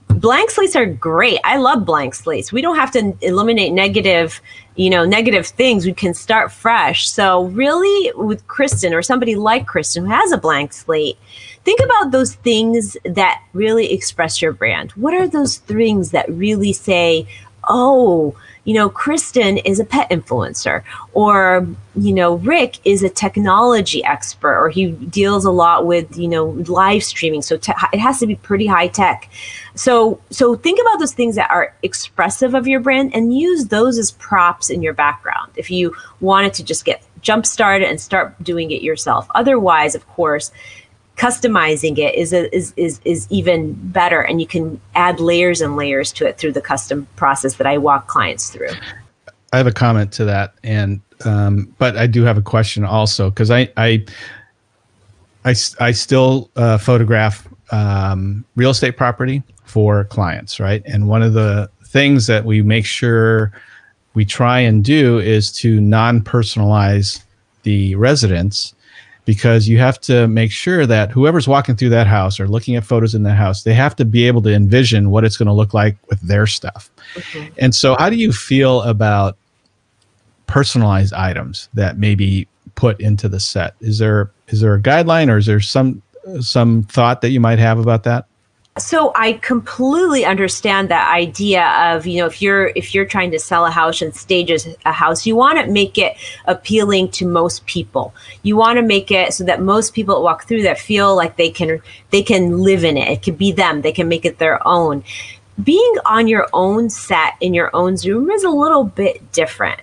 blank 0.10 0.50
slates 0.50 0.76
are 0.76 0.86
great. 0.86 1.40
I 1.44 1.58
love 1.58 1.86
blank 1.86 2.16
slates. 2.16 2.52
We 2.52 2.62
don't 2.62 2.76
have 2.76 2.92
to 2.92 3.16
eliminate 3.22 3.74
negative, 3.74 4.42
you 4.76 4.90
know, 4.90 5.06
negative 5.06 5.48
things. 5.48 5.86
We 5.86 5.94
can 5.94 6.14
start 6.14 6.52
fresh. 6.52 7.10
So 7.10 7.46
really 7.46 8.12
with 8.16 8.46
Kristen 8.48 8.94
or 8.94 9.02
somebody 9.02 9.36
like 9.36 9.68
Kristen 9.68 10.06
who 10.06 10.12
has 10.12 10.32
a 10.32 10.38
blank 10.38 10.74
slate, 10.74 11.18
think 11.64 11.80
about 11.80 12.12
those 12.12 12.36
things 12.36 12.98
that 13.06 13.42
really 13.54 13.92
express 13.94 14.42
your 14.42 14.52
brand. 14.52 14.92
What 14.92 15.14
are 15.14 15.28
those 15.28 15.58
things 15.58 16.12
that 16.12 16.30
really 16.30 16.74
say, 16.74 17.28
"Oh, 17.70 18.36
you 18.66 18.74
know, 18.74 18.90
Kristen 18.90 19.58
is 19.60 19.80
a 19.80 19.86
pet 19.86 20.10
influencer, 20.10 20.84
or, 21.14 21.68
you 21.96 22.14
know, 22.14 22.36
Rick 22.36 22.80
is 22.84 23.04
a 23.04 23.10
technology 23.10 24.04
expert, 24.04 24.60
or 24.60 24.70
he 24.70 24.92
deals 24.92 25.46
a 25.46 25.52
lot 25.52 25.86
with, 25.86 26.18
you 26.18 26.28
know, 26.28 26.46
live 26.68 27.04
streaming. 27.04 27.42
So 27.42 27.58
te- 27.58 27.74
it 27.94 28.00
has 28.00 28.20
to 28.20 28.28
be 28.28 28.36
pretty 28.36 28.66
high 28.66 28.88
tech. 28.88 29.30
So, 29.76 30.20
so 30.32 30.56
think 30.56 30.80
about 30.82 31.00
those 31.00 31.14
things 31.14 31.36
that 31.36 31.50
are 31.52 31.76
expressive 31.84 32.56
of 32.56 32.68
your 32.68 32.80
brand 32.80 33.16
and 33.16 33.38
use 33.38 33.68
those 33.68 33.98
as 33.98 34.12
props 34.12 34.70
in 34.70 34.82
your 34.82 34.94
background. 34.94 35.52
If 35.56 35.70
you 35.70 35.96
wanted 36.20 36.54
to 36.56 36.64
just 36.64 36.86
get 36.86 37.04
jump 37.22 37.46
started 37.46 37.90
and 37.90 38.00
start 38.00 38.36
doing 38.44 38.70
it 38.72 38.84
yourself. 38.84 39.28
Otherwise, 39.34 39.96
of 39.96 40.08
course, 40.10 40.52
customizing 41.16 41.98
it 41.98 42.14
is, 42.16 42.34
a, 42.34 42.54
is 42.56 42.74
is 42.76 43.00
is 43.06 43.28
even 43.30 43.74
better 43.74 44.22
and 44.22 44.42
you 44.42 44.48
can 44.48 44.80
add 44.96 45.20
layers 45.20 45.62
and 45.62 45.76
layers 45.76 46.12
to 46.12 46.28
it 46.28 46.38
through 46.38 46.52
the 46.52 46.62
custom 46.62 47.08
process 47.16 47.56
that 47.56 47.68
I 47.68 47.78
walk 47.78 48.08
clients 48.08 48.50
through. 48.50 48.72
I 49.54 49.58
have 49.58 49.68
a 49.68 49.72
comment 49.72 50.12
to 50.14 50.26
that 50.26 50.54
and 50.64 51.02
um, 51.24 51.74
but 51.78 51.96
I 51.98 52.08
do 52.08 52.24
have 52.24 52.38
a 52.38 52.42
question 52.42 52.84
also 52.84 53.30
because 53.30 53.50
I, 53.50 53.72
I 53.78 54.06
I 55.46 55.56
I 55.80 55.92
still 55.92 56.50
uh, 56.58 56.78
photograph 56.78 57.48
um, 57.72 58.44
real 58.56 58.72
estate 58.72 58.98
property 58.98 59.42
for 59.64 60.04
clients, 60.06 60.60
right? 60.60 60.84
And 60.86 61.08
one 61.08 61.22
of 61.22 61.34
the 61.34 61.70
things 61.86 62.28
that 62.28 62.44
we 62.44 62.62
make 62.62 62.86
sure 62.86 63.52
we 64.14 64.26
try 64.26 64.60
and 64.60 64.84
do 64.84 65.20
is 65.20 65.52
to 65.54 65.80
non-personalize 65.80 67.24
the 67.64 67.96
residents 67.96 68.74
because 69.26 69.68
you 69.68 69.80
have 69.80 70.00
to 70.02 70.28
make 70.28 70.52
sure 70.52 70.86
that 70.86 71.12
whoever's 71.12 71.48
walking 71.48 71.76
through 71.76 71.90
that 71.90 72.08
house 72.08 72.40
or 72.40 72.48
looking 72.48 72.76
at 72.76 72.86
photos 72.86 73.16
in 73.16 73.24
that 73.24 73.36
house, 73.36 73.64
they 73.64 73.74
have 73.74 73.96
to 73.96 74.06
be 74.06 74.28
able 74.28 74.42
to 74.44 74.54
envision 74.54 75.10
what 75.10 75.26
it's 75.26 75.36
going 75.36 75.48
to 75.48 75.54
look 75.54 75.74
like 75.74 75.98
with 76.10 76.22
their 76.22 76.46
stuff. 76.46 76.90
Mm-hmm. 77.16 77.54
And 77.58 77.76
so, 77.76 77.96
how 77.98 78.10
do 78.10 78.16
you 78.16 78.32
feel 78.32 78.84
about 78.84 79.38
personalized 80.48 81.14
items 81.14 81.70
that 81.74 81.98
may 81.98 82.14
be 82.14 82.48
put 82.76 83.00
into 83.02 83.28
the 83.28 83.40
set? 83.40 83.76
Is 83.82 83.98
there 83.98 84.32
is 84.48 84.62
there 84.62 84.76
a 84.76 84.82
guideline, 84.82 85.30
or 85.30 85.38
is 85.38 85.48
there 85.48 85.60
some 85.60 86.02
some 86.40 86.84
thought 86.84 87.22
that 87.22 87.30
you 87.30 87.40
might 87.40 87.60
have 87.60 87.80
about 87.80 88.04
that? 88.04 88.28
So 88.78 89.14
i 89.16 89.32
completely 89.32 90.26
understand 90.26 90.90
that 90.90 91.10
idea 91.14 91.66
of 91.94 92.06
you 92.06 92.20
know 92.20 92.26
if 92.26 92.42
you're 92.42 92.68
if 92.76 92.94
you're 92.94 93.06
trying 93.06 93.32
to 93.32 93.40
sell 93.40 93.66
a 93.66 93.72
house 93.72 94.02
and 94.02 94.14
stage 94.14 94.52
a 94.86 94.92
house 94.92 95.26
you 95.26 95.34
want 95.34 95.58
to 95.58 95.72
make 95.72 95.98
it 95.98 96.18
appealing 96.44 97.10
to 97.10 97.26
most 97.26 97.66
people 97.68 98.14
you 98.44 98.58
want 98.58 98.76
to 98.76 98.82
make 98.82 99.12
it 99.12 99.34
so 99.34 99.46
that 99.46 99.62
most 99.62 99.94
people 99.94 100.16
that 100.16 100.22
walk 100.22 100.46
through 100.46 100.62
that 100.62 100.78
feel 100.78 101.16
like 101.16 101.38
they 101.38 101.50
can 101.50 101.82
they 102.10 102.22
can 102.22 102.58
live 102.58 102.84
in 102.84 102.98
it 102.98 103.08
it 103.08 103.22
can 103.22 103.34
be 103.36 103.50
them 103.50 103.82
they 103.82 103.94
can 103.94 104.10
make 104.10 104.26
it 104.26 104.40
their 104.40 104.66
own 104.68 105.02
being 105.64 105.96
on 106.06 106.28
your 106.28 106.46
own 106.52 106.90
set 106.90 107.36
in 107.40 107.54
your 107.54 107.74
own 107.74 107.96
zoom 107.96 108.30
is 108.30 108.44
a 108.44 108.50
little 108.50 108.84
bit 108.84 109.32
different 109.32 109.80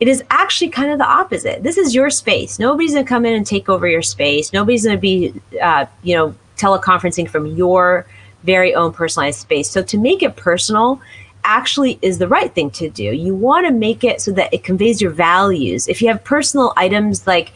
it 0.00 0.08
is 0.08 0.22
actually 0.28 0.70
kind 0.70 0.90
of 0.90 0.98
the 0.98 1.06
opposite. 1.06 1.62
This 1.62 1.78
is 1.78 1.94
your 1.94 2.10
space. 2.10 2.58
Nobody's 2.58 2.92
going 2.92 3.04
to 3.04 3.08
come 3.08 3.24
in 3.24 3.32
and 3.32 3.46
take 3.46 3.68
over 3.68 3.86
your 3.86 4.02
space. 4.02 4.52
Nobody's 4.52 4.84
going 4.84 4.96
to 4.96 5.00
be, 5.00 5.32
uh, 5.62 5.86
you 6.02 6.16
know, 6.16 6.34
teleconferencing 6.56 7.28
from 7.28 7.46
your 7.46 8.04
very 8.44 8.74
own 8.74 8.92
personalized 8.92 9.40
space. 9.40 9.68
So 9.70 9.82
to 9.82 9.98
make 9.98 10.22
it 10.22 10.36
personal 10.36 11.00
actually 11.44 11.98
is 12.00 12.18
the 12.18 12.28
right 12.28 12.54
thing 12.54 12.70
to 12.70 12.88
do. 12.88 13.04
You 13.04 13.34
want 13.34 13.66
to 13.66 13.72
make 13.72 14.04
it 14.04 14.20
so 14.20 14.32
that 14.32 14.52
it 14.52 14.64
conveys 14.64 15.00
your 15.00 15.10
values. 15.10 15.88
If 15.88 16.00
you 16.00 16.08
have 16.08 16.22
personal 16.24 16.72
items 16.76 17.26
like 17.26 17.52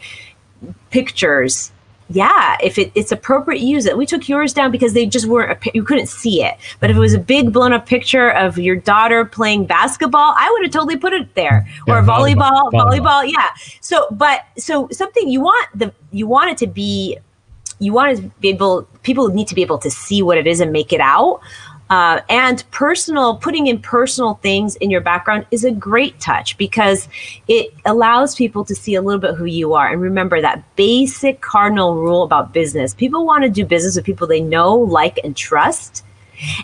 pictures, 0.91 1.71
yeah, 2.11 2.57
if 2.61 2.79
it, 2.79 2.91
it's 2.95 3.11
appropriate, 3.11 3.61
use 3.61 3.85
it. 3.85 3.95
We 3.95 4.07
took 4.07 4.27
yours 4.27 4.51
down 4.51 4.71
because 4.71 4.93
they 4.93 5.05
just 5.05 5.27
weren't, 5.27 5.59
you 5.75 5.83
couldn't 5.83 6.07
see 6.07 6.43
it. 6.43 6.57
But 6.79 6.89
if 6.89 6.97
it 6.97 6.99
was 6.99 7.13
a 7.13 7.19
big 7.19 7.53
blown 7.53 7.71
up 7.71 7.85
picture 7.85 8.31
of 8.31 8.57
your 8.57 8.75
daughter 8.75 9.25
playing 9.25 9.65
basketball, 9.65 10.33
I 10.35 10.49
would 10.51 10.63
have 10.63 10.71
totally 10.71 10.97
put 10.97 11.13
it 11.13 11.35
there. 11.35 11.67
Yeah, 11.87 11.99
or 11.99 12.01
volleyball, 12.01 12.71
volleyball, 12.71 12.71
volleyball, 12.71 13.25
volleyball, 13.25 13.31
yeah. 13.31 13.49
So, 13.81 14.07
but 14.11 14.45
so 14.57 14.87
something 14.91 15.29
you 15.29 15.41
want 15.41 15.67
the, 15.77 15.93
you 16.11 16.25
want 16.25 16.49
it 16.49 16.57
to 16.59 16.67
be 16.67 17.19
you 17.79 17.93
want 17.93 18.17
to 18.17 18.23
be 18.39 18.49
able 18.49 18.83
people 19.03 19.29
need 19.29 19.47
to 19.47 19.55
be 19.55 19.61
able 19.61 19.79
to 19.79 19.89
see 19.89 20.21
what 20.21 20.37
it 20.37 20.47
is 20.47 20.59
and 20.59 20.71
make 20.71 20.93
it 20.93 21.01
out. 21.01 21.41
Uh, 21.89 22.21
and 22.29 22.63
personal 22.69 23.35
putting 23.35 23.65
in 23.65 23.79
personal 23.79 24.35
things 24.35 24.75
in 24.75 24.91
your 24.91 25.01
background 25.01 25.43
is 25.49 25.63
a 25.63 25.71
great 25.71 26.19
touch 26.19 26.55
because 26.57 27.07
it 27.47 27.73
allows 27.85 28.35
people 28.35 28.63
to 28.63 28.75
see 28.75 28.93
a 28.93 29.01
little 29.01 29.19
bit 29.19 29.33
who 29.33 29.45
you 29.45 29.73
are. 29.73 29.91
And 29.91 29.99
remember 29.99 30.39
that 30.39 30.63
basic 30.75 31.41
cardinal 31.41 31.95
rule 31.95 32.21
about 32.21 32.53
business 32.53 32.93
people 32.93 33.25
want 33.25 33.43
to 33.43 33.49
do 33.49 33.65
business 33.65 33.95
with 33.95 34.05
people 34.05 34.27
they 34.27 34.41
know 34.41 34.75
like 34.75 35.19
and 35.23 35.35
trust. 35.35 36.03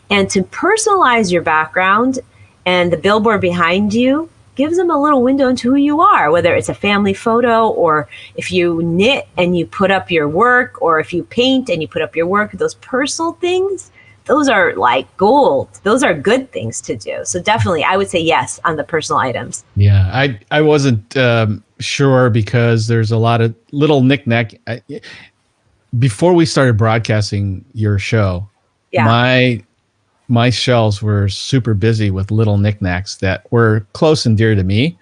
And 0.10 0.30
to 0.30 0.44
personalize 0.44 1.32
your 1.32 1.42
background 1.42 2.20
and 2.66 2.94
the 2.94 2.98
billboard 2.98 3.42
behind 3.42 3.94
you 3.94 4.30
gives 4.56 4.78
them 4.78 4.90
a 4.90 5.02
little 5.02 5.22
window 5.22 5.48
into 5.48 5.70
who 5.72 5.78
you 5.78 6.02
are, 6.02 6.32
whether 6.32 6.56
it's 6.56 6.70
a 6.70 6.74
family 6.74 7.14
photo 7.14 7.68
or 7.68 8.08
if 8.36 8.52
you 8.52 8.82
knit 8.82 9.28
and 9.38 9.58
you 9.58 9.66
put 9.66 9.92
up 9.92 10.10
your 10.10 10.28
work 10.28 10.82
or 10.82 11.00
if 11.00 11.14
you 11.14 11.24
paint 11.24 11.70
and 11.70 11.82
you 11.82 11.88
put 11.88 12.02
up 12.02 12.16
your 12.16 12.28
work, 12.28 12.52
those 12.54 12.76
personal 12.76 13.34
things, 13.34 13.92
those 14.26 14.50
are 14.50 14.74
like 14.76 15.16
gold. 15.18 15.70
Those 15.84 16.04
are 16.04 16.14
good 16.14 16.52
things 16.52 16.82
to 16.82 16.96
do. 16.96 17.22
So 17.24 17.42
definitely, 17.42 17.84
I 17.84 17.98
would 17.98 18.10
say 18.10 18.20
yes 18.20 18.60
on 18.66 18.76
the 18.76 18.84
personal 18.84 19.20
items. 19.20 19.64
Yeah, 19.76 20.10
I 20.12 20.40
I 20.52 20.62
wasn't 20.62 21.16
um, 21.16 21.64
sure 21.80 22.30
because 22.30 22.88
there's 22.88 23.12
a 23.12 23.18
lot 23.18 23.42
of 23.42 23.56
little 23.72 24.02
knickknack. 24.02 24.56
before 26.00 26.34
we 26.34 26.46
started 26.46 26.76
broadcasting 26.78 27.64
your 27.74 28.00
show, 28.00 28.50
yeah. 28.92 29.06
my 29.06 29.64
my 30.28 30.50
shelves 30.50 31.02
were 31.02 31.30
super 31.30 31.74
busy 31.74 32.12
with 32.12 32.32
little 32.32 32.58
knickknacks 32.58 33.18
that 33.18 33.52
were 33.52 33.86
close 33.94 34.26
and 34.26 34.38
dear 34.38 34.56
to 34.56 34.64
me, 34.64 34.98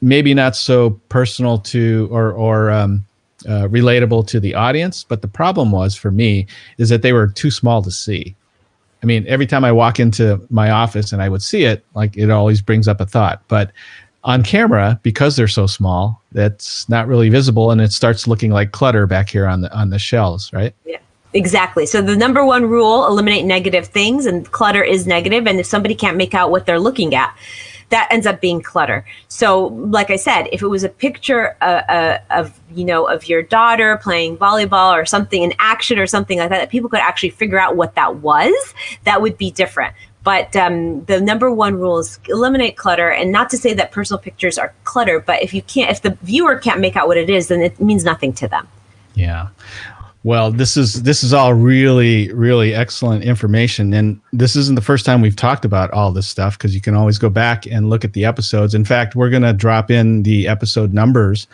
maybe 0.00 0.34
not 0.34 0.56
so 0.56 0.90
personal 1.08 1.58
to 1.58 2.08
or 2.10 2.32
or 2.32 2.70
um, 2.70 3.04
uh, 3.46 3.66
relatable 3.68 4.26
to 4.26 4.40
the 4.40 4.54
audience. 4.54 5.04
But 5.04 5.22
the 5.22 5.28
problem 5.28 5.72
was 5.72 5.94
for 5.94 6.10
me 6.10 6.46
is 6.78 6.88
that 6.88 7.02
they 7.02 7.12
were 7.12 7.28
too 7.28 7.50
small 7.50 7.82
to 7.82 7.90
see. 7.90 8.34
I 9.02 9.06
mean, 9.06 9.24
every 9.26 9.46
time 9.46 9.64
I 9.64 9.72
walk 9.72 9.98
into 9.98 10.46
my 10.50 10.70
office 10.70 11.12
and 11.12 11.22
I 11.22 11.28
would 11.28 11.42
see 11.42 11.64
it, 11.64 11.84
like 11.94 12.16
it 12.16 12.30
always 12.30 12.60
brings 12.60 12.86
up 12.86 13.00
a 13.00 13.06
thought. 13.06 13.42
But 13.48 13.72
on 14.24 14.42
camera, 14.42 15.00
because 15.02 15.36
they're 15.36 15.48
so 15.48 15.66
small, 15.66 16.20
that's 16.32 16.86
not 16.88 17.08
really 17.08 17.30
visible, 17.30 17.70
and 17.70 17.80
it 17.80 17.92
starts 17.92 18.26
looking 18.26 18.50
like 18.50 18.72
clutter 18.72 19.06
back 19.06 19.30
here 19.30 19.46
on 19.46 19.62
the 19.62 19.74
on 19.76 19.90
the 19.90 19.98
shelves, 19.98 20.52
right? 20.52 20.74
Yeah. 20.84 20.98
Exactly. 21.32 21.86
So 21.86 22.02
the 22.02 22.16
number 22.16 22.44
one 22.44 22.66
rule, 22.66 23.06
eliminate 23.06 23.44
negative 23.44 23.86
things 23.86 24.26
and 24.26 24.50
clutter 24.50 24.82
is 24.82 25.06
negative 25.06 25.46
and 25.46 25.60
if 25.60 25.66
somebody 25.66 25.94
can't 25.94 26.16
make 26.16 26.34
out 26.34 26.50
what 26.50 26.66
they're 26.66 26.80
looking 26.80 27.14
at, 27.14 27.36
that 27.90 28.08
ends 28.10 28.26
up 28.26 28.40
being 28.40 28.62
clutter. 28.62 29.04
So 29.28 29.66
like 29.66 30.10
I 30.10 30.16
said, 30.16 30.48
if 30.52 30.62
it 30.62 30.68
was 30.68 30.84
a 30.84 30.88
picture 30.88 31.56
uh, 31.60 31.82
uh, 31.88 32.18
of, 32.30 32.58
you 32.72 32.84
know, 32.84 33.06
of 33.06 33.28
your 33.28 33.42
daughter 33.42 33.98
playing 34.02 34.38
volleyball 34.38 34.92
or 34.92 35.04
something, 35.04 35.42
in 35.42 35.52
action 35.58 35.98
or 35.98 36.06
something 36.06 36.38
like 36.38 36.50
that, 36.50 36.58
that 36.58 36.70
people 36.70 36.88
could 36.88 37.00
actually 37.00 37.30
figure 37.30 37.58
out 37.58 37.76
what 37.76 37.94
that 37.96 38.16
was, 38.16 38.54
that 39.04 39.20
would 39.20 39.36
be 39.36 39.50
different. 39.50 39.94
But 40.22 40.54
um, 40.54 41.04
the 41.06 41.20
number 41.20 41.50
one 41.50 41.74
rule 41.76 41.98
is 41.98 42.20
eliminate 42.28 42.76
clutter, 42.76 43.10
and 43.10 43.32
not 43.32 43.48
to 43.50 43.56
say 43.56 43.72
that 43.74 43.90
personal 43.90 44.20
pictures 44.20 44.58
are 44.58 44.74
clutter, 44.84 45.18
but 45.18 45.42
if 45.42 45.54
you 45.54 45.62
can't, 45.62 45.90
if 45.90 46.02
the 46.02 46.16
viewer 46.22 46.56
can't 46.56 46.78
make 46.78 46.94
out 46.94 47.08
what 47.08 47.16
it 47.16 47.30
is, 47.30 47.48
then 47.48 47.62
it 47.62 47.80
means 47.80 48.04
nothing 48.04 48.34
to 48.34 48.46
them. 48.46 48.68
Yeah. 49.14 49.48
Well, 50.22 50.50
this 50.52 50.76
is 50.76 51.02
this 51.02 51.24
is 51.24 51.32
all 51.32 51.54
really 51.54 52.30
really 52.32 52.74
excellent 52.74 53.24
information, 53.24 53.94
and 53.94 54.20
this 54.34 54.54
isn't 54.54 54.74
the 54.74 54.82
first 54.82 55.06
time 55.06 55.22
we've 55.22 55.34
talked 55.34 55.64
about 55.64 55.90
all 55.92 56.12
this 56.12 56.28
stuff 56.28 56.58
because 56.58 56.74
you 56.74 56.80
can 56.82 56.94
always 56.94 57.16
go 57.16 57.30
back 57.30 57.64
and 57.64 57.88
look 57.88 58.04
at 58.04 58.12
the 58.12 58.26
episodes. 58.26 58.74
In 58.74 58.84
fact, 58.84 59.16
we're 59.16 59.30
going 59.30 59.44
to 59.44 59.54
drop 59.54 59.90
in 59.90 60.22
the 60.22 60.46
episode 60.46 60.92
numbers 60.92 61.46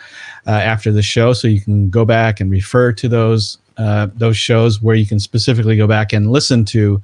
uh, 0.47 0.51
after 0.51 0.91
the 0.91 1.01
show, 1.01 1.31
so 1.31 1.47
you 1.47 1.61
can 1.61 1.89
go 1.89 2.03
back 2.03 2.41
and 2.41 2.51
refer 2.51 2.91
to 2.91 3.07
those 3.07 3.57
uh, 3.77 4.07
those 4.15 4.35
shows 4.35 4.81
where 4.81 4.95
you 4.95 5.05
can 5.05 5.19
specifically 5.19 5.77
go 5.77 5.87
back 5.87 6.11
and 6.11 6.29
listen 6.29 6.65
to 6.65 7.01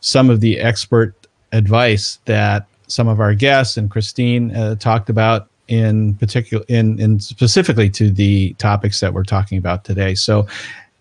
some 0.00 0.28
of 0.28 0.40
the 0.40 0.58
expert 0.58 1.14
advice 1.52 2.18
that 2.24 2.66
some 2.88 3.06
of 3.06 3.20
our 3.20 3.32
guests 3.32 3.76
and 3.76 3.92
Christine 3.92 4.54
uh, 4.56 4.74
talked 4.74 5.08
about 5.08 5.48
in 5.68 6.14
particular 6.14 6.64
in 6.68 6.98
in 7.00 7.20
specifically 7.20 7.90
to 7.90 8.10
the 8.10 8.54
topics 8.54 8.98
that 8.98 9.14
we're 9.14 9.22
talking 9.22 9.56
about 9.58 9.84
today. 9.84 10.16
So 10.16 10.48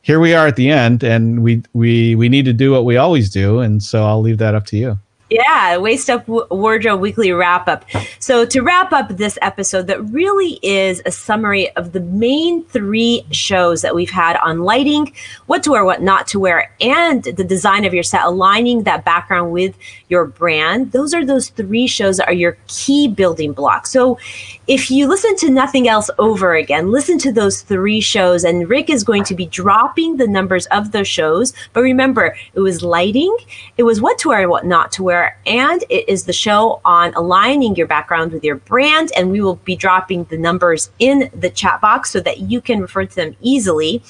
here 0.05 0.19
we 0.19 0.35
are 0.35 0.45
at 0.45 0.55
the 0.55 0.69
end, 0.69 1.03
and 1.03 1.41
we 1.41 1.63
we 1.73 2.13
we 2.13 2.29
need 2.29 2.45
to 2.45 2.53
do 2.53 2.71
what 2.71 2.85
we 2.85 2.95
always 2.95 3.27
do, 3.27 3.59
and 3.59 3.81
so 3.81 4.05
I'll 4.05 4.21
leave 4.21 4.37
that 4.37 4.53
up 4.53 4.67
to 4.67 4.77
you. 4.77 4.99
Yeah, 5.31 5.77
Waist 5.77 6.07
Up 6.07 6.27
Wardrobe 6.27 7.01
Weekly 7.01 7.31
Wrap 7.31 7.67
Up. 7.67 7.83
So, 8.19 8.45
to 8.45 8.61
wrap 8.61 8.93
up 8.93 9.09
this 9.09 9.39
episode, 9.41 9.87
that 9.87 9.99
really 10.11 10.59
is 10.61 11.01
a 11.03 11.11
summary 11.11 11.75
of 11.75 11.93
the 11.93 11.99
main 11.99 12.63
three 12.65 13.25
shows 13.31 13.81
that 13.81 13.95
we've 13.95 14.11
had 14.11 14.37
on 14.43 14.59
lighting, 14.59 15.11
what 15.47 15.63
to 15.63 15.71
wear, 15.71 15.83
what 15.83 16.03
not 16.03 16.27
to 16.27 16.39
wear, 16.39 16.71
and 16.79 17.23
the 17.23 17.43
design 17.43 17.85
of 17.85 17.93
your 17.93 18.03
set, 18.03 18.23
aligning 18.23 18.83
that 18.83 19.03
background 19.03 19.51
with 19.51 19.75
your 20.09 20.25
brand. 20.25 20.91
Those 20.91 21.15
are 21.15 21.25
those 21.25 21.49
three 21.49 21.87
shows 21.87 22.17
that 22.17 22.27
are 22.27 22.33
your 22.33 22.55
key 22.67 23.07
building 23.07 23.51
blocks. 23.51 23.89
So, 23.89 24.19
if 24.67 24.91
you 24.91 25.07
listen 25.07 25.35
to 25.37 25.49
nothing 25.49 25.87
else 25.87 26.11
over 26.19 26.53
again, 26.53 26.91
listen 26.91 27.17
to 27.19 27.31
those 27.31 27.61
three 27.61 27.99
shows, 27.99 28.43
and 28.43 28.69
Rick 28.69 28.91
is 28.91 29.03
going 29.03 29.23
to 29.23 29.33
be 29.33 29.47
dropping 29.47 30.17
the 30.17 30.27
numbers 30.27 30.67
of 30.67 30.91
those 30.91 31.07
shows. 31.07 31.51
But 31.73 31.81
remember, 31.81 32.37
it 32.53 32.59
was 32.59 32.83
lighting, 32.83 33.35
it 33.77 33.83
was 33.83 34.01
what 34.01 34.19
to 34.19 34.29
wear 34.29 34.41
and 34.41 34.51
what 34.51 34.67
not 34.67 34.91
to 34.93 35.03
wear 35.03 35.14
and 35.45 35.83
it 35.89 36.07
is 36.07 36.25
the 36.25 36.33
show 36.33 36.81
on 36.83 37.13
aligning 37.15 37.75
your 37.75 37.87
background 37.87 38.31
with 38.31 38.43
your 38.43 38.57
brand. 38.71 39.11
And 39.17 39.31
we 39.31 39.41
will 39.41 39.59
be 39.71 39.75
dropping 39.75 40.25
the 40.25 40.37
numbers 40.37 40.89
in 40.99 41.29
the 41.33 41.49
chat 41.49 41.81
box 41.81 42.11
so 42.11 42.19
that 42.21 42.37
you 42.51 42.59
can 42.61 42.81
refer 42.81 43.05
to 43.05 43.15
them 43.15 43.35
easily. 43.41 44.01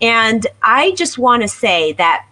And 0.00 0.46
I 0.62 0.92
just 0.92 1.18
want 1.18 1.42
to 1.42 1.48
say 1.48 1.92
that 1.94 2.26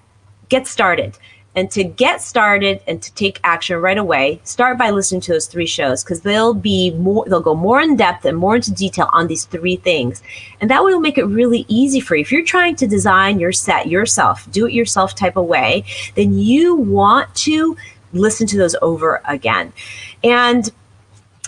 get 0.48 0.66
started 0.66 1.18
And 1.58 1.70
to 1.72 1.82
get 1.82 2.22
started 2.22 2.80
and 2.86 3.02
to 3.02 3.12
take 3.14 3.40
action 3.42 3.78
right 3.78 3.98
away, 3.98 4.40
start 4.44 4.78
by 4.78 4.90
listening 4.90 5.22
to 5.22 5.32
those 5.32 5.46
three 5.46 5.66
shows 5.66 6.04
because 6.04 6.20
they'll 6.20 6.54
be 6.54 6.92
more, 6.92 7.24
they'll 7.26 7.40
go 7.40 7.54
more 7.54 7.80
in 7.80 7.96
depth 7.96 8.24
and 8.26 8.38
more 8.38 8.54
into 8.54 8.72
detail 8.72 9.08
on 9.12 9.26
these 9.26 9.44
three 9.46 9.74
things. 9.74 10.22
And 10.60 10.70
that 10.70 10.84
will 10.84 11.00
make 11.00 11.18
it 11.18 11.24
really 11.24 11.64
easy 11.66 11.98
for 11.98 12.14
you. 12.14 12.20
If 12.20 12.30
you're 12.30 12.44
trying 12.44 12.76
to 12.76 12.86
design 12.86 13.40
your 13.40 13.50
set 13.50 13.88
yourself, 13.88 14.48
do 14.52 14.66
it 14.66 14.72
yourself 14.72 15.16
type 15.16 15.36
of 15.36 15.46
way, 15.46 15.84
then 16.14 16.38
you 16.38 16.76
want 16.76 17.34
to 17.36 17.76
listen 18.12 18.46
to 18.48 18.56
those 18.56 18.76
over 18.82 19.20
again. 19.26 19.72
And 20.22 20.70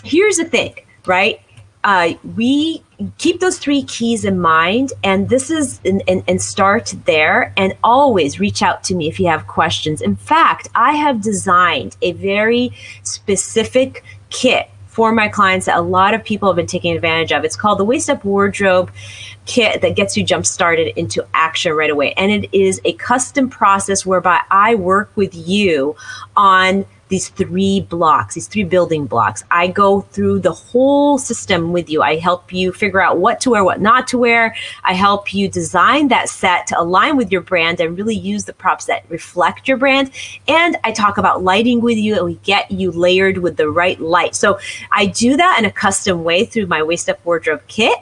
here's 0.03 0.37
the 0.37 0.45
thing, 0.45 0.75
right? 1.05 1.41
Uh, 1.83 2.13
we 2.35 2.83
keep 3.17 3.39
those 3.39 3.57
three 3.57 3.83
keys 3.83 4.23
in 4.23 4.39
mind 4.39 4.93
and 5.03 5.29
this 5.29 5.49
is 5.49 5.81
and, 5.83 6.03
and, 6.07 6.23
and, 6.27 6.39
start 6.41 6.93
there 7.05 7.51
and 7.57 7.73
always 7.83 8.39
reach 8.39 8.61
out 8.61 8.83
to 8.83 8.93
me 8.93 9.07
if 9.07 9.19
you 9.19 9.27
have 9.27 9.47
questions 9.47 10.01
in 10.01 10.15
fact 10.15 10.67
i 10.75 10.93
have 10.93 11.21
designed 11.21 11.97
a 12.03 12.11
very 12.11 12.71
specific 13.01 14.03
kit 14.29 14.69
for 15.01 15.11
my 15.11 15.27
clients 15.27 15.65
that 15.65 15.75
a 15.79 15.81
lot 15.81 16.13
of 16.13 16.23
people 16.23 16.47
have 16.47 16.55
been 16.55 16.67
taking 16.67 16.95
advantage 16.95 17.31
of. 17.31 17.43
It's 17.43 17.55
called 17.55 17.79
the 17.79 17.83
waist 17.83 18.07
up 18.07 18.23
wardrobe 18.23 18.91
kit 19.47 19.81
that 19.81 19.95
gets 19.95 20.15
you 20.15 20.23
jump 20.23 20.45
started 20.45 20.95
into 20.95 21.25
action 21.33 21.73
right 21.73 21.89
away. 21.89 22.13
And 22.13 22.31
it 22.31 22.53
is 22.53 22.79
a 22.85 22.93
custom 22.93 23.49
process 23.49 24.05
whereby 24.05 24.41
i 24.51 24.75
work 24.75 25.09
with 25.15 25.33
you 25.33 25.95
on 26.37 26.85
these 27.11 27.27
three 27.27 27.81
blocks, 27.81 28.35
these 28.35 28.47
three 28.47 28.63
building 28.63 29.05
blocks. 29.05 29.43
I 29.51 29.67
go 29.67 29.99
through 29.99 30.39
the 30.39 30.53
whole 30.53 31.17
system 31.17 31.73
with 31.73 31.89
you. 31.89 32.01
I 32.01 32.15
help 32.15 32.53
you 32.53 32.71
figure 32.71 33.01
out 33.01 33.17
what 33.17 33.41
to 33.41 33.49
wear, 33.49 33.65
what 33.65 33.81
not 33.81 34.07
to 34.07 34.17
wear. 34.17 34.55
I 34.85 34.93
help 34.93 35.33
you 35.33 35.49
design 35.49 36.07
that 36.07 36.29
set 36.29 36.67
to 36.67 36.79
align 36.79 37.17
with 37.17 37.29
your 37.29 37.41
brand 37.41 37.81
and 37.81 37.97
really 37.97 38.15
use 38.15 38.45
the 38.45 38.53
props 38.53 38.85
that 38.85 39.03
reflect 39.09 39.67
your 39.67 39.75
brand. 39.75 40.11
And 40.47 40.77
I 40.85 40.93
talk 40.93 41.17
about 41.17 41.43
lighting 41.43 41.81
with 41.81 41.97
you 41.97 42.15
and 42.15 42.25
we 42.25 42.35
get 42.43 42.71
you 42.71 42.91
layered 42.91 43.39
with 43.39 43.57
the 43.57 43.69
right 43.69 43.99
light. 43.99 44.33
So 44.33 44.57
I 44.93 45.07
do 45.07 45.35
that 45.35 45.59
in 45.59 45.65
a 45.65 45.71
custom 45.71 46.23
way 46.23 46.45
through 46.45 46.67
my 46.67 46.81
waist 46.81 47.09
up 47.09 47.23
wardrobe 47.25 47.61
kit. 47.67 47.99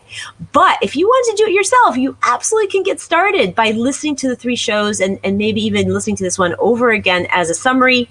But 0.52 0.78
if 0.84 0.96
you 0.96 1.08
want 1.08 1.36
to 1.36 1.44
do 1.44 1.50
it 1.50 1.54
yourself, 1.54 1.98
you 1.98 2.16
absolutely 2.22 2.70
can 2.70 2.84
get 2.84 3.00
started 3.00 3.56
by 3.56 3.72
listening 3.72 4.16
to 4.18 4.28
the 4.28 4.36
three 4.36 4.56
shows 4.56 5.00
and, 5.00 5.20
and 5.24 5.40
maybe 5.40 5.66
even 5.66 5.92
listening 5.92 6.18
to 6.18 6.24
this 6.24 6.38
one 6.38 6.54
over 6.60 6.92
again 6.92 7.26
as 7.32 7.50
a 7.50 7.56
summary 7.56 8.08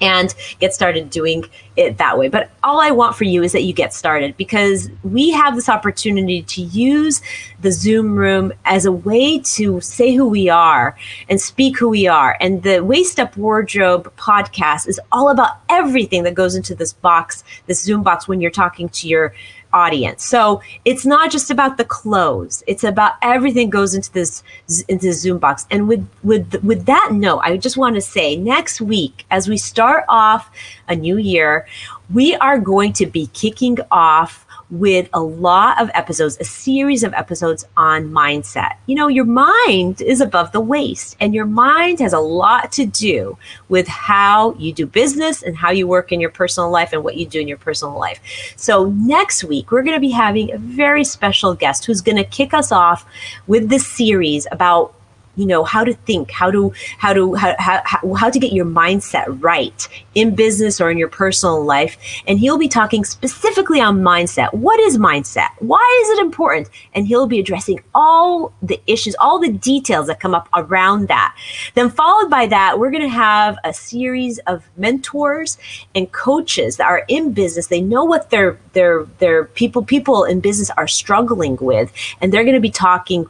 and 0.00 0.34
get 0.58 0.74
started 0.74 1.10
doing 1.10 1.44
it 1.76 1.98
that 1.98 2.18
way. 2.18 2.28
But 2.28 2.50
all 2.62 2.80
I 2.80 2.90
want 2.90 3.16
for 3.16 3.24
you 3.24 3.42
is 3.42 3.52
that 3.52 3.64
you 3.64 3.72
get 3.72 3.92
started 3.92 4.36
because 4.36 4.90
we 5.02 5.30
have 5.30 5.54
this 5.54 5.68
opportunity 5.68 6.42
to 6.42 6.62
use 6.62 7.22
the 7.60 7.72
Zoom 7.72 8.14
room 8.16 8.52
as 8.64 8.84
a 8.84 8.92
way 8.92 9.38
to 9.38 9.80
say 9.80 10.14
who 10.14 10.28
we 10.28 10.48
are 10.48 10.96
and 11.28 11.40
speak 11.40 11.78
who 11.78 11.88
we 11.88 12.06
are. 12.06 12.36
And 12.40 12.62
the 12.62 12.80
Waist 12.80 13.20
Up 13.20 13.36
Wardrobe 13.36 14.12
podcast 14.16 14.88
is 14.88 15.00
all 15.12 15.30
about 15.30 15.58
everything 15.68 16.22
that 16.24 16.34
goes 16.34 16.54
into 16.54 16.74
this 16.74 16.92
box, 16.92 17.44
this 17.66 17.82
Zoom 17.82 18.02
box 18.02 18.26
when 18.26 18.40
you're 18.40 18.50
talking 18.50 18.88
to 18.90 19.08
your 19.08 19.34
audience. 19.72 20.24
So 20.24 20.62
it's 20.84 21.04
not 21.04 21.30
just 21.30 21.50
about 21.50 21.76
the 21.76 21.84
clothes; 21.84 22.62
it's 22.66 22.84
about 22.84 23.14
everything 23.22 23.70
goes 23.70 23.94
into 23.94 24.12
this 24.12 24.42
into 24.88 25.12
Zoom 25.12 25.38
box. 25.38 25.66
And 25.70 25.88
with 25.88 26.06
with 26.22 26.62
with 26.62 26.86
that 26.86 27.10
note, 27.12 27.40
I 27.44 27.56
just 27.56 27.76
want 27.76 27.94
to 27.96 28.00
say 28.00 28.36
next 28.36 28.80
week, 28.80 29.26
as 29.30 29.48
we 29.48 29.56
start 29.56 30.04
off 30.08 30.50
a 30.88 30.96
new 30.96 31.16
year, 31.16 31.66
we 32.12 32.34
are 32.36 32.58
going 32.58 32.92
to 32.94 33.06
be 33.06 33.26
kicking 33.28 33.78
off 33.90 34.45
with 34.70 35.08
a 35.12 35.20
lot 35.20 35.80
of 35.80 35.90
episodes, 35.94 36.36
a 36.40 36.44
series 36.44 37.04
of 37.04 37.14
episodes 37.14 37.64
on 37.76 38.10
mindset. 38.10 38.76
You 38.86 38.96
know, 38.96 39.08
your 39.08 39.24
mind 39.24 40.00
is 40.00 40.20
above 40.20 40.52
the 40.52 40.60
waist, 40.60 41.16
and 41.20 41.34
your 41.34 41.46
mind 41.46 42.00
has 42.00 42.12
a 42.12 42.18
lot 42.18 42.72
to 42.72 42.84
do 42.86 43.38
with 43.68 43.86
how 43.86 44.54
you 44.54 44.72
do 44.72 44.86
business 44.86 45.42
and 45.42 45.56
how 45.56 45.70
you 45.70 45.86
work 45.86 46.10
in 46.10 46.20
your 46.20 46.30
personal 46.30 46.70
life 46.70 46.92
and 46.92 47.04
what 47.04 47.16
you 47.16 47.26
do 47.26 47.40
in 47.40 47.48
your 47.48 47.58
personal 47.58 47.98
life. 47.98 48.20
So, 48.56 48.86
next 48.90 49.44
week, 49.44 49.70
we're 49.70 49.82
going 49.82 49.96
to 49.96 50.00
be 50.00 50.10
having 50.10 50.52
a 50.52 50.58
very 50.58 51.04
special 51.04 51.54
guest 51.54 51.84
who's 51.84 52.00
going 52.00 52.16
to 52.16 52.24
kick 52.24 52.52
us 52.52 52.72
off 52.72 53.06
with 53.46 53.68
this 53.68 53.86
series 53.86 54.46
about 54.50 54.95
you 55.36 55.46
know 55.46 55.64
how 55.64 55.84
to 55.84 55.92
think 55.92 56.30
how 56.30 56.50
to 56.50 56.72
how 56.98 57.12
to 57.12 57.34
how, 57.34 57.54
how, 57.58 58.14
how 58.14 58.30
to 58.30 58.38
get 58.38 58.52
your 58.52 58.64
mindset 58.64 59.24
right 59.42 59.88
in 60.14 60.34
business 60.34 60.80
or 60.80 60.90
in 60.90 60.98
your 60.98 61.08
personal 61.08 61.62
life. 61.62 61.96
And 62.26 62.38
he'll 62.38 62.58
be 62.58 62.68
talking 62.68 63.04
specifically 63.04 63.80
on 63.80 64.00
mindset. 64.00 64.52
What 64.52 64.80
is 64.80 64.98
mindset? 64.98 65.48
Why 65.58 66.02
is 66.04 66.18
it 66.18 66.22
important? 66.22 66.70
And 66.94 67.06
he'll 67.06 67.26
be 67.26 67.38
addressing 67.38 67.80
all 67.94 68.52
the 68.62 68.80
issues 68.86 69.14
all 69.20 69.38
the 69.38 69.52
details 69.52 70.06
that 70.06 70.20
come 70.20 70.34
up 70.34 70.48
around 70.54 71.08
that. 71.08 71.36
Then 71.74 71.90
followed 71.90 72.30
by 72.30 72.46
that 72.46 72.78
we're 72.78 72.90
going 72.90 73.02
to 73.02 73.08
have 73.08 73.58
a 73.64 73.72
series 73.72 74.38
of 74.40 74.68
mentors 74.76 75.58
and 75.94 76.10
coaches 76.12 76.78
that 76.78 76.86
are 76.86 77.04
in 77.08 77.32
business. 77.32 77.66
They 77.66 77.80
know 77.80 78.04
what 78.04 78.30
their 78.30 78.58
their 78.72 79.04
their 79.18 79.44
people 79.44 79.84
people 79.84 80.24
in 80.24 80.40
business 80.40 80.70
are 80.70 80.88
struggling 80.88 81.56
with 81.56 81.92
and 82.20 82.32
they're 82.32 82.44
going 82.44 82.54
to 82.54 82.60
be 82.60 82.70
talking 82.70 83.26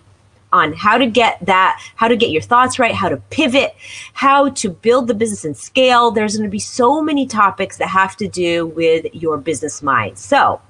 on 0.53 0.72
how 0.72 0.99
to 0.99 1.07
get 1.07 1.44
that, 1.44 1.80
how 1.97 2.09
to 2.09 2.16
get 2.16 2.30
your 2.30 2.42
thoughts 2.42 2.78
right, 2.78 2.94
how 2.94 3.09
to 3.09 3.16
pivot, 3.30 3.74
how 4.12 4.51
to 4.51 4.70
build 4.70 5.09
the 5.09 5.14
business 5.14 5.44
and 5.44 5.57
scale. 5.57 6.11
There's 6.11 6.36
going 6.36 6.49
to 6.49 6.53
be 6.53 6.59
so 6.59 7.03
many 7.03 7.26
topics 7.26 7.78
that 7.78 7.88
have 7.88 8.16
to 8.16 8.28
do 8.28 8.66
with 8.66 9.07
your 9.14 9.38
business 9.38 9.82
mind. 9.82 10.18
So, 10.18 10.61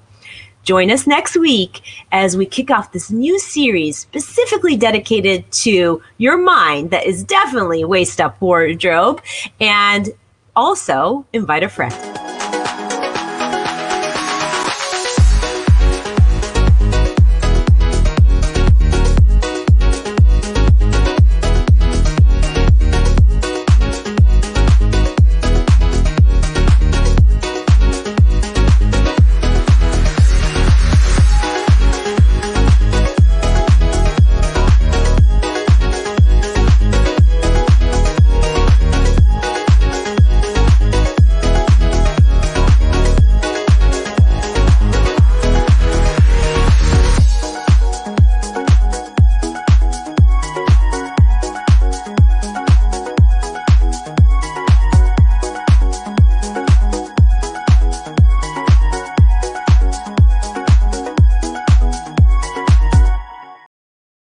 Join 0.67 0.91
us 0.91 1.07
next 1.07 1.37
week 1.37 1.79
as 2.11 2.35
we 2.35 2.45
kick 2.45 2.69
off 2.69 2.91
this 2.91 3.09
new 3.09 3.39
series 3.39 3.99
specifically 3.99 4.75
dedicated 4.75 5.49
to 5.63 6.01
your 6.17 6.37
mind 6.37 6.91
that 6.91 7.05
is 7.05 7.23
definitely 7.23 7.85
waist 7.85 8.19
up 8.19 8.41
wardrobe 8.41 9.21
and 9.61 10.09
also 10.57 11.25
invite 11.31 11.63
a 11.63 11.69
friend. 11.69 12.26